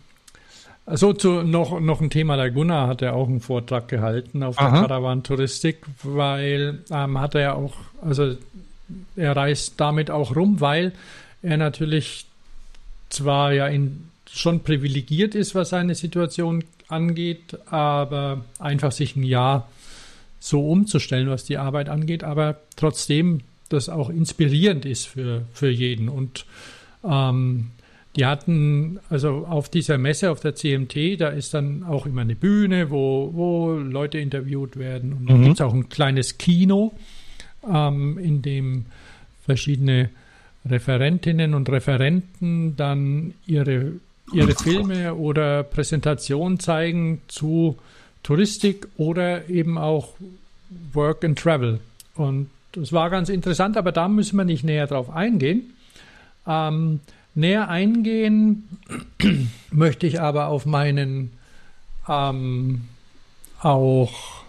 [0.87, 4.59] so, zu, noch, noch ein Thema, der Gunnar hat ja auch einen Vortrag gehalten auf
[4.59, 4.69] Aha.
[4.69, 8.35] der Caravan-Touristik, weil ähm, hat er ja auch, also
[9.15, 10.91] er reist damit auch rum, weil
[11.41, 12.27] er natürlich
[13.13, 19.69] zwar ja in, schon privilegiert ist, was seine Situation angeht, aber einfach sich ein Jahr
[20.39, 26.09] so umzustellen, was die Arbeit angeht, aber trotzdem das auch inspirierend ist für, für jeden.
[26.09, 26.45] Und
[27.03, 27.71] ähm,
[28.15, 32.35] die hatten also auf dieser Messe, auf der CMT, da ist dann auch immer eine
[32.35, 35.13] Bühne, wo, wo Leute interviewt werden.
[35.13, 35.43] Und dann mhm.
[35.45, 36.93] gibt es auch ein kleines Kino,
[37.67, 38.85] ähm, in dem
[39.45, 40.09] verschiedene
[40.69, 43.93] Referentinnen und Referenten dann ihre,
[44.33, 47.77] ihre Filme oder Präsentationen zeigen zu
[48.23, 50.13] Touristik oder eben auch
[50.93, 51.79] Work and Travel.
[52.15, 55.73] Und das war ganz interessant, aber da müssen wir nicht näher drauf eingehen.
[56.47, 57.01] Ähm,
[57.35, 58.69] Näher eingehen
[59.71, 61.31] möchte ich aber auf meinen
[62.07, 62.81] ähm,
[63.59, 64.43] auch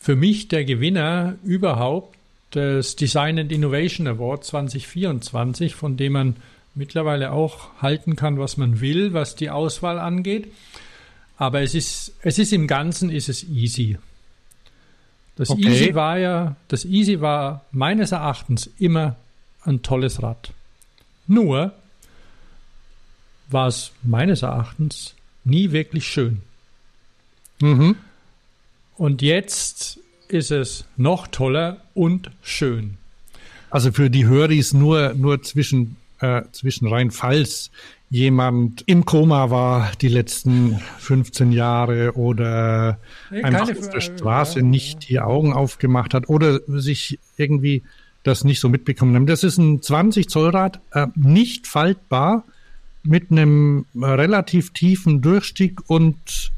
[0.00, 2.16] für mich der Gewinner überhaupt
[2.54, 6.36] des Design and Innovation Award 2024, von dem man
[6.74, 10.52] mittlerweile auch halten kann, was man will, was die Auswahl angeht.
[11.36, 13.98] Aber es ist, es ist im Ganzen ist es easy.
[15.36, 15.68] Das okay.
[15.68, 19.16] Easy war ja, das Easy war meines Erachtens immer
[19.62, 20.52] ein tolles Rad.
[21.26, 21.72] Nur
[23.48, 26.42] war es meines Erachtens nie wirklich schön.
[27.60, 27.96] Mhm.
[28.96, 29.99] Und jetzt
[30.32, 32.96] ist es noch toller und schön.
[33.70, 37.70] Also für die Höris nur, nur zwischen, äh, zwischen rein, falls
[38.10, 42.98] jemand im Koma war die letzten 15 Jahre oder
[43.30, 47.84] nee, einfach auf der Straße ja, nicht die Augen aufgemacht hat oder sich irgendwie
[48.24, 49.26] das nicht so mitbekommen haben.
[49.26, 52.44] Das ist ein 20 Zoll Rad, äh, nicht faltbar,
[53.02, 56.52] mit einem relativ tiefen Durchstieg und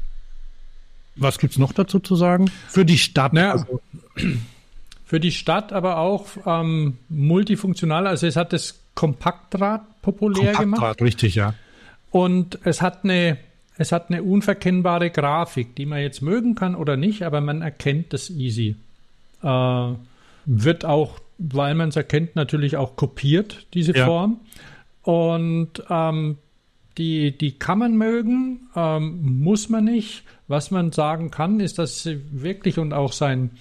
[1.15, 2.49] was gibt's noch dazu zu sagen?
[2.67, 3.33] Für die Stadt.
[3.33, 3.81] Naja, also.
[5.05, 8.07] Für die Stadt, aber auch ähm, multifunktional.
[8.07, 11.01] Also es hat das Kompaktrad populär gemacht.
[11.01, 11.53] richtig, ja.
[12.09, 13.37] Und es hat eine,
[13.77, 18.13] es hat eine unverkennbare Grafik, die man jetzt mögen kann oder nicht, aber man erkennt
[18.13, 18.75] das easy.
[19.43, 19.91] Äh,
[20.45, 24.05] wird auch, weil man es erkennt, natürlich auch kopiert, diese ja.
[24.05, 24.39] Form.
[25.03, 26.37] Und ähm,
[26.97, 30.23] die, die kann man mögen, ähm, muss man nicht.
[30.47, 33.51] Was man sagen kann, ist, dass sie wirklich und auch sein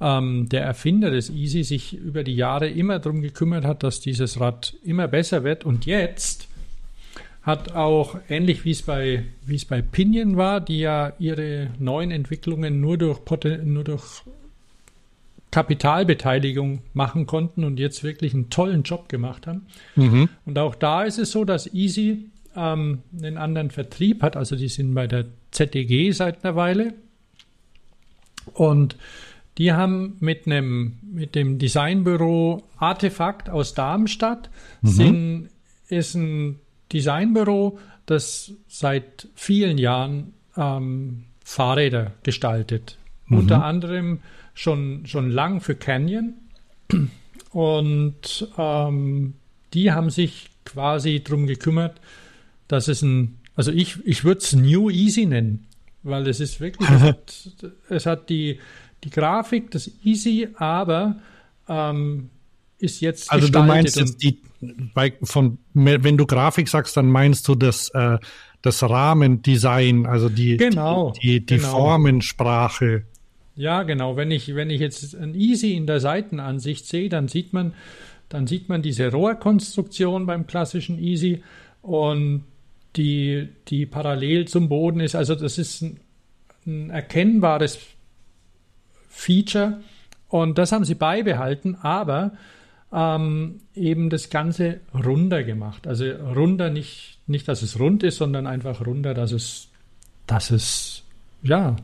[0.00, 4.40] ähm, der Erfinder des Easy sich über die Jahre immer darum gekümmert hat, dass dieses
[4.40, 5.64] Rad immer besser wird.
[5.64, 6.48] Und jetzt
[7.42, 12.10] hat auch, ähnlich wie es bei, wie es bei Pinion war, die ja ihre neuen
[12.10, 13.20] Entwicklungen nur durch,
[13.64, 14.22] nur durch
[15.52, 19.66] Kapitalbeteiligung machen konnten und jetzt wirklich einen tollen Job gemacht haben.
[19.96, 20.28] Mhm.
[20.46, 24.36] Und auch da ist es so, dass Easy ähm, einen anderen Vertrieb hat.
[24.36, 26.94] Also die sind bei der ZDG seit einer Weile.
[28.54, 28.96] Und
[29.58, 34.50] die haben mit einem mit dem Designbüro Artefakt aus Darmstadt
[34.80, 34.88] mhm.
[34.88, 35.48] sind,
[35.88, 36.58] ist ein
[36.92, 42.98] Designbüro, das seit vielen Jahren ähm, Fahrräder gestaltet.
[43.26, 43.38] Mhm.
[43.38, 44.20] Unter anderem
[44.54, 46.34] schon, schon lang für Canyon.
[47.52, 49.34] Und ähm,
[49.74, 52.00] die haben sich quasi darum gekümmert,
[52.68, 55.66] dass es ein, also ich, ich würde es New Easy nennen,
[56.02, 57.48] weil es ist wirklich, es hat,
[57.88, 58.58] es hat die,
[59.04, 61.16] die Grafik, das Easy, aber
[61.68, 62.30] ähm,
[62.78, 64.40] ist jetzt Also du meinst jetzt die,
[64.94, 68.18] bei, von, wenn du Grafik sagst, dann meinst du das, äh,
[68.62, 71.70] das Rahmendesign, also die, genau, die, die, die genau.
[71.70, 73.04] Formensprache.
[73.54, 74.16] Ja, genau.
[74.16, 77.74] Wenn ich, wenn ich jetzt ein Easy in der Seitenansicht sehe, dann sieht man,
[78.28, 81.42] dann sieht man diese Rohrkonstruktion beim klassischen Easy
[81.82, 82.44] und
[82.96, 85.14] die, die parallel zum Boden ist.
[85.14, 86.00] Also das ist ein,
[86.66, 87.78] ein erkennbares
[89.08, 89.80] Feature
[90.28, 92.32] und das haben sie beibehalten, aber
[92.92, 95.86] ähm, eben das Ganze runder gemacht.
[95.86, 99.68] Also runder nicht, nicht, dass es rund ist, sondern einfach runder, dass es,
[100.26, 101.02] dass es,
[101.42, 101.76] ja,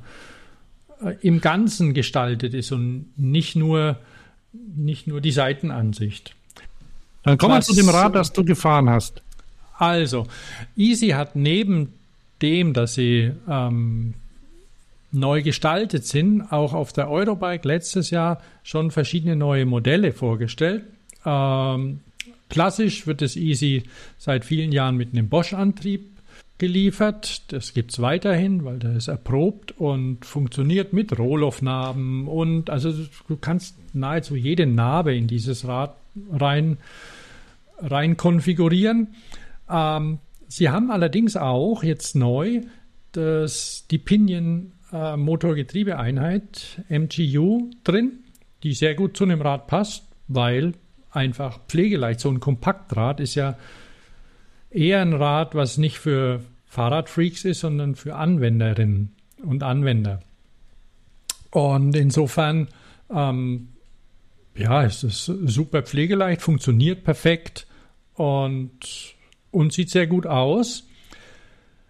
[1.03, 3.99] äh, im Ganzen gestaltet ist und nicht nur,
[4.53, 6.35] nicht nur die Seitenansicht.
[7.23, 9.23] Dann kommen wir zu dem Rad, das du gefahren hast.
[9.79, 10.27] Also,
[10.77, 11.95] Easy hat neben
[12.43, 14.15] dem, dass sie ähm,
[15.13, 20.85] neu gestaltet sind, auch auf der Eurobike letztes Jahr schon verschiedene neue Modelle vorgestellt.
[21.25, 22.01] Ähm,
[22.51, 23.85] klassisch wird das Easy
[24.19, 26.07] seit vielen Jahren mit einem Bosch-Antrieb
[26.59, 27.43] geliefert.
[27.53, 32.93] Das gibt es weiterhin, weil der ist erprobt und funktioniert mit Rohloff-Narben und also
[33.29, 35.95] du kannst nahezu jede Narbe in dieses Rad
[36.33, 36.79] rein,
[37.81, 39.15] rein konfigurieren.
[39.69, 42.63] Ähm, sie haben allerdings auch jetzt neu
[43.13, 48.25] das, die Pinion äh, Motorgetriebeeinheit MGU drin,
[48.63, 50.73] die sehr gut zu einem Rad passt, weil
[51.11, 52.21] einfach pflegeleicht.
[52.21, 53.57] So ein Kompaktrad ist ja
[54.71, 59.13] eher ein Rad, was nicht für Fahrradfreaks ist, sondern für Anwenderinnen
[59.43, 60.21] und Anwender.
[61.51, 62.69] Und insofern,
[63.11, 63.69] ähm,
[64.55, 67.67] ja, es ist super pflegeleicht, funktioniert perfekt
[68.15, 69.17] und,
[69.51, 70.85] und sieht sehr gut aus.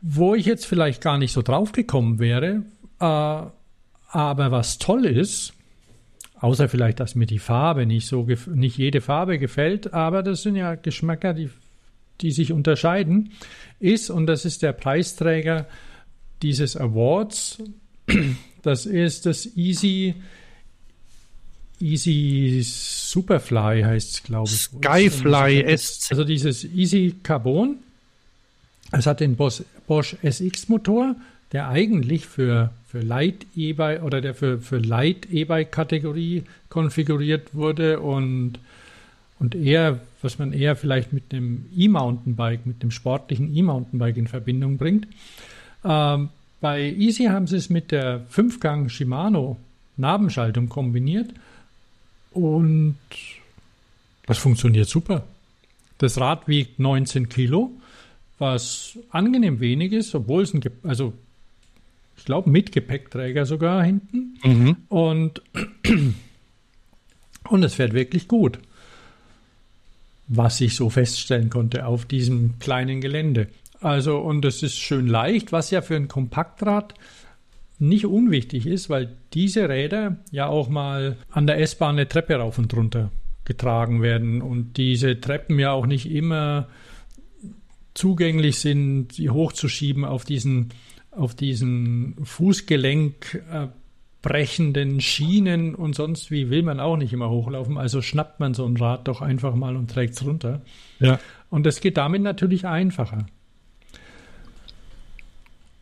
[0.00, 2.62] Wo ich jetzt vielleicht gar nicht so drauf gekommen wäre,
[3.00, 5.54] äh, aber was toll ist,
[6.40, 10.54] außer vielleicht, dass mir die Farbe nicht so, nicht jede Farbe gefällt, aber das sind
[10.54, 11.50] ja Geschmäcker, die
[12.20, 13.30] die sich unterscheiden,
[13.80, 15.66] ist, und das ist der Preisträger
[16.42, 17.62] dieses Awards,
[18.62, 20.14] das ist das Easy,
[21.80, 24.62] Easy Superfly heißt es, glaube ich.
[24.62, 26.08] Skyfly S.
[26.10, 27.76] Also dieses Easy Carbon.
[28.92, 31.14] Es hat den Bosch, Bosch SX Motor,
[31.52, 38.00] der eigentlich für, für Light E-Bike oder der für, für Light E-Bike Kategorie konfiguriert wurde
[38.00, 38.58] und
[39.40, 44.78] und eher, was man eher vielleicht mit dem E-Mountainbike, mit dem sportlichen E-Mountainbike in Verbindung
[44.78, 45.06] bringt.
[45.84, 49.58] Ähm, bei Easy haben sie es mit der Fünfgang Shimano
[49.96, 51.30] Nabenschaltung kombiniert
[52.38, 52.96] und
[54.26, 55.24] das funktioniert super.
[55.98, 57.72] Das Rad wiegt 19 Kilo,
[58.38, 61.12] was angenehm wenig ist, obwohl es ein, also
[62.16, 64.76] ich glaube mit Gepäckträger sogar hinten mhm.
[64.88, 65.42] und
[67.48, 68.58] und es fährt wirklich gut
[70.28, 73.48] was ich so feststellen konnte auf diesem kleinen Gelände.
[73.80, 76.94] Also, und es ist schön leicht, was ja für ein Kompaktrad
[77.78, 82.58] nicht unwichtig ist, weil diese Räder ja auch mal an der S-Bahn eine Treppe rauf
[82.58, 83.10] und runter
[83.44, 86.68] getragen werden und diese Treppen ja auch nicht immer
[87.94, 90.68] zugänglich sind, sie hochzuschieben auf diesen,
[91.10, 93.68] auf diesen Fußgelenk, äh,
[94.20, 97.78] brechenden Schienen und sonst wie will man auch nicht immer hochlaufen.
[97.78, 100.62] Also schnappt man so ein Rad doch einfach mal und trägt es runter.
[100.98, 101.18] Ja.
[101.50, 103.26] Und das geht damit natürlich einfacher.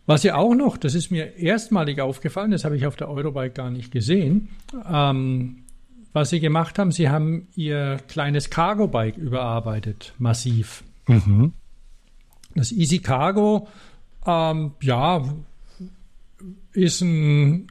[0.06, 3.50] Was ja auch noch, das ist mir erstmalig aufgefallen, das habe ich auf der Eurobike
[3.50, 4.48] gar nicht gesehen,
[4.88, 5.64] ähm,
[6.12, 10.84] was sie gemacht haben, sie haben ihr kleines Cargo-Bike überarbeitet, massiv.
[11.08, 11.52] Mhm.
[12.54, 13.68] Das Easy Cargo,
[14.24, 15.24] ähm, ja,
[16.72, 17.66] ist ein,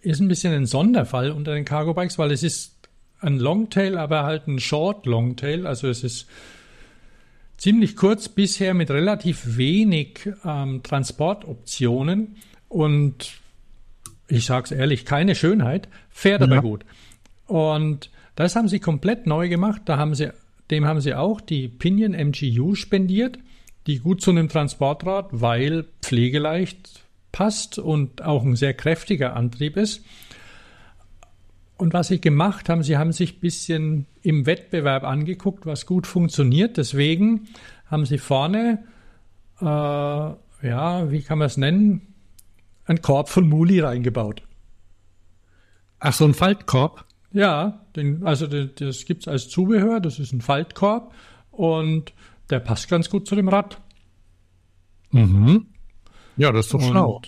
[0.00, 2.74] ist ein bisschen ein Sonderfall unter den Cargo Bikes, weil es ist
[3.20, 5.66] ein Longtail, aber halt ein Short Longtail.
[5.66, 6.26] Also es ist
[7.56, 12.36] ziemlich kurz bisher mit relativ wenig ähm, Transportoptionen
[12.68, 13.40] und
[14.28, 16.60] ich sage es ehrlich, keine Schönheit, fährt aber Ja.
[16.60, 16.84] gut.
[17.46, 19.82] Und das haben sie komplett neu gemacht.
[19.84, 20.32] Da haben sie,
[20.70, 23.38] dem haben sie auch die Pinion MGU spendiert,
[23.86, 30.04] die gut zu einem Transportrad, weil pflegeleicht passt und auch ein sehr kräftiger Antrieb ist.
[31.76, 36.04] Und was sie gemacht haben, sie haben sich ein bisschen im Wettbewerb angeguckt, was gut
[36.04, 36.78] funktioniert.
[36.78, 37.46] Deswegen
[37.86, 38.82] haben sie vorne,
[39.60, 42.14] äh, ja, wie kann man es nennen,
[42.86, 44.42] einen Korb von Muli reingebaut.
[46.00, 47.04] Ach, so ein Faltkorb.
[47.30, 51.14] Ja, den, also den, das gibt's als Zubehör, das ist ein Faltkorb
[51.52, 52.12] und
[52.50, 53.80] der passt ganz gut zu dem Rad.
[55.12, 55.66] Mhm.
[56.36, 57.22] Ja, das ist doch schlau.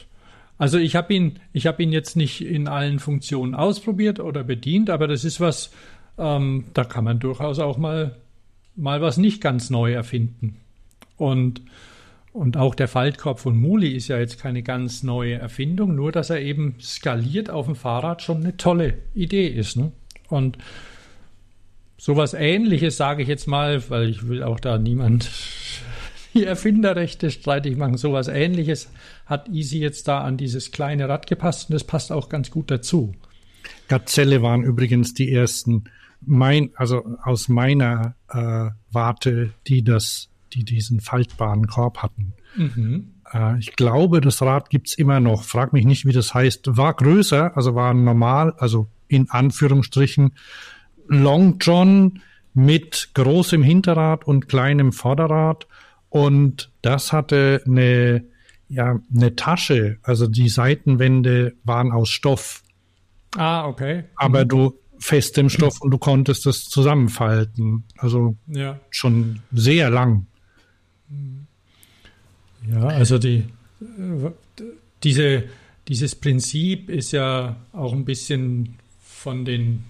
[0.57, 4.91] Also ich habe ihn, ich habe ihn jetzt nicht in allen Funktionen ausprobiert oder bedient,
[4.91, 5.71] aber das ist was,
[6.19, 8.17] ähm, da kann man durchaus auch mal
[8.77, 10.61] mal was nicht ganz neu erfinden.
[11.17, 11.63] Und
[12.33, 16.31] und auch der Faltkorb von Muli ist ja jetzt keine ganz neue Erfindung, nur dass
[16.31, 19.77] er eben skaliert auf dem Fahrrad schon eine tolle Idee ist.
[19.77, 19.91] Ne?
[20.29, 20.59] Und
[21.97, 25.31] sowas ähnliches sage ich jetzt mal, weil ich will auch da niemand
[26.35, 27.97] die Erfinderrechte streitig machen.
[27.97, 28.91] Sowas ähnliches
[29.27, 32.71] hat Easy jetzt da an dieses kleine Rad gepasst und das passt auch ganz gut
[32.71, 33.15] dazu.
[33.89, 35.85] Gazelle waren übrigens die ersten,
[36.21, 42.33] mein, also aus meiner äh, Warte, die das, die diesen faltbaren Korb hatten.
[42.57, 43.15] Mhm.
[43.33, 45.45] Äh, ich glaube, das Rad gibt's immer noch.
[45.45, 46.77] Frag mich nicht, wie das heißt.
[46.77, 50.33] War größer, also war normal, also in Anführungsstrichen
[51.07, 52.21] Long John
[52.55, 55.67] mit großem Hinterrad und kleinem Vorderrad.
[56.11, 58.25] Und das hatte eine,
[58.69, 59.99] ja, eine Tasche.
[60.03, 62.63] Also die Seitenwände waren aus Stoff.
[63.37, 64.05] Ah, okay.
[64.17, 67.85] aber du festem Stoff und du konntest das zusammenfalten.
[67.97, 68.79] Also Ja.
[68.91, 70.27] schon sehr lang.
[72.71, 73.45] Ja, also die,
[73.81, 74.31] äh,
[75.03, 75.45] diese,
[75.89, 79.85] dieses Prinzip ist ja auch ein bisschen von den,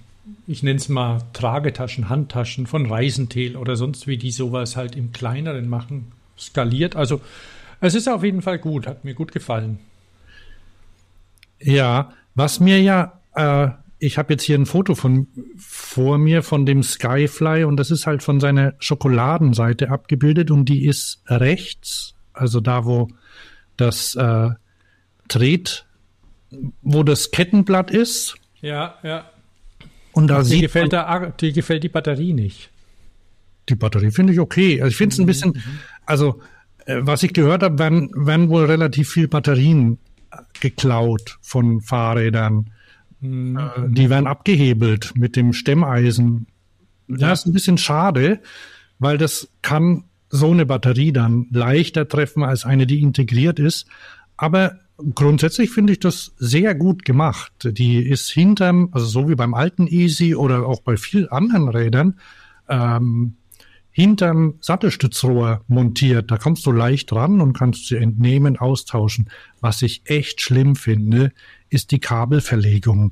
[0.46, 5.12] ich nenne es mal Tragetaschen, Handtaschen von Reisentel oder sonst wie die sowas halt im
[5.12, 6.94] kleineren machen, skaliert.
[6.94, 7.20] Also
[7.80, 9.78] es ist auf jeden Fall gut, hat mir gut gefallen.
[11.61, 15.26] Ja, was mir ja, äh, ich habe jetzt hier ein Foto von
[15.57, 20.86] vor mir von dem Skyfly und das ist halt von seiner Schokoladenseite abgebildet und die
[20.86, 23.09] ist rechts, also da wo
[23.76, 24.51] das äh,
[25.28, 25.86] dreht,
[26.82, 29.30] wo das Kettenblatt ist Ja, ja.
[30.12, 32.70] und da Die sieht gefällt, man, die gefällt die Batterie nicht.
[33.68, 34.80] Die Batterie finde ich okay.
[34.80, 35.62] Also ich finde es ein bisschen,
[36.07, 36.40] also
[36.86, 39.99] äh, was ich gehört habe, werden, werden wohl relativ viel Batterien
[40.30, 42.70] äh, geklaut von Fahrrädern.
[43.21, 43.57] Mhm.
[43.57, 46.47] Äh, die werden abgehebelt mit dem Stemmeisen.
[47.09, 48.41] Das ist ein bisschen schade,
[48.99, 53.87] weil das kann so eine Batterie dann leichter treffen als eine, die integriert ist.
[54.37, 54.79] Aber
[55.14, 57.53] grundsätzlich finde ich das sehr gut gemacht.
[57.64, 62.21] Die ist hinterm, also so wie beim alten Easy oder auch bei vielen anderen Rädern,
[62.69, 63.38] ähm,
[63.99, 66.30] hinterm Sattelstützrohr montiert.
[66.30, 69.28] Da kommst du leicht ran und kannst sie entnehmen, austauschen.
[69.61, 71.32] Was ich echt schlimm finde,
[71.68, 73.11] ist die Kabelverlegung.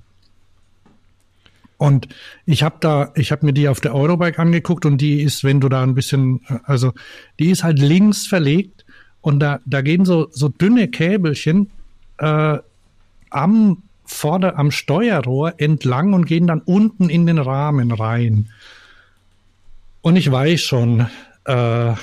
[1.76, 2.06] Und
[2.44, 5.58] ich habe da, ich habe mir die auf der Eurobike angeguckt und die ist, wenn
[5.58, 6.92] du da ein bisschen, also
[7.40, 8.86] die ist halt links verlegt
[9.22, 11.68] und da, da gehen so, so dünne Käbelchen
[12.18, 12.58] äh,
[13.30, 18.50] am Vorder-, am Steuerrohr entlang und gehen dann unten in den Rahmen rein.
[20.06, 21.08] Und ich weiß schon,
[21.46, 21.94] äh,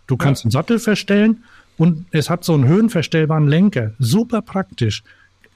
[0.06, 0.48] Du kannst ja.
[0.48, 1.44] den Sattel verstellen
[1.76, 3.92] und es hat so einen höhenverstellbaren Lenker.
[3.98, 5.02] Super praktisch.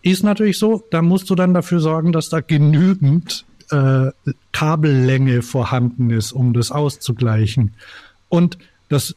[0.03, 4.11] Ist natürlich so, da musst du dann dafür sorgen, dass da genügend äh,
[4.53, 7.75] Kabellänge vorhanden ist, um das auszugleichen.
[8.29, 8.59] Und
[8.89, 9.15] das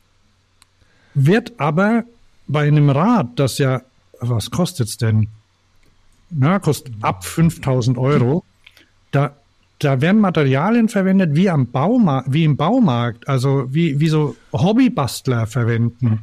[1.13, 2.03] wird aber
[2.47, 3.81] bei einem Rad, das ja,
[4.29, 5.27] was kostet's denn?
[6.29, 8.43] Na, kostet ab 5000 Euro.
[9.11, 9.35] Da,
[9.79, 15.45] da werden Materialien verwendet wie am Baumarkt, wie im Baumarkt, also wie, wie so Hobbybastler
[15.45, 16.19] verwenden.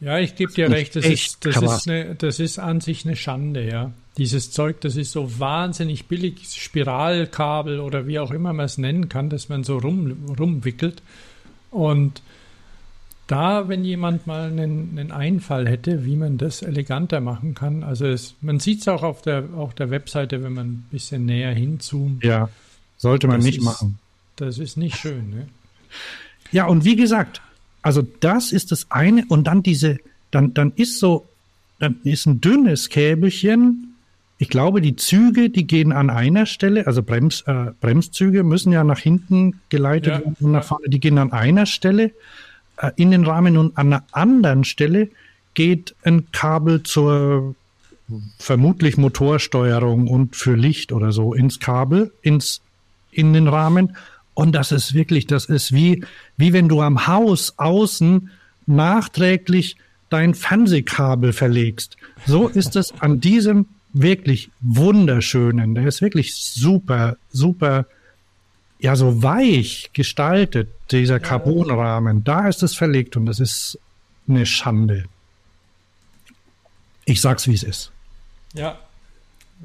[0.00, 3.16] Ja, ich gebe dir recht, das ist, das, ist eine, das ist an sich eine
[3.16, 3.92] Schande, ja.
[4.18, 9.08] Dieses Zeug, das ist so wahnsinnig billig, Spiralkabel oder wie auch immer man es nennen
[9.08, 11.02] kann, dass man so rum, rumwickelt.
[11.70, 12.22] Und
[13.26, 18.06] da, wenn jemand mal einen, einen, Einfall hätte, wie man das eleganter machen kann, also
[18.06, 21.52] es, man sieht es auch auf der, auf der Webseite, wenn man ein bisschen näher
[21.52, 22.22] hinzoomt.
[22.22, 22.48] Ja,
[22.96, 23.98] sollte man nicht ist, machen.
[24.36, 25.30] Das ist nicht schön.
[25.30, 25.48] Ne?
[26.52, 27.40] Ja, und wie gesagt,
[27.82, 29.98] also das ist das eine und dann diese,
[30.30, 31.26] dann, dann ist so,
[31.78, 33.96] dann ist ein dünnes Käbelchen.
[34.36, 38.84] Ich glaube, die Züge, die gehen an einer Stelle, also Brems, äh, Bremszüge müssen ja
[38.84, 40.18] nach hinten geleitet ja.
[40.20, 42.12] werden und nach vorne, die gehen an einer Stelle
[42.96, 45.08] in den Rahmen und an einer anderen Stelle
[45.54, 47.54] geht ein Kabel zur
[48.38, 52.60] vermutlich Motorsteuerung und für Licht oder so ins Kabel, ins,
[53.10, 53.96] in den Rahmen.
[54.34, 56.04] Und das ist wirklich, das ist wie,
[56.36, 58.30] wie wenn du am Haus außen
[58.66, 59.76] nachträglich
[60.10, 61.96] dein Fernsehkabel verlegst.
[62.26, 65.74] So ist es an diesem wirklich wunderschönen.
[65.74, 67.86] Der ist wirklich super, super
[68.84, 72.22] ja so weich gestaltet, dieser Carbonrahmen.
[72.22, 73.78] Da ist es verlegt und das ist
[74.28, 75.04] eine Schande.
[77.06, 77.92] Ich sag's, wie es ist.
[78.52, 78.78] Ja.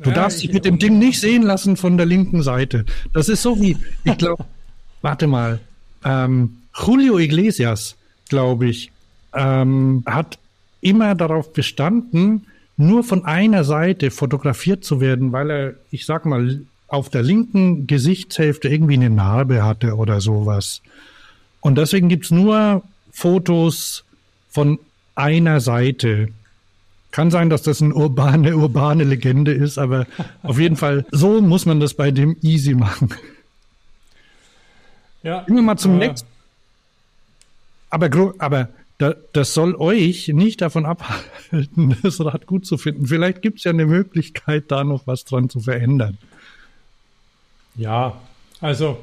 [0.02, 2.86] Du ja, darfst dich mit dem Ding nicht sehen lassen von der linken Seite.
[3.12, 4.46] Das ist so wie, ich glaube,
[5.02, 5.60] warte mal,
[6.06, 7.98] ähm, Julio Iglesias,
[8.30, 8.90] glaube ich,
[9.34, 10.40] ähm, hat
[10.80, 12.48] immer darauf bestanden,
[12.78, 17.88] nur von einer Seite fotografiert zu werden, weil er, ich sag mal, auf der linken
[17.88, 20.82] Gesichtshälfte irgendwie eine Narbe hatte oder sowas.
[21.62, 24.04] Und deswegen gibt's nur Fotos
[24.50, 24.80] von
[25.16, 26.30] einer Seite.
[27.12, 30.06] Kann sein, dass das eine urbane, urbane Legende ist, aber
[30.44, 33.14] auf jeden Fall, so muss man das bei dem easy machen.
[35.24, 35.44] Ja.
[35.44, 36.28] Gehen wir mal zum äh, nächsten.
[37.90, 38.70] Aber, aber
[39.34, 43.08] das soll euch nicht davon abhalten, das Rad gut zu finden.
[43.08, 46.18] Vielleicht gibt's ja eine Möglichkeit, da noch was dran zu verändern.
[47.80, 48.20] Ja,
[48.60, 49.00] also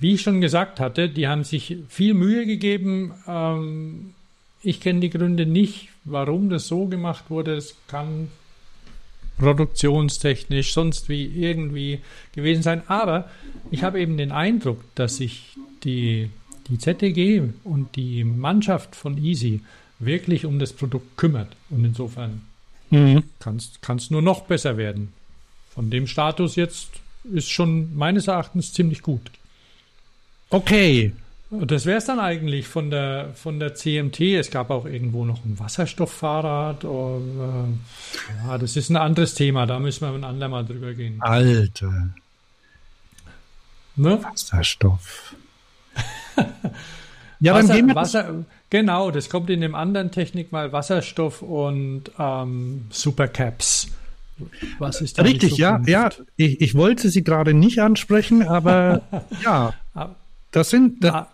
[0.00, 3.12] wie ich schon gesagt hatte, die haben sich viel Mühe gegeben.
[3.28, 4.14] Ähm,
[4.62, 7.54] ich kenne die Gründe nicht, warum das so gemacht wurde.
[7.54, 8.28] Es kann
[9.38, 12.00] produktionstechnisch, sonst wie irgendwie
[12.34, 12.82] gewesen sein.
[12.88, 13.28] Aber
[13.70, 16.30] ich habe eben den Eindruck, dass sich die,
[16.68, 19.60] die ZTG und die Mannschaft von Easy
[19.98, 21.54] wirklich um das Produkt kümmert.
[21.68, 22.40] Und insofern
[22.88, 23.22] mhm.
[23.38, 25.12] kann es nur noch besser werden.
[25.68, 29.30] Von dem Status jetzt ist schon meines Erachtens ziemlich gut.
[30.50, 31.12] Okay.
[31.50, 34.20] Das wäre es dann eigentlich von der, von der CMT.
[34.20, 36.84] Es gab auch irgendwo noch ein Wasserstofffahrrad.
[36.84, 39.66] Oder, äh, ja, das ist ein anderes Thema.
[39.66, 41.20] Da müssen wir ein andermal drüber gehen.
[41.20, 42.10] Alter.
[43.96, 44.18] Ne?
[44.22, 45.36] Wasserstoff.
[47.40, 48.44] ja, Wasser, dann gehen wir Wasser,
[48.74, 53.88] Genau, das kommt in dem anderen Technik mal Wasserstoff und ähm, Supercaps.
[54.78, 56.10] Was ist Richtig, ja, ja.
[56.36, 59.02] Ich, ich wollte sie gerade nicht ansprechen, aber
[59.44, 59.74] ja,
[60.50, 61.30] das sind da,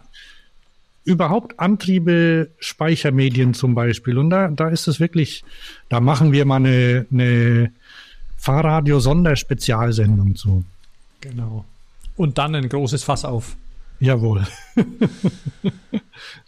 [1.05, 4.19] überhaupt Antriebe, Speichermedien zum Beispiel.
[4.19, 5.45] Und da, da ist es wirklich,
[5.89, 7.73] da machen wir mal eine, eine
[8.37, 10.65] Fahrradio-Sonderspezialsendung zu.
[11.21, 11.65] Genau.
[12.17, 13.57] Und dann ein großes Fass auf.
[13.99, 14.47] Jawohl.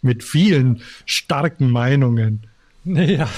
[0.01, 2.45] Mit vielen starken Meinungen.
[2.85, 3.29] Ja.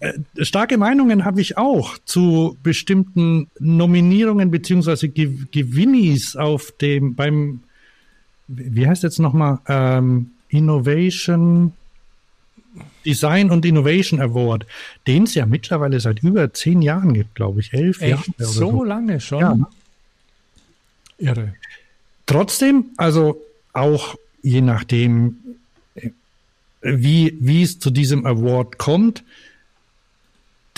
[0.00, 0.12] Äh,
[0.42, 7.60] starke Meinungen habe ich auch zu bestimmten Nominierungen beziehungsweise Gewinnis auf dem beim
[8.46, 11.72] wie heißt jetzt nochmal ähm, Innovation
[13.04, 14.66] Design und Innovation Award,
[15.06, 18.10] den es ja mittlerweile seit über zehn Jahren gibt, glaube ich, elf Echt?
[18.10, 18.30] Jahre.
[18.36, 19.40] Oder so, so lange schon.
[19.40, 19.58] Ja.
[21.18, 21.54] Irre.
[22.26, 23.40] Trotzdem, also
[23.72, 25.38] auch je nachdem,
[25.94, 26.10] äh,
[26.82, 29.24] wie, wie es zu diesem Award kommt,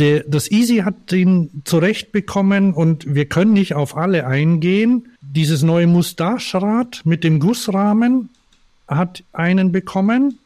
[0.00, 5.08] der, das Easy hat den zurechtbekommen und wir können nicht auf alle eingehen.
[5.20, 8.30] Dieses neue Mustache-Rad mit dem Gussrahmen
[8.88, 10.38] hat einen bekommen.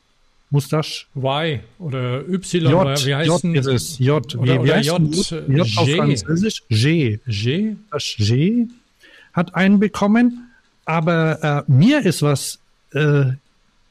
[0.51, 1.07] Mustache.
[1.17, 3.55] Y oder Y, J, oder wie heißt J denn?
[3.55, 3.99] ist es.
[3.99, 4.35] J.
[4.37, 5.97] Oder- wie, oder wie heißt J, denn J auf G.
[5.97, 6.63] Französisch?
[6.69, 7.19] G.
[7.27, 7.77] G?
[7.91, 8.67] Das G
[9.33, 10.51] hat einen bekommen.
[10.85, 12.59] Aber äh, mir ist was.
[12.93, 13.33] Äh,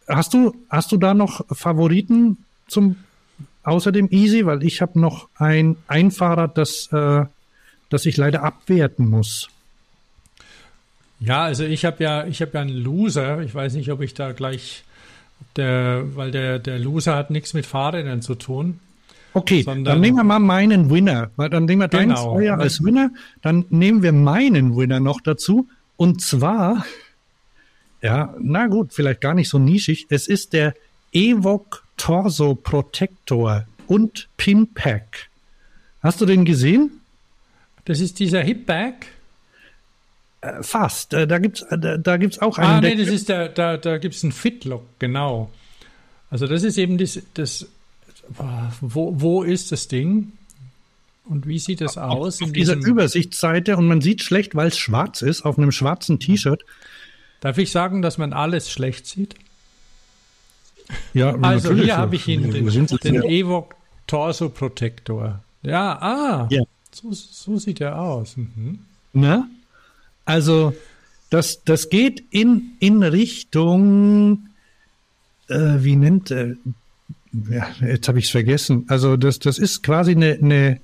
[0.08, 2.38] hast du hast du da noch Favoriten
[2.68, 2.98] zum
[3.64, 4.46] außer dem Easy?
[4.46, 7.26] Weil ich habe noch ein ein Fahrrad, das äh,
[7.90, 9.50] das ich leider abwerten muss.
[11.20, 13.40] Ja, also ich habe ja, ich habe ja einen Loser.
[13.42, 14.84] Ich weiß nicht, ob ich da gleich,
[15.56, 18.80] der, weil der, der Loser hat nichts mit Fahrrädern zu tun.
[19.34, 21.32] Okay, Sondern- dann nehmen wir mal meinen Winner.
[21.38, 22.38] Weil Dann nehmen wir deinen Genau.
[22.58, 23.10] Als Winner.
[23.42, 25.68] Dann nehmen wir meinen Winner noch dazu.
[25.96, 26.86] Und zwar,
[28.02, 30.08] ja, na gut, vielleicht gar nicht so nischig.
[30.10, 30.74] Es ist der
[31.14, 35.30] Evoc Torso Protector und Pin Pack.
[36.02, 37.02] Hast du den gesehen?
[37.86, 39.08] Das ist dieser Hipback.
[40.42, 41.14] Äh, fast.
[41.14, 42.70] Äh, da gibt's, äh, da, da gibt's auch einen.
[42.70, 45.52] Ah, nee, das ist der, da, da gibt es einen Fitlock, genau.
[46.30, 47.68] Also das ist eben das, das
[48.82, 50.34] wo, wo ist das Ding?
[51.26, 52.42] Und wie sieht das aus?
[52.42, 56.20] auf in dieser Übersichtsseite und man sieht schlecht, weil es schwarz ist, auf einem schwarzen
[56.20, 56.66] T-Shirt.
[57.40, 59.36] Darf ich sagen, dass man alles schlecht sieht?
[61.14, 63.76] Ja, Also hier habe ich ihn, den, den Evoc
[64.08, 65.42] Torso Protector.
[65.62, 66.64] Ja, ah, Ja.
[66.92, 68.38] so, so sieht er aus.
[68.38, 68.80] Mhm.
[69.14, 69.46] Ne?
[70.26, 70.74] Also,
[71.30, 74.50] das, das geht in, in Richtung,
[75.48, 76.56] äh, wie nennt, äh,
[77.50, 78.86] ja, jetzt habe ich es vergessen.
[78.88, 80.80] Also, das, das ist quasi eine, eine,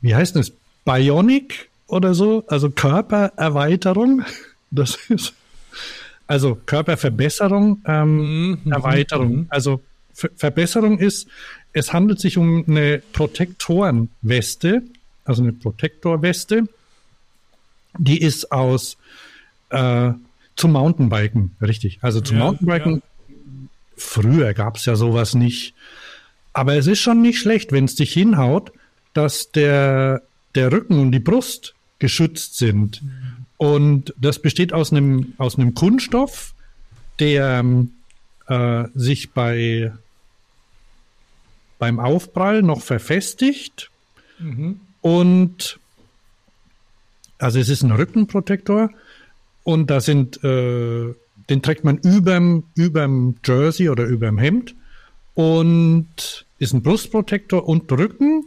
[0.00, 0.52] wie heißt das,
[0.84, 4.24] Bionic oder so, also Körpererweiterung.
[4.70, 5.34] Das ist,
[6.26, 9.46] also Körperverbesserung, ähm, Mhm, Erweiterung.
[9.50, 9.82] Also
[10.12, 11.26] Ver Verbesserung ist,
[11.72, 14.82] es handelt sich um eine Protektorenweste,
[15.24, 16.68] also eine Protektorweste,
[17.98, 18.96] die ist aus
[19.70, 20.12] äh,
[20.56, 21.98] zum Mountainbiken, richtig.
[22.00, 23.02] Also zum Ja, Mountainbiken,
[23.96, 25.74] früher gab es ja sowas nicht.
[26.52, 28.70] Aber es ist schon nicht schlecht, wenn es dich hinhaut,
[29.14, 30.22] dass der,
[30.54, 33.02] der Rücken und die Brust geschützt sind.
[33.64, 36.52] Und das besteht aus einem, aus einem Kunststoff,
[37.18, 37.92] der ähm,
[38.46, 39.90] äh, sich bei,
[41.78, 43.90] beim Aufprall noch verfestigt.
[44.38, 44.80] Mhm.
[45.00, 45.78] Und
[47.38, 48.90] also es ist ein Rückenprotektor
[49.62, 51.14] und da sind, äh,
[51.48, 54.74] den trägt man überm, überm Jersey oder überm Hemd
[55.32, 58.44] und ist ein Brustprotektor und Rücken.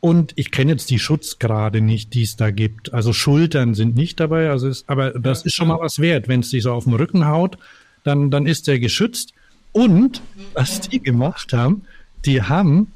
[0.00, 2.94] Und ich kenne jetzt die Schutzgrade nicht, die es da gibt.
[2.94, 6.28] Also Schultern sind nicht dabei, also ist, aber das ist schon mal was wert.
[6.28, 7.58] Wenn es dich so auf den Rücken haut,
[8.04, 9.32] dann, dann ist der geschützt.
[9.72, 10.22] Und
[10.54, 11.82] was die gemacht haben,
[12.24, 12.92] die haben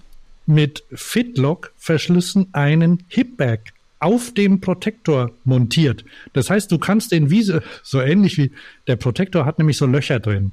[0.46, 6.04] mit Fitlock-Verschlüssen einen Hipback auf dem Protektor montiert.
[6.32, 8.50] Das heißt, du kannst den wie so, ähnlich wie
[8.88, 10.52] der Protektor hat nämlich so Löcher drin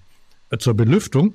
[0.52, 1.34] äh, zur Belüftung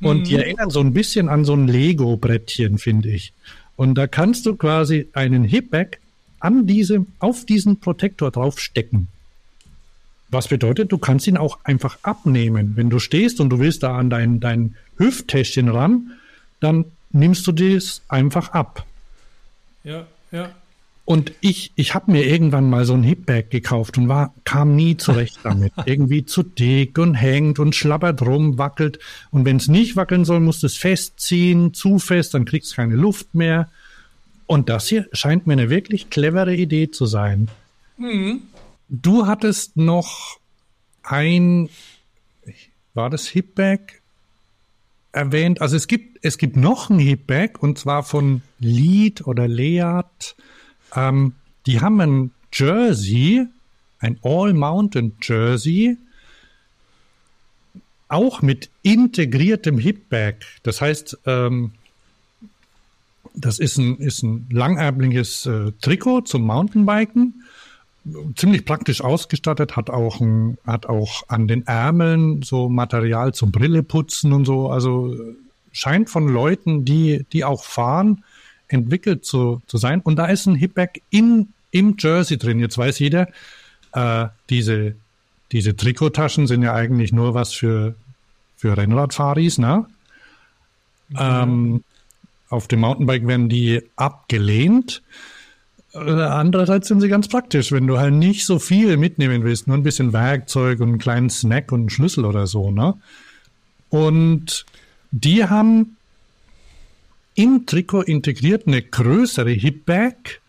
[0.00, 3.32] und die erinnern so ein bisschen an so ein Lego-Brettchen, finde ich.
[3.76, 6.00] Und da kannst du quasi einen Hipback
[6.40, 9.08] an diesem, auf diesen Protektor draufstecken.
[10.28, 12.72] Was bedeutet, du kannst ihn auch einfach abnehmen.
[12.76, 16.12] Wenn du stehst und du willst da an dein, dein Hüfttäschchen ran,
[16.60, 18.84] dann nimmst du das einfach ab.
[19.84, 20.50] Ja, ja.
[21.06, 24.96] Und ich, ich habe mir irgendwann mal so ein Hipbag gekauft und war, kam nie
[24.96, 25.72] zurecht damit.
[25.84, 28.98] Irgendwie zu dick und hängt und schlappert rum, wackelt.
[29.30, 32.76] Und wenn es nicht wackeln soll, musst du es festziehen, zu fest, dann kriegst du
[32.76, 33.68] keine Luft mehr.
[34.46, 37.48] Und das hier scheint mir eine wirklich clevere Idee zu sein.
[38.88, 40.38] Du hattest noch
[41.02, 41.68] ein,
[42.94, 44.00] war das Hipbag
[45.12, 45.60] erwähnt?
[45.60, 50.34] Also es gibt, es gibt noch ein Hipbag und zwar von Lead oder Lead.
[50.94, 51.34] Ähm,
[51.66, 53.46] die haben ein Jersey,
[53.98, 55.96] ein All-Mountain Jersey,
[58.08, 60.36] auch mit integriertem Hipbag.
[60.62, 61.72] Das heißt, ähm,
[63.34, 67.42] das ist ein, ist ein langärmliches äh, Trikot zum Mountainbiken,
[68.36, 74.32] ziemlich praktisch ausgestattet, hat auch, ein, hat auch an den Ärmeln so Material zum Brilleputzen
[74.32, 74.68] und so.
[74.68, 75.16] Also
[75.72, 78.22] scheint von Leuten, die, die auch fahren,
[78.68, 80.00] entwickelt zu, zu sein.
[80.00, 82.60] Und da ist ein Hipback in, im Jersey drin.
[82.60, 83.28] Jetzt weiß jeder,
[83.92, 84.96] äh, diese,
[85.52, 87.94] diese Trikottaschen sind ja eigentlich nur was für,
[88.56, 89.86] für Rennradfahris, ne?
[91.18, 91.84] Ähm,
[92.48, 95.02] auf dem Mountainbike werden die abgelehnt.
[95.92, 99.76] Äh, Andererseits sind sie ganz praktisch, wenn du halt nicht so viel mitnehmen willst, nur
[99.76, 102.94] ein bisschen Werkzeug und einen kleinen Snack und einen Schlüssel oder so, ne?
[103.90, 104.66] Und
[105.12, 105.96] die haben
[107.34, 110.40] im Trikot integriert eine größere Hipbag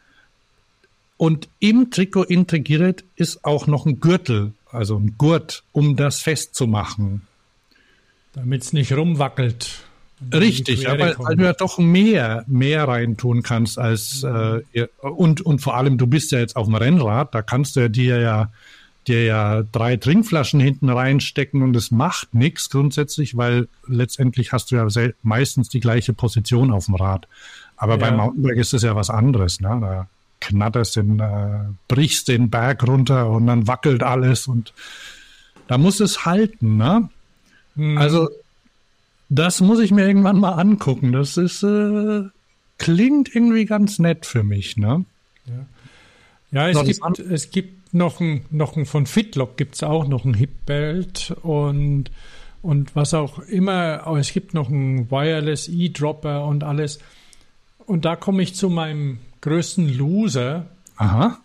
[1.17, 7.21] und im Trikot integriert ist auch noch ein Gürtel, also ein Gurt, um das festzumachen.
[8.33, 9.85] Damit es nicht rumwackelt.
[10.33, 15.75] Richtig, aber weil du ja doch mehr, mehr reintun kannst als äh, und, und vor
[15.75, 18.51] allem, du bist ja jetzt auf dem Rennrad, da kannst du ja dir ja
[19.07, 24.75] dir ja drei Trinkflaschen hinten reinstecken und es macht nichts grundsätzlich, weil letztendlich hast du
[24.75, 24.87] ja
[25.23, 27.27] meistens die gleiche Position auf dem Rad.
[27.77, 27.97] Aber ja.
[27.97, 29.77] beim Mountainbike ist das ja was anderes, ne?
[29.81, 30.07] Da
[30.41, 34.73] knatterst den, äh, brichst den Berg runter und dann wackelt alles und
[35.67, 37.09] da muss es halten, ne?
[37.75, 37.97] Hm.
[37.97, 38.29] Also
[39.29, 41.11] das muss ich mir irgendwann mal angucken.
[41.11, 42.23] Das ist äh,
[42.77, 45.05] klingt irgendwie ganz nett für mich, ne?
[45.45, 50.07] Ja, ja es, gibt, es gibt noch ein, noch ein von Fitlock gibt es auch
[50.07, 52.11] noch ein Hipbelt und
[52.65, 56.97] und was auch immer, aber es gibt noch ein Wireless E-Dropper und alles.
[57.85, 60.65] Und da komme ich zu meinem größten Loser.
[60.95, 61.39] Aha.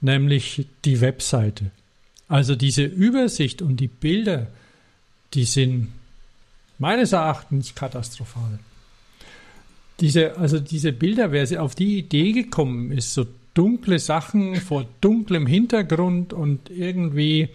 [0.00, 1.72] Nämlich die Webseite.
[2.28, 4.46] Also diese Übersicht und die Bilder,
[5.34, 5.88] die sind
[6.78, 8.60] meines Erachtens katastrophal.
[9.98, 14.84] Diese, also diese Bilder, wer sie auf die Idee gekommen ist, so dunkle Sachen vor
[15.00, 17.48] dunklem Hintergrund und irgendwie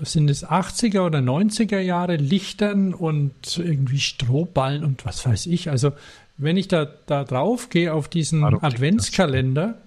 [0.00, 5.70] sind es 80er oder 90er Jahre Lichtern und irgendwie Strohballen und was weiß ich.
[5.70, 5.92] Also
[6.36, 9.78] wenn ich da, da drauf gehe auf diesen Warum Adventskalender.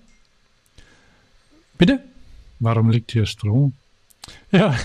[1.77, 2.01] Bitte?
[2.59, 3.71] Warum liegt hier Stroh?
[4.51, 4.75] Ja,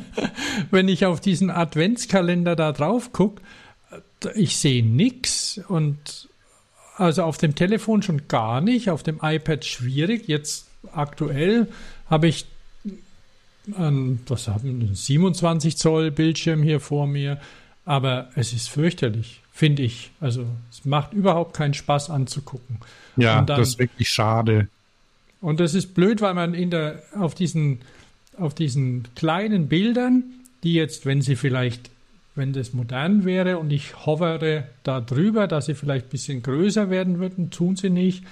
[0.70, 3.42] wenn ich auf diesen Adventskalender da drauf gucke,
[4.34, 6.28] ich sehe nichts und
[6.96, 10.28] also auf dem Telefon schon gar nicht, auf dem iPad schwierig.
[10.28, 11.68] Jetzt aktuell
[12.08, 12.46] habe ich
[13.76, 17.40] ein, was haben, einen 27 Zoll Bildschirm hier vor mir,
[17.84, 20.10] aber es ist fürchterlich, finde ich.
[20.20, 22.78] Also es macht überhaupt keinen Spaß anzugucken.
[23.16, 24.68] Ja, dann, das ist wirklich schade.
[25.40, 27.80] Und das ist blöd, weil man in der, auf diesen
[28.38, 30.24] auf diesen kleinen Bildern,
[30.62, 31.90] die jetzt, wenn sie vielleicht,
[32.34, 36.90] wenn das modern wäre und ich hovere da drüber, dass sie vielleicht ein bisschen größer
[36.90, 38.24] werden würden, tun sie nicht.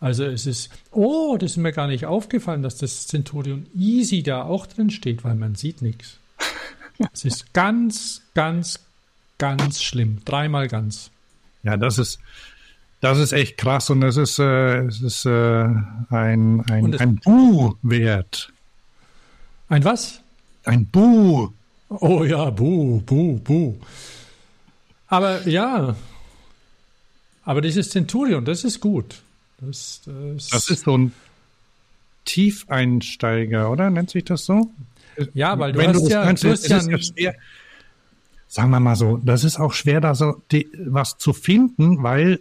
[0.00, 4.42] Also es ist, oh, das ist mir gar nicht aufgefallen, dass das Centurion Easy da
[4.42, 6.18] auch drin steht, weil man sieht nichts.
[7.12, 8.78] Es ist ganz, ganz,
[9.38, 10.18] ganz schlimm.
[10.24, 11.10] Dreimal ganz.
[11.64, 12.20] Ja, das ist,
[13.00, 15.64] das ist echt krass und das ist, äh, es ist äh,
[16.10, 18.52] ein, ein, ein Bu wert.
[19.68, 20.20] Ein was?
[20.64, 21.50] Ein Bu.
[22.00, 23.76] Oh ja, Bu, Bu, Bu.
[25.08, 25.96] Aber ja,
[27.44, 29.22] aber dieses Centurion, das ist gut.
[29.60, 31.12] Das, das, das ist so ein
[32.24, 33.90] Tiefeinsteiger, oder?
[33.90, 34.70] Nennt sich das so?
[35.34, 37.34] Ja, weil du Wenn hast du ja, kannst, du hast ja, ja schwer,
[38.48, 42.40] sagen wir mal so, das ist auch schwer, da so die, was zu finden, weil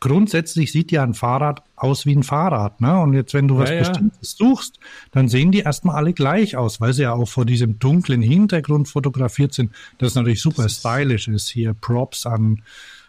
[0.00, 2.98] grundsätzlich sieht ja ein Fahrrad aus wie ein Fahrrad, ne?
[3.00, 4.78] Und jetzt, wenn du was ja, Bestimmtes suchst,
[5.12, 8.88] dann sehen die erstmal alle gleich aus, weil sie ja auch vor diesem dunklen Hintergrund
[8.88, 9.72] fotografiert sind.
[9.98, 11.48] Das ist natürlich super stylisch ist.
[11.48, 12.62] Hier Props an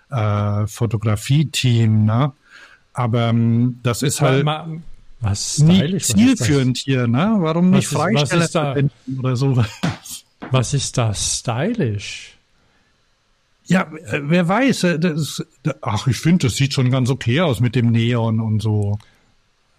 [0.09, 2.31] äh, Fotografie-Team, ne?
[2.93, 4.81] Aber ähm, das ist halt mal,
[5.21, 7.35] was stylisch, nicht zielführend hier, ne?
[7.39, 8.75] Warum nicht Freisteller
[9.19, 9.69] oder sowas?
[10.51, 12.38] Was ist da stylisch?
[13.69, 14.83] Ja, äh, wer weiß.
[14.83, 15.45] Äh, das,
[15.81, 18.97] ach, ich finde, das sieht schon ganz okay aus mit dem Neon und so.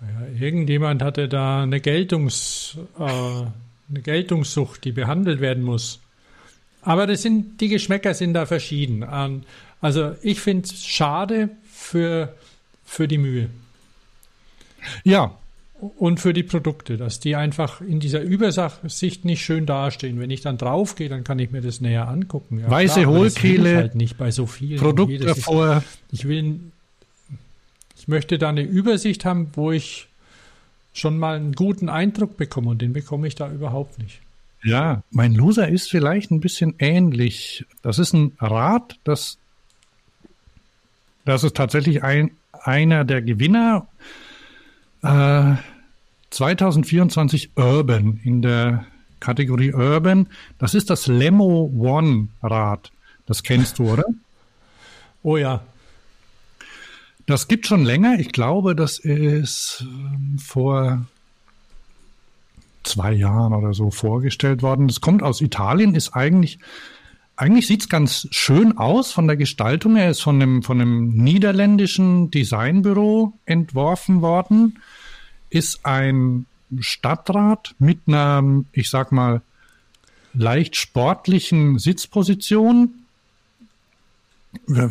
[0.00, 6.00] Ja, irgendjemand hatte da eine, Geltungs, äh, eine Geltungssucht, die behandelt werden muss.
[6.82, 9.04] Aber das sind, die Geschmäcker sind da verschieden.
[9.10, 9.42] Ähm,
[9.80, 12.34] also ich finde es schade für,
[12.84, 13.50] für die Mühe.
[15.02, 15.36] Ja,
[15.80, 20.20] und für die Produkte, dass die einfach in dieser Übersicht nicht schön dastehen.
[20.20, 22.60] Wenn ich dann draufgehe, dann kann ich mir das näher angucken.
[22.60, 24.78] Ja, Weiße klar, Hohlkehle, halt nicht bei so vielen.
[24.78, 25.82] Produkt davor.
[26.12, 26.60] ich will,
[27.98, 30.08] ich möchte da eine Übersicht haben, wo ich
[30.92, 34.20] schon mal einen guten Eindruck bekomme und den bekomme ich da überhaupt nicht.
[34.62, 37.64] Ja, mein Loser ist vielleicht ein bisschen ähnlich.
[37.82, 39.38] Das ist ein Rad, das,
[41.24, 43.86] das ist tatsächlich ein, einer der Gewinner
[45.02, 45.54] äh,
[46.30, 48.86] 2024 Urban in der
[49.20, 50.28] Kategorie Urban.
[50.58, 52.90] Das ist das Lemo One Rad.
[53.26, 54.04] Das kennst du, oder?
[55.22, 55.60] Oh ja.
[57.26, 58.18] Das gibt schon länger.
[58.18, 61.04] Ich glaube, das ist ähm, vor
[62.84, 64.88] zwei Jahren oder so vorgestellt worden.
[64.88, 66.58] Das kommt aus Italien, ist eigentlich,
[67.36, 71.10] eigentlich sieht es ganz schön aus von der Gestaltung Er ist von einem, von einem
[71.10, 74.78] niederländischen Designbüro entworfen worden
[75.50, 76.46] ist ein
[76.78, 79.42] Stadtrat mit einer, ich sag mal,
[80.32, 82.94] leicht sportlichen Sitzposition.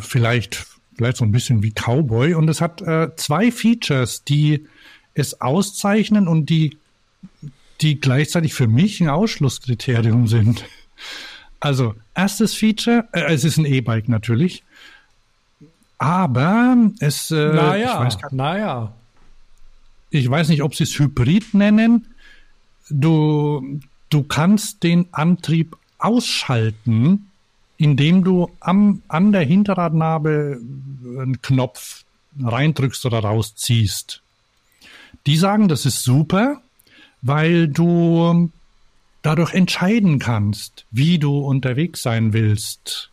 [0.00, 2.34] vielleicht, vielleicht so ein bisschen wie Cowboy.
[2.34, 4.66] Und es hat äh, zwei Features, die
[5.14, 6.76] es auszeichnen und die,
[7.80, 10.64] die gleichzeitig für mich ein Ausschlusskriterium sind.
[11.62, 14.64] Also, erstes Feature, äh, es ist ein E-Bike natürlich.
[15.98, 18.94] Aber es, äh, naja, naja.
[20.10, 22.08] Ich weiß nicht, ob sie es Hybrid nennen.
[22.88, 23.80] Du,
[24.10, 27.30] du kannst den Antrieb ausschalten,
[27.76, 32.04] indem du am, an der Hinterradnabe einen Knopf
[32.42, 34.22] reindrückst oder rausziehst.
[35.26, 36.60] Die sagen, das ist super,
[37.22, 38.50] weil du
[39.22, 43.10] dadurch entscheiden kannst, wie du unterwegs sein willst.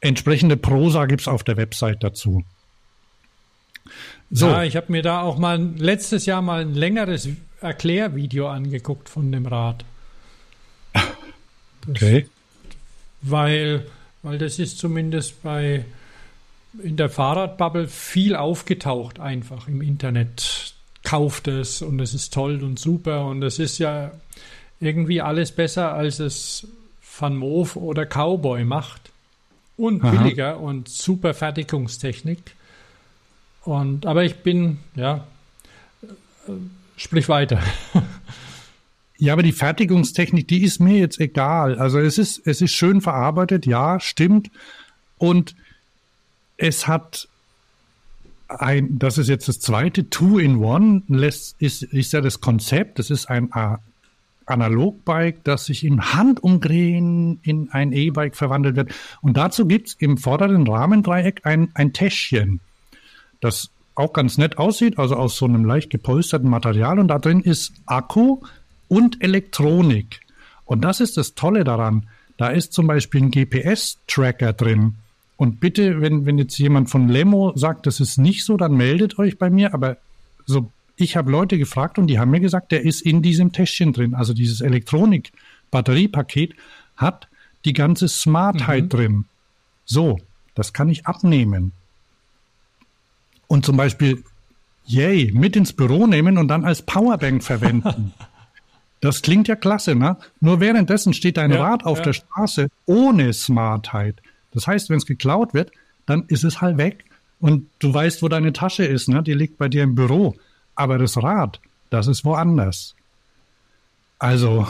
[0.00, 2.44] Entsprechende Prosa gibt's auf der Website dazu.
[4.30, 4.48] So.
[4.48, 7.28] Ja, ich habe mir da auch mal letztes Jahr mal ein längeres
[7.60, 9.84] Erklärvideo angeguckt von dem Rad.
[11.88, 12.26] okay.
[13.22, 13.86] Weil,
[14.22, 15.84] weil das ist zumindest bei
[16.82, 20.74] in der Fahrradbubble viel aufgetaucht einfach im Internet.
[21.02, 24.10] Kauft es und es ist toll und super und es ist ja
[24.80, 26.66] irgendwie alles besser, als es
[27.18, 29.10] Van Moof oder Cowboy macht.
[29.76, 30.10] Und Aha.
[30.10, 32.55] billiger und super Fertigungstechnik.
[33.66, 35.26] Und, aber ich bin, ja,
[36.48, 36.52] äh,
[36.96, 37.60] sprich weiter.
[39.18, 41.78] Ja, aber die Fertigungstechnik, die ist mir jetzt egal.
[41.78, 44.50] Also es ist, es ist schön verarbeitet, ja, stimmt.
[45.16, 45.56] Und
[46.58, 47.26] es hat
[48.48, 51.02] ein, das ist jetzt das zweite Two-in-One,
[51.60, 52.98] ist, ist ja das Konzept.
[52.98, 53.50] Das ist ein
[54.44, 58.94] Analogbike, das sich im Handumdrehen in ein E-Bike verwandelt wird.
[59.22, 62.60] Und dazu gibt's im vorderen Rahmendreieck ein, ein Täschchen,
[63.40, 66.98] das auch ganz nett aussieht, also aus so einem leicht gepolsterten Material.
[66.98, 68.40] Und da drin ist Akku
[68.88, 70.20] und Elektronik.
[70.64, 72.08] Und das ist das Tolle daran.
[72.36, 74.96] Da ist zum Beispiel ein GPS-Tracker drin.
[75.36, 79.18] Und bitte, wenn, wenn jetzt jemand von Lemo sagt, das ist nicht so, dann meldet
[79.18, 79.74] euch bei mir.
[79.74, 79.96] Aber
[80.44, 83.92] so ich habe Leute gefragt und die haben mir gesagt, der ist in diesem Täschchen
[83.92, 84.14] drin.
[84.14, 86.54] Also dieses Elektronik-Batteriepaket
[86.96, 87.28] hat
[87.64, 88.88] die ganze Smartheit mhm.
[88.88, 89.24] drin.
[89.84, 90.18] So,
[90.54, 91.72] das kann ich abnehmen.
[93.48, 94.24] Und zum Beispiel,
[94.86, 98.12] yay, mit ins Büro nehmen und dann als Powerbank verwenden.
[99.00, 100.16] das klingt ja klasse, ne?
[100.40, 102.04] Nur währenddessen steht dein ja, Rad auf ja.
[102.04, 104.16] der Straße ohne Smartheit.
[104.52, 105.70] Das heißt, wenn es geklaut wird,
[106.06, 107.04] dann ist es halt weg
[107.40, 109.22] und du weißt, wo deine Tasche ist, ne?
[109.22, 110.34] Die liegt bei dir im Büro.
[110.74, 111.60] Aber das Rad,
[111.90, 112.94] das ist woanders.
[114.18, 114.66] Also,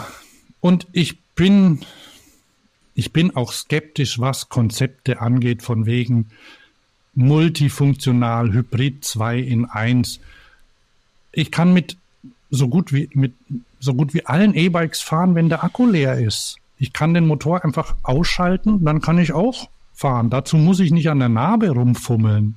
[0.60, 1.80] und ich bin,
[2.94, 6.30] ich bin auch skeptisch, was Konzepte angeht, von wegen
[7.16, 10.20] multifunktional, Hybrid 2 in 1.
[11.32, 11.96] Ich kann mit
[12.50, 13.34] so gut wie, mit
[13.80, 16.58] so gut wie allen E-Bikes fahren, wenn der Akku leer ist.
[16.78, 20.30] Ich kann den Motor einfach ausschalten, dann kann ich auch fahren.
[20.30, 22.54] Dazu muss ich nicht an der Narbe rumfummeln.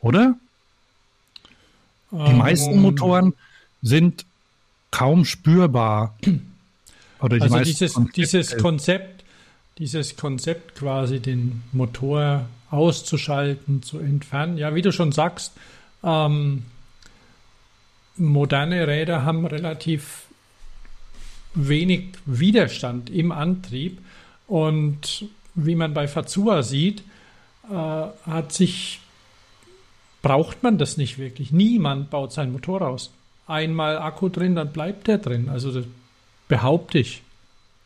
[0.00, 0.36] Oder?
[2.10, 2.82] Die meisten ähm.
[2.82, 3.34] Motoren
[3.82, 4.26] sind
[4.90, 6.14] kaum spürbar.
[7.20, 9.24] Oder die also dieses, Konzept dieses Konzept,
[9.78, 14.58] dieses Konzept quasi den Motor auszuschalten, zu entfernen.
[14.58, 15.52] Ja, wie du schon sagst,
[16.02, 16.64] ähm,
[18.16, 20.24] moderne Räder haben relativ
[21.54, 23.98] wenig Widerstand im Antrieb
[24.46, 27.02] und wie man bei Fazua sieht,
[27.70, 29.00] äh, hat sich
[30.24, 31.52] braucht man das nicht wirklich.
[31.52, 33.12] Niemand baut sein Motor aus.
[33.46, 35.50] Einmal Akku drin, dann bleibt der drin.
[35.50, 35.84] Also das
[36.48, 37.22] behaupte ich.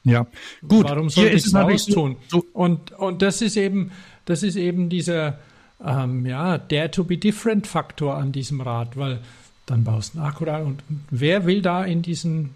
[0.05, 0.27] Ja,
[0.67, 0.85] gut.
[0.89, 2.17] Warum soll ich es raustun?
[2.29, 3.91] So und, und das ist eben,
[4.29, 5.39] das ist eben dieser,
[5.85, 9.21] ähm, ja, Dare to be different Faktor an diesem Rad, weil
[9.67, 12.51] dann baust du einen Akku rein und wer will da in diesen,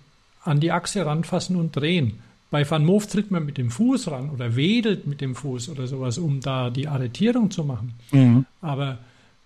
[0.45, 2.21] an die Achse ranfassen und drehen?
[2.51, 5.87] Bei Van Moof tritt man mit dem Fuß ran oder wedelt mit dem Fuß oder
[5.87, 7.95] sowas, um da die Arretierung zu machen.
[8.11, 8.45] Mhm.
[8.61, 8.99] Aber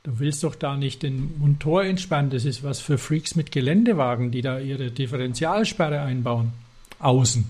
[0.07, 2.31] Du willst doch da nicht den Motor entspannen.
[2.31, 6.53] Das ist was für Freaks mit Geländewagen, die da ihre Differentialsperre einbauen.
[7.01, 7.44] Außen.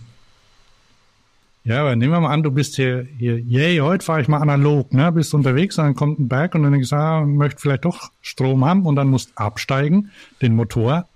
[1.66, 4.38] Ja, aber nehmen wir mal an, du bist hier, hier yay, heute fahre ich mal
[4.38, 5.10] analog, ne?
[5.10, 8.64] Bist unterwegs, dann kommt ein Berg und dann denkst du, ah, möchte vielleicht doch Strom
[8.64, 11.08] haben und dann musst absteigen, den Motor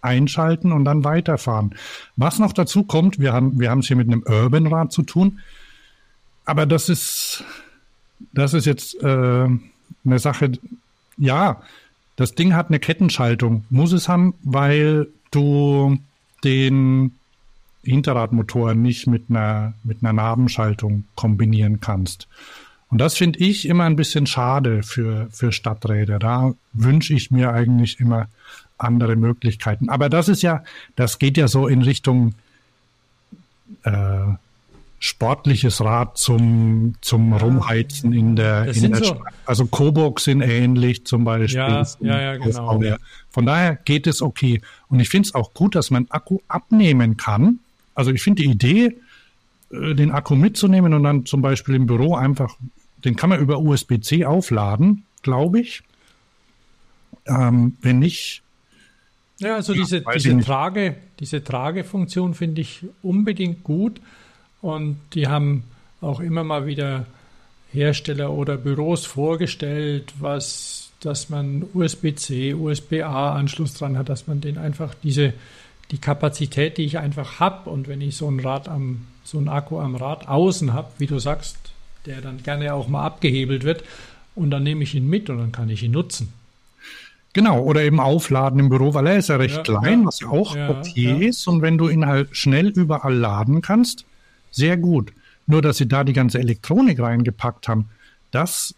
[0.00, 1.76] einschalten und dann weiterfahren.
[2.16, 5.38] Was noch dazu kommt, wir haben, wir haben es hier mit einem Urban-Rad zu tun,
[6.44, 7.44] aber das ist,
[8.32, 10.50] das ist jetzt äh, eine Sache,
[11.16, 11.62] ja,
[12.16, 15.96] das Ding hat eine Kettenschaltung, muss es haben, weil du
[16.42, 17.12] den
[17.84, 22.28] Hinterradmotor nicht mit einer, mit einer Nabenschaltung kombinieren kannst.
[22.90, 26.18] Und das finde ich immer ein bisschen schade für, für Stadträder.
[26.18, 28.28] Da wünsche ich mir eigentlich immer
[28.78, 29.88] andere Möglichkeiten.
[29.88, 30.62] Aber das ist ja,
[30.96, 32.34] das geht ja so in Richtung
[33.84, 33.92] äh,
[34.98, 39.20] sportliches Rad zum, zum Rumheizen in der, Das in der so- Stadt.
[39.46, 41.58] Also Coburg sind ähnlich zum Beispiel.
[41.58, 42.80] Ja, ja, ja, genau.
[43.30, 44.60] Von daher geht es okay.
[44.88, 47.58] Und ich finde es auch gut, dass man Akku abnehmen kann.
[47.94, 48.98] Also ich finde die Idee,
[49.70, 52.56] äh, den Akku mitzunehmen und dann zum Beispiel im Büro einfach,
[53.04, 55.82] den kann man über USB-C aufladen, glaube ich.
[57.26, 58.42] Ähm, wenn nicht,
[59.38, 60.46] Ja, also diese, ich diese, nicht.
[60.46, 64.00] Trage, diese Tragefunktion finde ich unbedingt gut.
[64.60, 65.64] Und die haben
[66.00, 67.06] auch immer mal wieder
[67.72, 74.94] Hersteller oder Büros vorgestellt, was, dass man USB-C, USB-A-Anschluss dran hat, dass man den einfach
[75.02, 75.32] diese,
[75.90, 79.48] die Kapazität, die ich einfach habe und wenn ich so ein Rad am, so ein
[79.48, 81.56] Akku am Rad außen habe, wie du sagst,
[82.06, 83.84] der dann gerne auch mal abgehebelt wird
[84.34, 86.32] und dann nehme ich ihn mit und dann kann ich ihn nutzen.
[87.34, 90.06] Genau, oder eben aufladen im Büro, weil er ist ja recht Ja, klein, ja.
[90.06, 91.28] was ja auch Ja, okay ja.
[91.28, 91.46] ist.
[91.46, 94.04] Und wenn du ihn halt schnell überall laden kannst,
[94.50, 95.12] sehr gut.
[95.46, 97.88] Nur, dass sie da die ganze Elektronik reingepackt haben,
[98.32, 98.74] das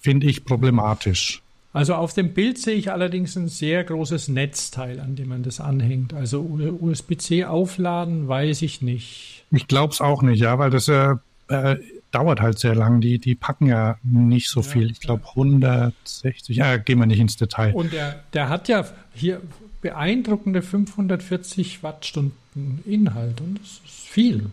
[0.00, 1.42] finde ich problematisch.
[1.74, 5.60] Also auf dem Bild sehe ich allerdings ein sehr großes Netzteil, an dem man das
[5.60, 6.14] anhängt.
[6.14, 9.44] Also USB-C aufladen, weiß ich nicht.
[9.50, 11.16] Ich glaube es auch nicht, ja, weil das äh,
[11.48, 11.76] äh,
[12.12, 13.00] dauert halt sehr lang.
[13.00, 14.90] Die, die packen ja nicht so Ja, viel.
[14.92, 16.56] Ich glaube 160.
[16.56, 17.74] Ja, gehen wir nicht ins Detail.
[17.74, 19.40] Und der, der hat ja hier
[19.82, 24.46] beeindruckende 540 Wattstunden Inhalt und das ist viel.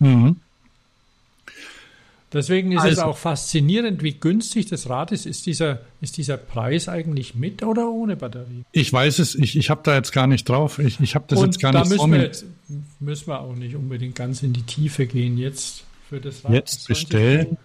[0.00, 0.40] Mhm.
[2.32, 5.26] Deswegen ist es Also- auch faszinierend, wie günstig das Rad ist.
[5.26, 8.64] Ist dieser, ist dieser Preis eigentlich mit oder ohne Batterie?
[8.72, 10.78] Ich weiß es, ich, ich habe da jetzt gar nicht drauf.
[10.78, 12.44] Ich, ich habe das und jetzt gar da nicht vor müssen wir, jetzt,
[13.00, 16.52] müssen wir auch nicht unbedingt ganz in die Tiefe gehen jetzt für das Rad.
[16.52, 17.56] Jetzt 20 bestellen.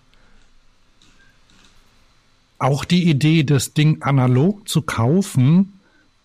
[2.60, 5.80] Auch die Idee, das Ding analog zu kaufen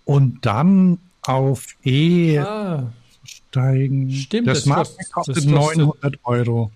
[0.04, 2.90] und dann auf E Ah,
[3.24, 4.10] steigen.
[4.10, 6.70] Stimmt, das das Smart kostet- das kostet- 900 Euro.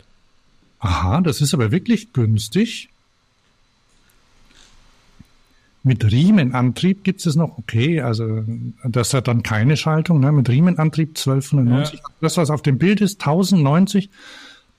[0.79, 2.89] Aha, das ist aber wirklich günstig.
[5.83, 8.45] Mit Riemenantrieb gibt es noch, okay, also
[8.85, 10.33] das hat dann keine Schaltung, ne?
[10.33, 12.01] mit Riemenantrieb 1290.
[12.21, 14.11] Das, was auf dem Bild ist, 1090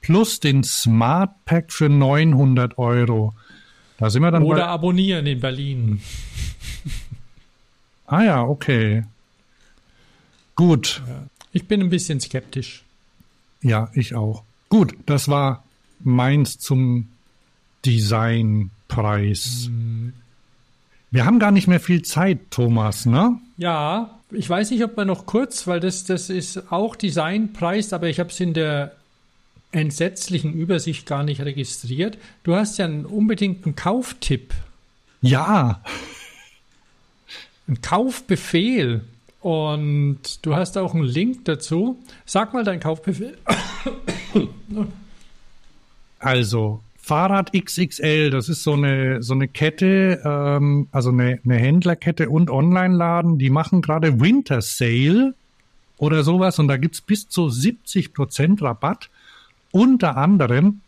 [0.02, 3.34] plus den Smart Pack für 900 Euro.
[3.98, 6.02] Da sind wir dann oder bei, abonnieren in Berlin.
[8.08, 9.04] ah ja, okay.
[10.56, 11.02] Gut,
[11.54, 12.84] Ich bin ein bisschen skeptisch.
[13.62, 14.44] Ja, ich auch.
[14.70, 15.64] Gut, das war
[16.00, 17.08] meins zum
[17.86, 19.70] Designpreis.
[21.12, 23.40] Wir haben gar nicht mehr viel Zeit, Thomas, ne?
[23.58, 28.08] Ja, ich weiß nicht, ob man noch kurz, weil das, das ist auch Designpreis, aber
[28.08, 28.96] ich habe es in der
[29.72, 32.18] entsetzlichen Übersicht gar nicht registriert.
[32.44, 34.54] Du hast ja einen unbedingten Kauftipp,
[35.22, 35.82] Ja,
[37.68, 39.02] einen Kaufbefehl
[39.42, 42.00] und du hast auch einen Link dazu.
[42.26, 43.38] Sag mal deinen Kaufbefehl.
[46.20, 52.30] Also Fahrrad XXL, das ist so eine so eine Kette, ähm, also eine, eine Händlerkette
[52.30, 55.34] und Online-Laden, die machen gerade Winter Sale
[55.98, 59.10] oder sowas und da gibt's bis zu 70% Rabatt,
[59.72, 60.82] unter anderem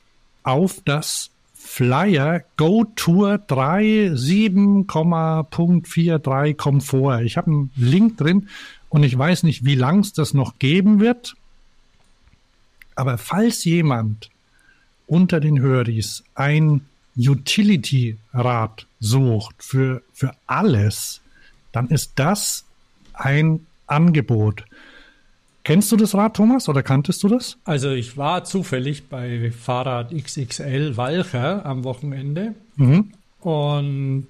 [0.44, 7.22] auf das Flyer Go Tour 3 7,43 Komfort.
[7.22, 8.50] Ich habe einen Link drin
[8.90, 11.36] und ich weiß nicht, wie lang es das noch geben wird.
[12.96, 14.30] Aber falls jemand
[15.10, 16.82] unter den Höris ein
[17.18, 21.22] Utility-Rad sucht für, für alles,
[21.72, 22.66] dann ist das
[23.14, 24.64] ein Angebot.
[25.64, 27.58] Kennst du das Rad, Thomas, oder kanntest du das?
[27.66, 33.12] Also ich war zufällig bei Fahrrad XXL Walcher am Wochenende Mhm.
[33.42, 34.28] und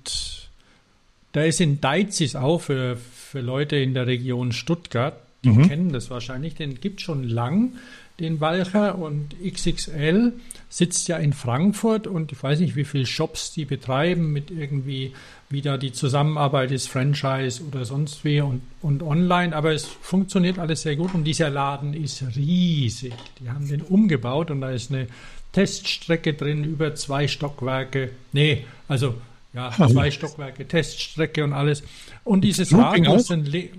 [1.33, 5.67] da ist in Deizis auch für, für Leute in der Region Stuttgart, die Mhm.
[5.67, 7.73] kennen das wahrscheinlich, den gibt schon lang,
[8.19, 10.33] den Walcher und XXL
[10.69, 15.13] sitzt ja in Frankfurt und ich weiß nicht, wie viele Shops die betreiben mit irgendwie,
[15.49, 20.59] wie da die Zusammenarbeit ist, Franchise oder sonst wie und, und online, aber es funktioniert
[20.59, 23.13] alles sehr gut und dieser Laden ist riesig.
[23.39, 25.07] Die haben den umgebaut und da ist eine
[25.53, 28.11] Teststrecke drin über zwei Stockwerke.
[28.31, 29.15] Nee, also
[29.53, 31.81] ja, zwei Stockwerke, Teststrecke und alles.
[32.23, 33.69] Und dieses Looping ein Le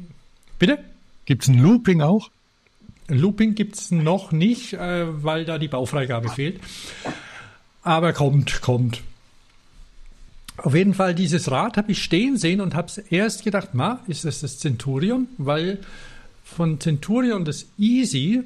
[0.59, 0.79] Bitte?
[1.25, 2.31] Gibt's ein Looping auch?
[3.11, 6.61] Looping gibt es noch nicht, äh, weil da die Baufreigabe fehlt.
[7.83, 9.03] Aber kommt, kommt.
[10.57, 14.01] Auf jeden Fall, dieses Rad habe ich stehen sehen und habe es erst gedacht, ma,
[14.07, 15.29] ist das das Centurion?
[15.39, 15.79] Weil
[16.45, 18.43] von Centurion das Easy,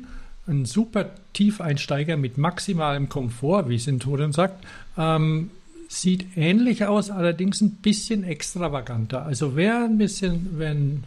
[0.47, 4.65] ein super Tiefeinsteiger mit maximalem Komfort, wie Centurion sagt,
[4.97, 5.51] ähm,
[5.89, 9.25] sieht ähnlich aus, allerdings ein bisschen extravaganter.
[9.25, 11.05] Also wer ein bisschen, wenn,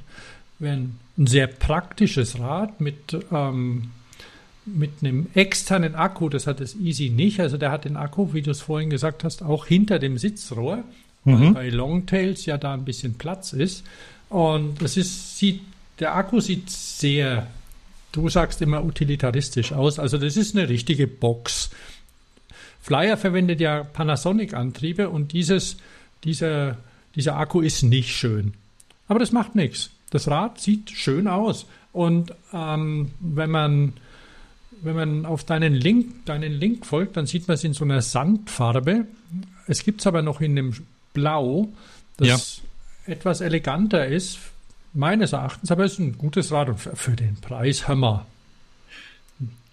[0.59, 3.91] wenn ein sehr praktisches Rad mit, ähm,
[4.65, 8.41] mit einem externen Akku, das hat das Easy nicht, also der hat den Akku, wie
[8.41, 10.83] du es vorhin gesagt hast, auch hinter dem Sitzrohr,
[11.23, 11.41] mhm.
[11.41, 13.83] weil bei Longtails ja da ein bisschen Platz ist.
[14.29, 15.61] Und das ist, sieht,
[15.99, 17.47] der Akku sieht sehr,
[18.11, 21.71] du sagst immer utilitaristisch aus, also das ist eine richtige Box.
[22.81, 25.77] Flyer verwendet ja Panasonic-Antriebe und dieses,
[26.23, 26.77] dieser,
[27.15, 28.53] dieser Akku ist nicht schön.
[29.07, 29.89] Aber das macht nichts.
[30.09, 31.65] Das Rad sieht schön aus.
[31.93, 33.93] Und ähm, wenn man
[34.81, 38.01] wenn man auf deinen Link, deinen Link folgt, dann sieht man es in so einer
[38.01, 39.05] Sandfarbe.
[39.67, 40.73] Es gibt es aber noch in dem
[41.13, 41.69] Blau,
[42.17, 42.27] das
[43.07, 43.13] ja.
[43.13, 44.37] etwas eleganter ist,
[44.93, 48.25] meines Erachtens, aber es ist ein gutes Rad und für, für den Preis Hammer.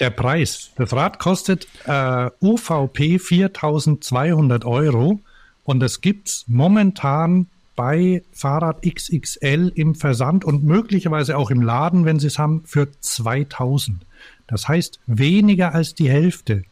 [0.01, 0.71] Der Preis.
[0.77, 5.21] Das Rad kostet äh, UVP 4200 Euro
[5.65, 7.47] und es gibt es momentan
[7.77, 12.89] bei Fahrrad XXL im Versand und möglicherweise auch im Laden, wenn Sie es haben, für
[13.01, 13.99] 2000.
[14.47, 16.65] Das heißt weniger als die Hälfte.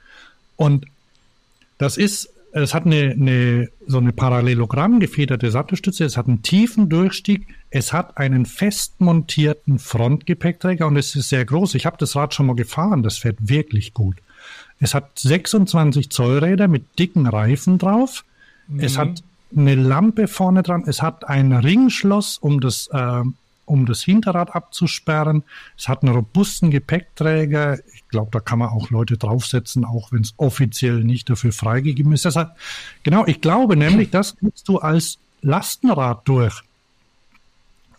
[0.56, 0.86] Und
[1.78, 6.88] das ist, es hat eine, eine so eine Parallelogramm gefederte Sattelstütze, es hat einen tiefen
[6.88, 11.74] Durchstieg, es hat einen fest montierten Frontgepäckträger und es ist sehr groß.
[11.74, 14.16] Ich habe das Rad schon mal gefahren, das fährt wirklich gut.
[14.78, 18.24] Es hat 26 Zoll Räder mit dicken Reifen drauf.
[18.68, 18.80] Mhm.
[18.80, 19.22] Es hat
[19.56, 20.84] eine Lampe vorne dran.
[20.86, 23.22] Es hat ein Ringschloss, um das, äh,
[23.64, 25.44] um das Hinterrad abzusperren.
[25.76, 27.78] Es hat einen robusten Gepäckträger.
[27.94, 32.12] Ich glaube, da kann man auch Leute draufsetzen, auch wenn es offiziell nicht dafür freigegeben
[32.12, 32.24] ist.
[32.24, 32.50] Deshalb,
[33.02, 36.62] genau, ich glaube nämlich, das kriegst du als Lastenrad durch.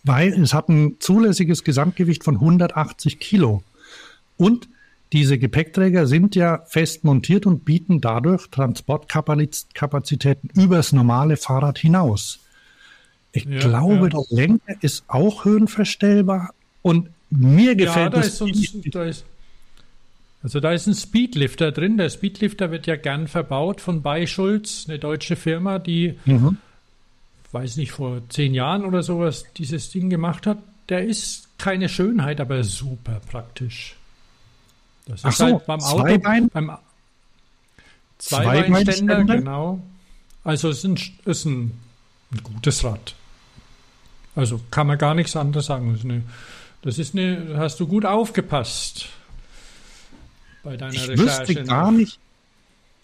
[0.02, 3.62] Weil es hat ein zulässiges Gesamtgewicht von 180 Kilo.
[4.36, 4.68] Und
[5.14, 12.40] diese Gepäckträger sind ja fest montiert und bieten dadurch Transportkapazitäten übers normale Fahrrad hinaus.
[13.30, 14.08] Ich ja, glaube, ja.
[14.08, 18.40] der Lenker ist auch höhenverstellbar und mir gefällt ja, da das.
[18.40, 19.24] Ist da ist,
[20.42, 21.96] also da ist ein Speedlifter drin.
[21.96, 26.56] Der Speedlifter wird ja gern verbaut von Beischulz, eine deutsche Firma, die, mhm.
[27.52, 30.58] weiß nicht, vor zehn Jahren oder sowas dieses Ding gemacht hat.
[30.88, 33.94] Der ist keine Schönheit, aber super praktisch.
[35.06, 36.02] Das Ach ist so, halt beim Auto.
[36.02, 36.48] Zweibein?
[36.48, 36.78] Beim
[38.18, 39.82] Zweibeinständer, genau.
[40.44, 41.80] Also es ist, ein, ist ein,
[42.32, 43.14] ein, gutes Rad.
[44.34, 45.90] Also kann man gar nichts anderes sagen.
[45.90, 46.22] Das ist eine,
[46.82, 49.08] das ist eine hast du gut aufgepasst
[50.62, 51.22] bei deiner ich Recherche.
[51.22, 52.18] Wüsste gar nicht,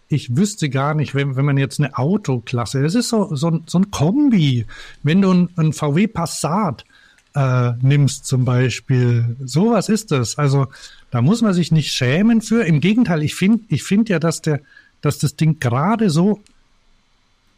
[0.09, 3.79] ich wüsste gar nicht, wenn, wenn man jetzt eine Autoklasse, das ist so, so, so
[3.79, 4.67] ein Kombi.
[5.03, 6.85] Wenn du ein, ein VW Passat
[7.35, 9.37] äh, nimmst zum Beispiel.
[9.45, 10.39] Sowas ist das.
[10.39, 10.67] Also
[11.11, 12.65] da muss man sich nicht schämen für.
[12.65, 14.61] Im Gegenteil, ich finde ich find ja, dass, der,
[15.01, 16.41] dass das Ding gerade so.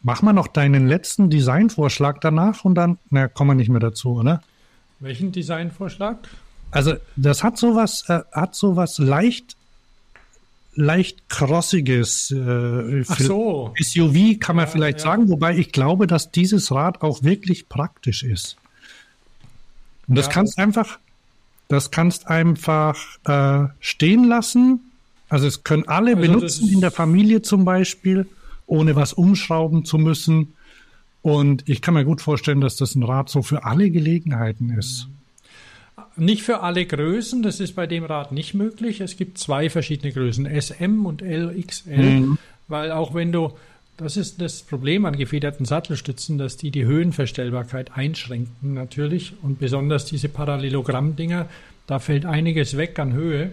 [0.01, 4.15] Mach mal noch deinen letzten Designvorschlag danach und dann, na, kommen wir nicht mehr dazu,
[4.15, 4.43] oder?
[4.99, 6.17] Welchen Designvorschlag?
[6.71, 9.55] Also, das hat sowas, äh, hat sowas leicht,
[10.75, 12.31] leicht crossiges.
[12.31, 13.73] Äh, Ach so.
[13.79, 15.03] SUV kann man ja, vielleicht ja.
[15.05, 18.57] sagen, wobei ich glaube, dass dieses Rad auch wirklich praktisch ist.
[20.07, 20.31] Und das ja.
[20.31, 20.99] kannst einfach,
[21.67, 24.91] das kannst einfach äh, stehen lassen.
[25.29, 28.27] Also es können alle also benutzen in der Familie zum Beispiel,
[28.67, 30.53] ohne was umschrauben zu müssen.
[31.21, 35.07] Und ich kann mir gut vorstellen, dass das ein Rad so für alle Gelegenheiten ist.
[36.15, 39.01] Nicht für alle Größen, das ist bei dem Rad nicht möglich.
[39.01, 42.37] Es gibt zwei verschiedene Größen, SM und LXL, mhm.
[42.67, 43.53] weil auch wenn du
[43.97, 50.05] das ist das Problem an gefederten Sattelstützen, dass die die Höhenverstellbarkeit einschränken natürlich und besonders
[50.05, 51.47] diese Parallelogramm-Dinger,
[51.87, 53.51] da fällt einiges weg an Höhe.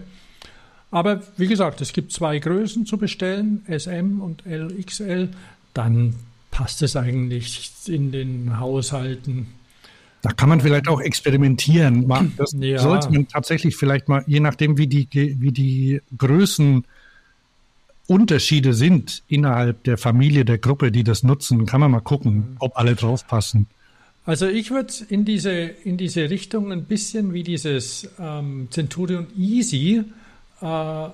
[0.89, 5.29] Aber wie gesagt, es gibt zwei Größen zu bestellen, SM und LXL,
[5.73, 6.15] dann
[6.49, 9.47] passt es eigentlich in den Haushalten.
[10.21, 12.07] Da kann man vielleicht auch experimentieren.
[12.37, 12.79] Das ja.
[12.79, 15.07] sollte man tatsächlich vielleicht mal, je nachdem, wie die,
[15.39, 16.85] wie die Größen
[18.11, 22.75] Unterschiede sind innerhalb der Familie, der Gruppe, die das nutzen, kann man mal gucken, ob
[22.75, 23.67] alle draufpassen.
[24.25, 30.03] Also ich würde in diese, in diese Richtung ein bisschen wie dieses ähm, Centurion Easy
[30.59, 31.09] äh,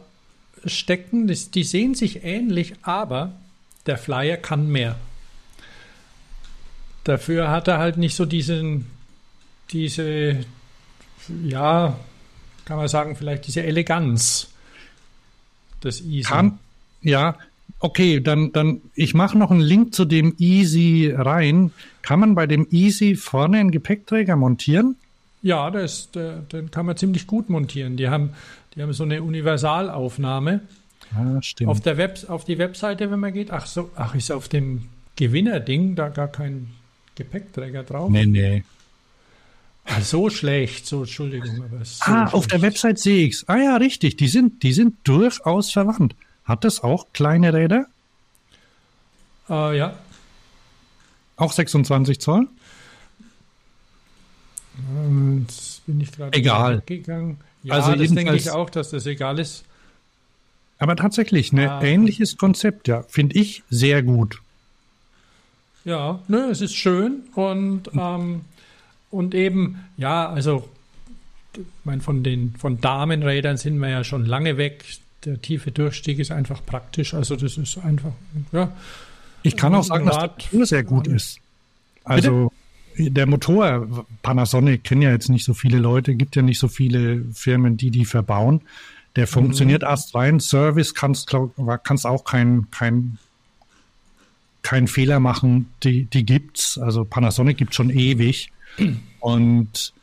[0.66, 1.28] stecken.
[1.28, 3.32] Das, die sehen sich ähnlich, aber
[3.86, 4.98] der Flyer kann mehr.
[7.04, 8.88] Dafür hat er halt nicht so diesen,
[9.70, 10.44] diese,
[11.46, 11.96] ja,
[12.66, 14.50] kann man sagen, vielleicht diese Eleganz
[15.84, 16.24] des Easy.
[16.28, 16.58] Kann,
[17.02, 17.38] ja,
[17.80, 21.72] okay, dann, dann, ich mache noch einen Link zu dem Easy rein.
[22.02, 24.96] Kann man bei dem Easy vorne einen Gepäckträger montieren?
[25.42, 27.98] Ja, das, der, den kann man ziemlich gut montieren.
[27.98, 28.32] Die haben,
[28.76, 30.62] die haben so eine Universalaufnahme.
[31.16, 31.70] Ah, stimmt.
[31.70, 34.84] Auf, der Web, auf die Webseite, wenn man geht, ach so, ach, ist auf dem
[35.16, 36.68] Gewinnerding da gar kein
[37.16, 38.10] Gepäckträger drauf?
[38.10, 38.64] Nee, nee.
[39.86, 41.64] Ah, so schlecht, so Entschuldigung.
[41.64, 42.34] Aber so ah, schlecht.
[42.34, 43.46] auf der Website sehe ich's.
[43.48, 44.18] Ah ja, richtig.
[44.18, 46.14] Die sind, die sind durchaus verwandt.
[46.48, 47.86] Hat das auch kleine Räder?
[49.50, 49.98] Äh, ja.
[51.36, 52.48] Auch 26 Zoll?
[55.46, 56.82] Jetzt bin ich gerade Egal.
[56.86, 57.40] gegangen.
[57.64, 59.64] Ja, Also das denke ich auch, dass das egal ist.
[60.80, 61.82] Aber tatsächlich, ein Ah.
[61.84, 63.02] ähnliches Konzept, ja.
[63.04, 64.40] Finde ich sehr gut.
[65.84, 68.42] Ja, nö, es ist schön und, ähm,
[69.10, 70.68] und eben, ja, also
[71.56, 74.84] ich meine, von den von Damenrädern sind wir ja schon lange weg.
[75.26, 77.14] Der tiefe Durchstieg ist einfach praktisch.
[77.14, 78.12] Also das ist einfach,
[78.52, 78.72] ja,
[79.44, 81.40] Ich kann auch sagen, dass der Motor sehr gut ist.
[82.04, 82.52] Also
[82.98, 87.24] der Motor, Panasonic kennen ja jetzt nicht so viele Leute, gibt ja nicht so viele
[87.34, 88.62] Firmen, die die verbauen.
[89.16, 90.40] Der funktioniert erst rein.
[90.40, 91.36] Service kannst
[91.84, 93.18] kannst auch kein kein
[94.62, 95.74] kein Fehler machen.
[95.84, 96.78] Die die gibt's.
[96.78, 98.52] Also Panasonic gibt schon ewig
[99.20, 99.94] und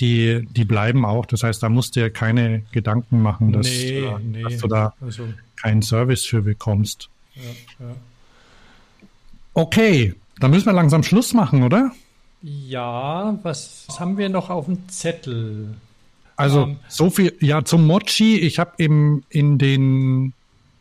[0.00, 1.26] die die bleiben auch.
[1.26, 4.42] Das heißt, da musst du dir keine Gedanken machen, dass, Nee, äh, nee.
[4.42, 5.24] dass du da also
[5.60, 7.08] keinen Service für bekommst.
[7.34, 7.42] ja,
[7.86, 7.94] ja.
[9.54, 11.90] Okay, dann müssen wir langsam Schluss machen, oder?
[12.42, 15.74] Ja, was, was haben wir noch auf dem Zettel?
[16.36, 16.76] Also Ähm.
[16.88, 20.32] so viel, ja, zum Mochi, ich habe im in den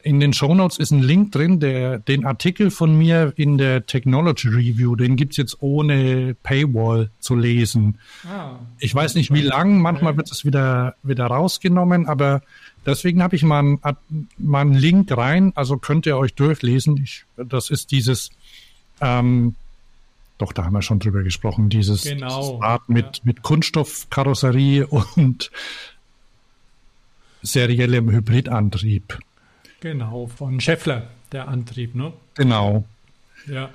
[0.01, 4.47] in den Shownotes ist ein Link drin, der den Artikel von mir in der Technology
[4.47, 7.99] Review, den gibt's jetzt ohne Paywall zu lesen.
[8.26, 12.41] Ah, Ich weiß nicht wie lang, manchmal wird es wieder wieder rausgenommen, aber
[12.85, 13.80] deswegen habe ich mal einen,
[14.38, 16.97] mal einen Link rein, also könnt ihr euch durchlesen.
[17.03, 18.31] Ich, das ist dieses
[19.01, 19.55] ähm,
[20.39, 25.51] doch, da haben wir schon drüber gesprochen, dieses, Genau, dieses Rad mit, mit Kunststoffkarosserie und
[27.41, 29.19] seriellem Hybridantrieb.
[29.80, 32.14] Genau, von Scheffler, der Antrieb, ne?
[32.35, 32.84] Genau.
[33.47, 33.69] Ja.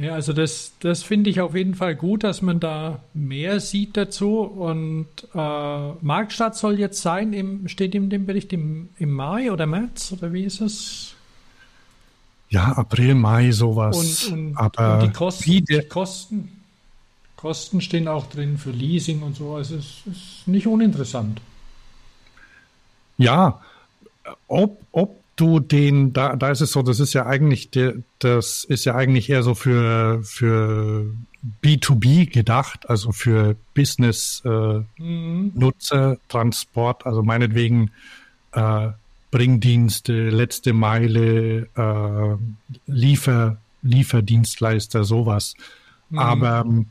[0.00, 3.96] Ja, also das, das finde ich auf jeden Fall gut, dass man da mehr sieht
[3.96, 4.42] dazu.
[4.42, 9.66] Und äh, Marktstart soll jetzt sein, im, steht in dem Bericht im, im Mai oder
[9.66, 11.14] März oder wie ist es?
[12.48, 14.26] Ja, April, Mai, sowas.
[14.26, 16.62] Und, und, Aber und die, Kosten, die Kosten,
[17.36, 19.56] Kosten stehen auch drin für Leasing und so.
[19.56, 21.40] Also es ist nicht uninteressant.
[23.16, 23.60] Ja,
[24.46, 27.70] ob, ob du den, da, da ist es so, das ist ja eigentlich,
[28.18, 31.12] das ist ja eigentlich eher so für, für
[31.62, 35.52] B2B gedacht, also für Business äh, Mhm.
[35.54, 37.90] Nutzer, Transport, also meinetwegen
[38.52, 38.88] äh,
[39.30, 42.36] Bringdienste, letzte Meile, äh,
[42.86, 45.54] Liefer, Lieferdienstleister, sowas.
[46.16, 46.86] Aber ähm,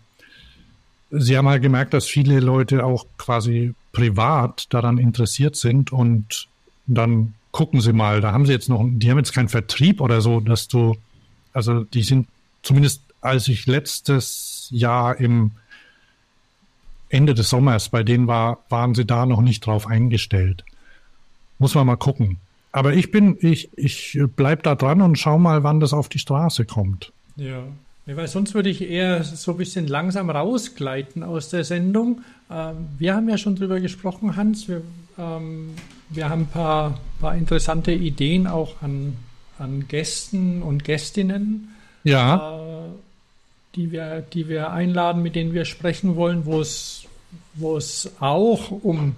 [1.10, 6.48] Sie haben halt gemerkt, dass viele Leute auch quasi privat daran interessiert sind und
[6.88, 10.22] dann gucken Sie mal, da haben Sie jetzt noch, die haben jetzt keinen Vertrieb oder
[10.22, 10.96] so, dass du,
[11.54, 12.28] also die sind
[12.62, 15.52] zumindest als ich letztes Jahr im
[17.10, 20.64] Ende des Sommers bei denen war, waren sie da noch nicht drauf eingestellt.
[21.60, 22.38] Muss man mal gucken.
[22.72, 26.20] Aber ich bin, ich, ich bleib da dran und schau mal, wann das auf die
[26.20, 27.12] Straße kommt.
[27.38, 27.64] Ja.
[28.06, 32.22] weil sonst würde ich eher so ein bisschen langsam rausgleiten aus der Sendung.
[32.52, 34.68] Ähm, wir haben ja schon drüber gesprochen, Hans.
[34.68, 34.82] Wir,
[35.18, 35.70] ähm,
[36.10, 39.18] wir haben ein paar, paar interessante Ideen auch an,
[39.60, 42.90] an Gästen und Gästinnen, Ja, äh,
[43.76, 47.04] die, wir, die wir einladen, mit denen wir sprechen wollen, wo es,
[47.54, 49.16] wo es auch um,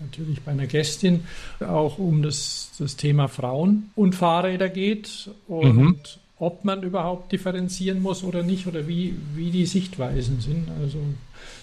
[0.00, 1.24] natürlich bei einer Gästin,
[1.60, 5.96] auch um das, das Thema Frauen und Fahrräder geht und Mhm.
[6.38, 10.68] ob man überhaupt differenzieren muss oder nicht oder wie, wie die Sichtweisen sind.
[10.80, 10.98] Also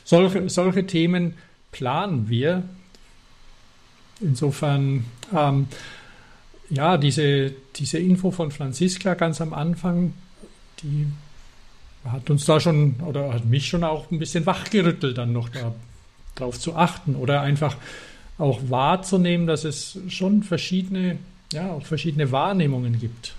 [0.06, 1.34] solche, solche Themen
[1.72, 2.64] planen wir.
[4.22, 5.06] Insofern,
[5.36, 5.68] ähm,
[6.70, 10.14] ja, diese, diese Info von Franziska ganz am Anfang,
[10.84, 11.08] die
[12.06, 15.74] hat uns da schon oder hat mich schon auch ein bisschen wachgerüttelt, dann noch da,
[16.36, 17.76] drauf zu achten oder einfach
[18.38, 21.18] auch wahrzunehmen, dass es schon verschiedene,
[21.52, 23.36] ja, auch verschiedene Wahrnehmungen gibt.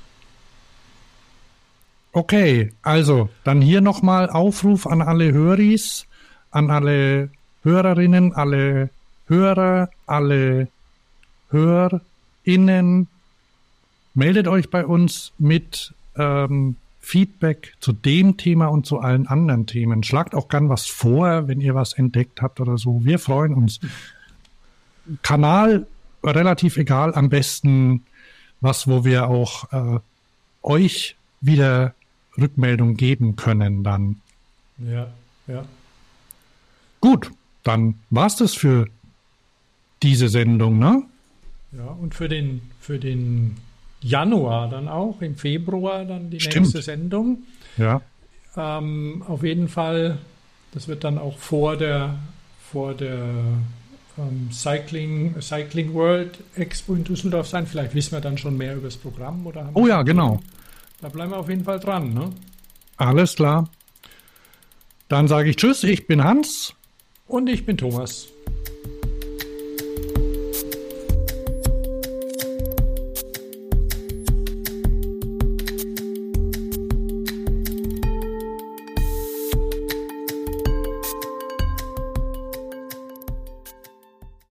[2.12, 2.72] okay.
[2.82, 6.06] Also, dann hier nochmal Aufruf an alle Höris,
[6.50, 7.30] an alle
[7.62, 8.90] Hörerinnen, alle
[9.30, 10.68] Hörer, alle
[11.50, 13.06] HörInnen.
[14.12, 20.02] Meldet euch bei uns mit ähm, Feedback zu dem Thema und zu allen anderen Themen.
[20.02, 23.04] Schlagt auch gern was vor, wenn ihr was entdeckt habt oder so.
[23.04, 23.78] Wir freuen uns.
[25.22, 25.86] Kanal
[26.24, 28.04] relativ egal, am besten
[28.60, 30.00] was, wo wir auch äh,
[30.62, 31.94] euch wieder
[32.36, 34.20] Rückmeldung geben können dann.
[34.78, 35.06] Ja,
[35.46, 35.64] ja.
[37.00, 37.30] Gut,
[37.62, 38.88] dann war's das für
[40.02, 41.02] diese Sendung, ne?
[41.72, 43.56] Ja, und für den, für den
[44.00, 46.56] Januar dann auch, im Februar dann die Stimmt.
[46.56, 47.38] nächste Sendung.
[47.76, 48.00] Ja.
[48.56, 50.18] Ähm, auf jeden Fall
[50.72, 52.18] Das wird dann auch vor der,
[52.70, 53.24] vor der
[54.18, 57.66] ähm, Cycling, Cycling World Expo in Düsseldorf sein.
[57.66, 59.46] Vielleicht wissen wir dann schon mehr über das Programm.
[59.46, 60.40] Oder oh ja, genau.
[61.00, 62.14] Da bleiben wir auf jeden Fall dran.
[62.14, 62.30] Ne?
[62.96, 63.68] Alles klar.
[65.08, 66.74] Dann sage ich Tschüss, ich bin Hans.
[67.26, 68.28] Und ich bin Thomas.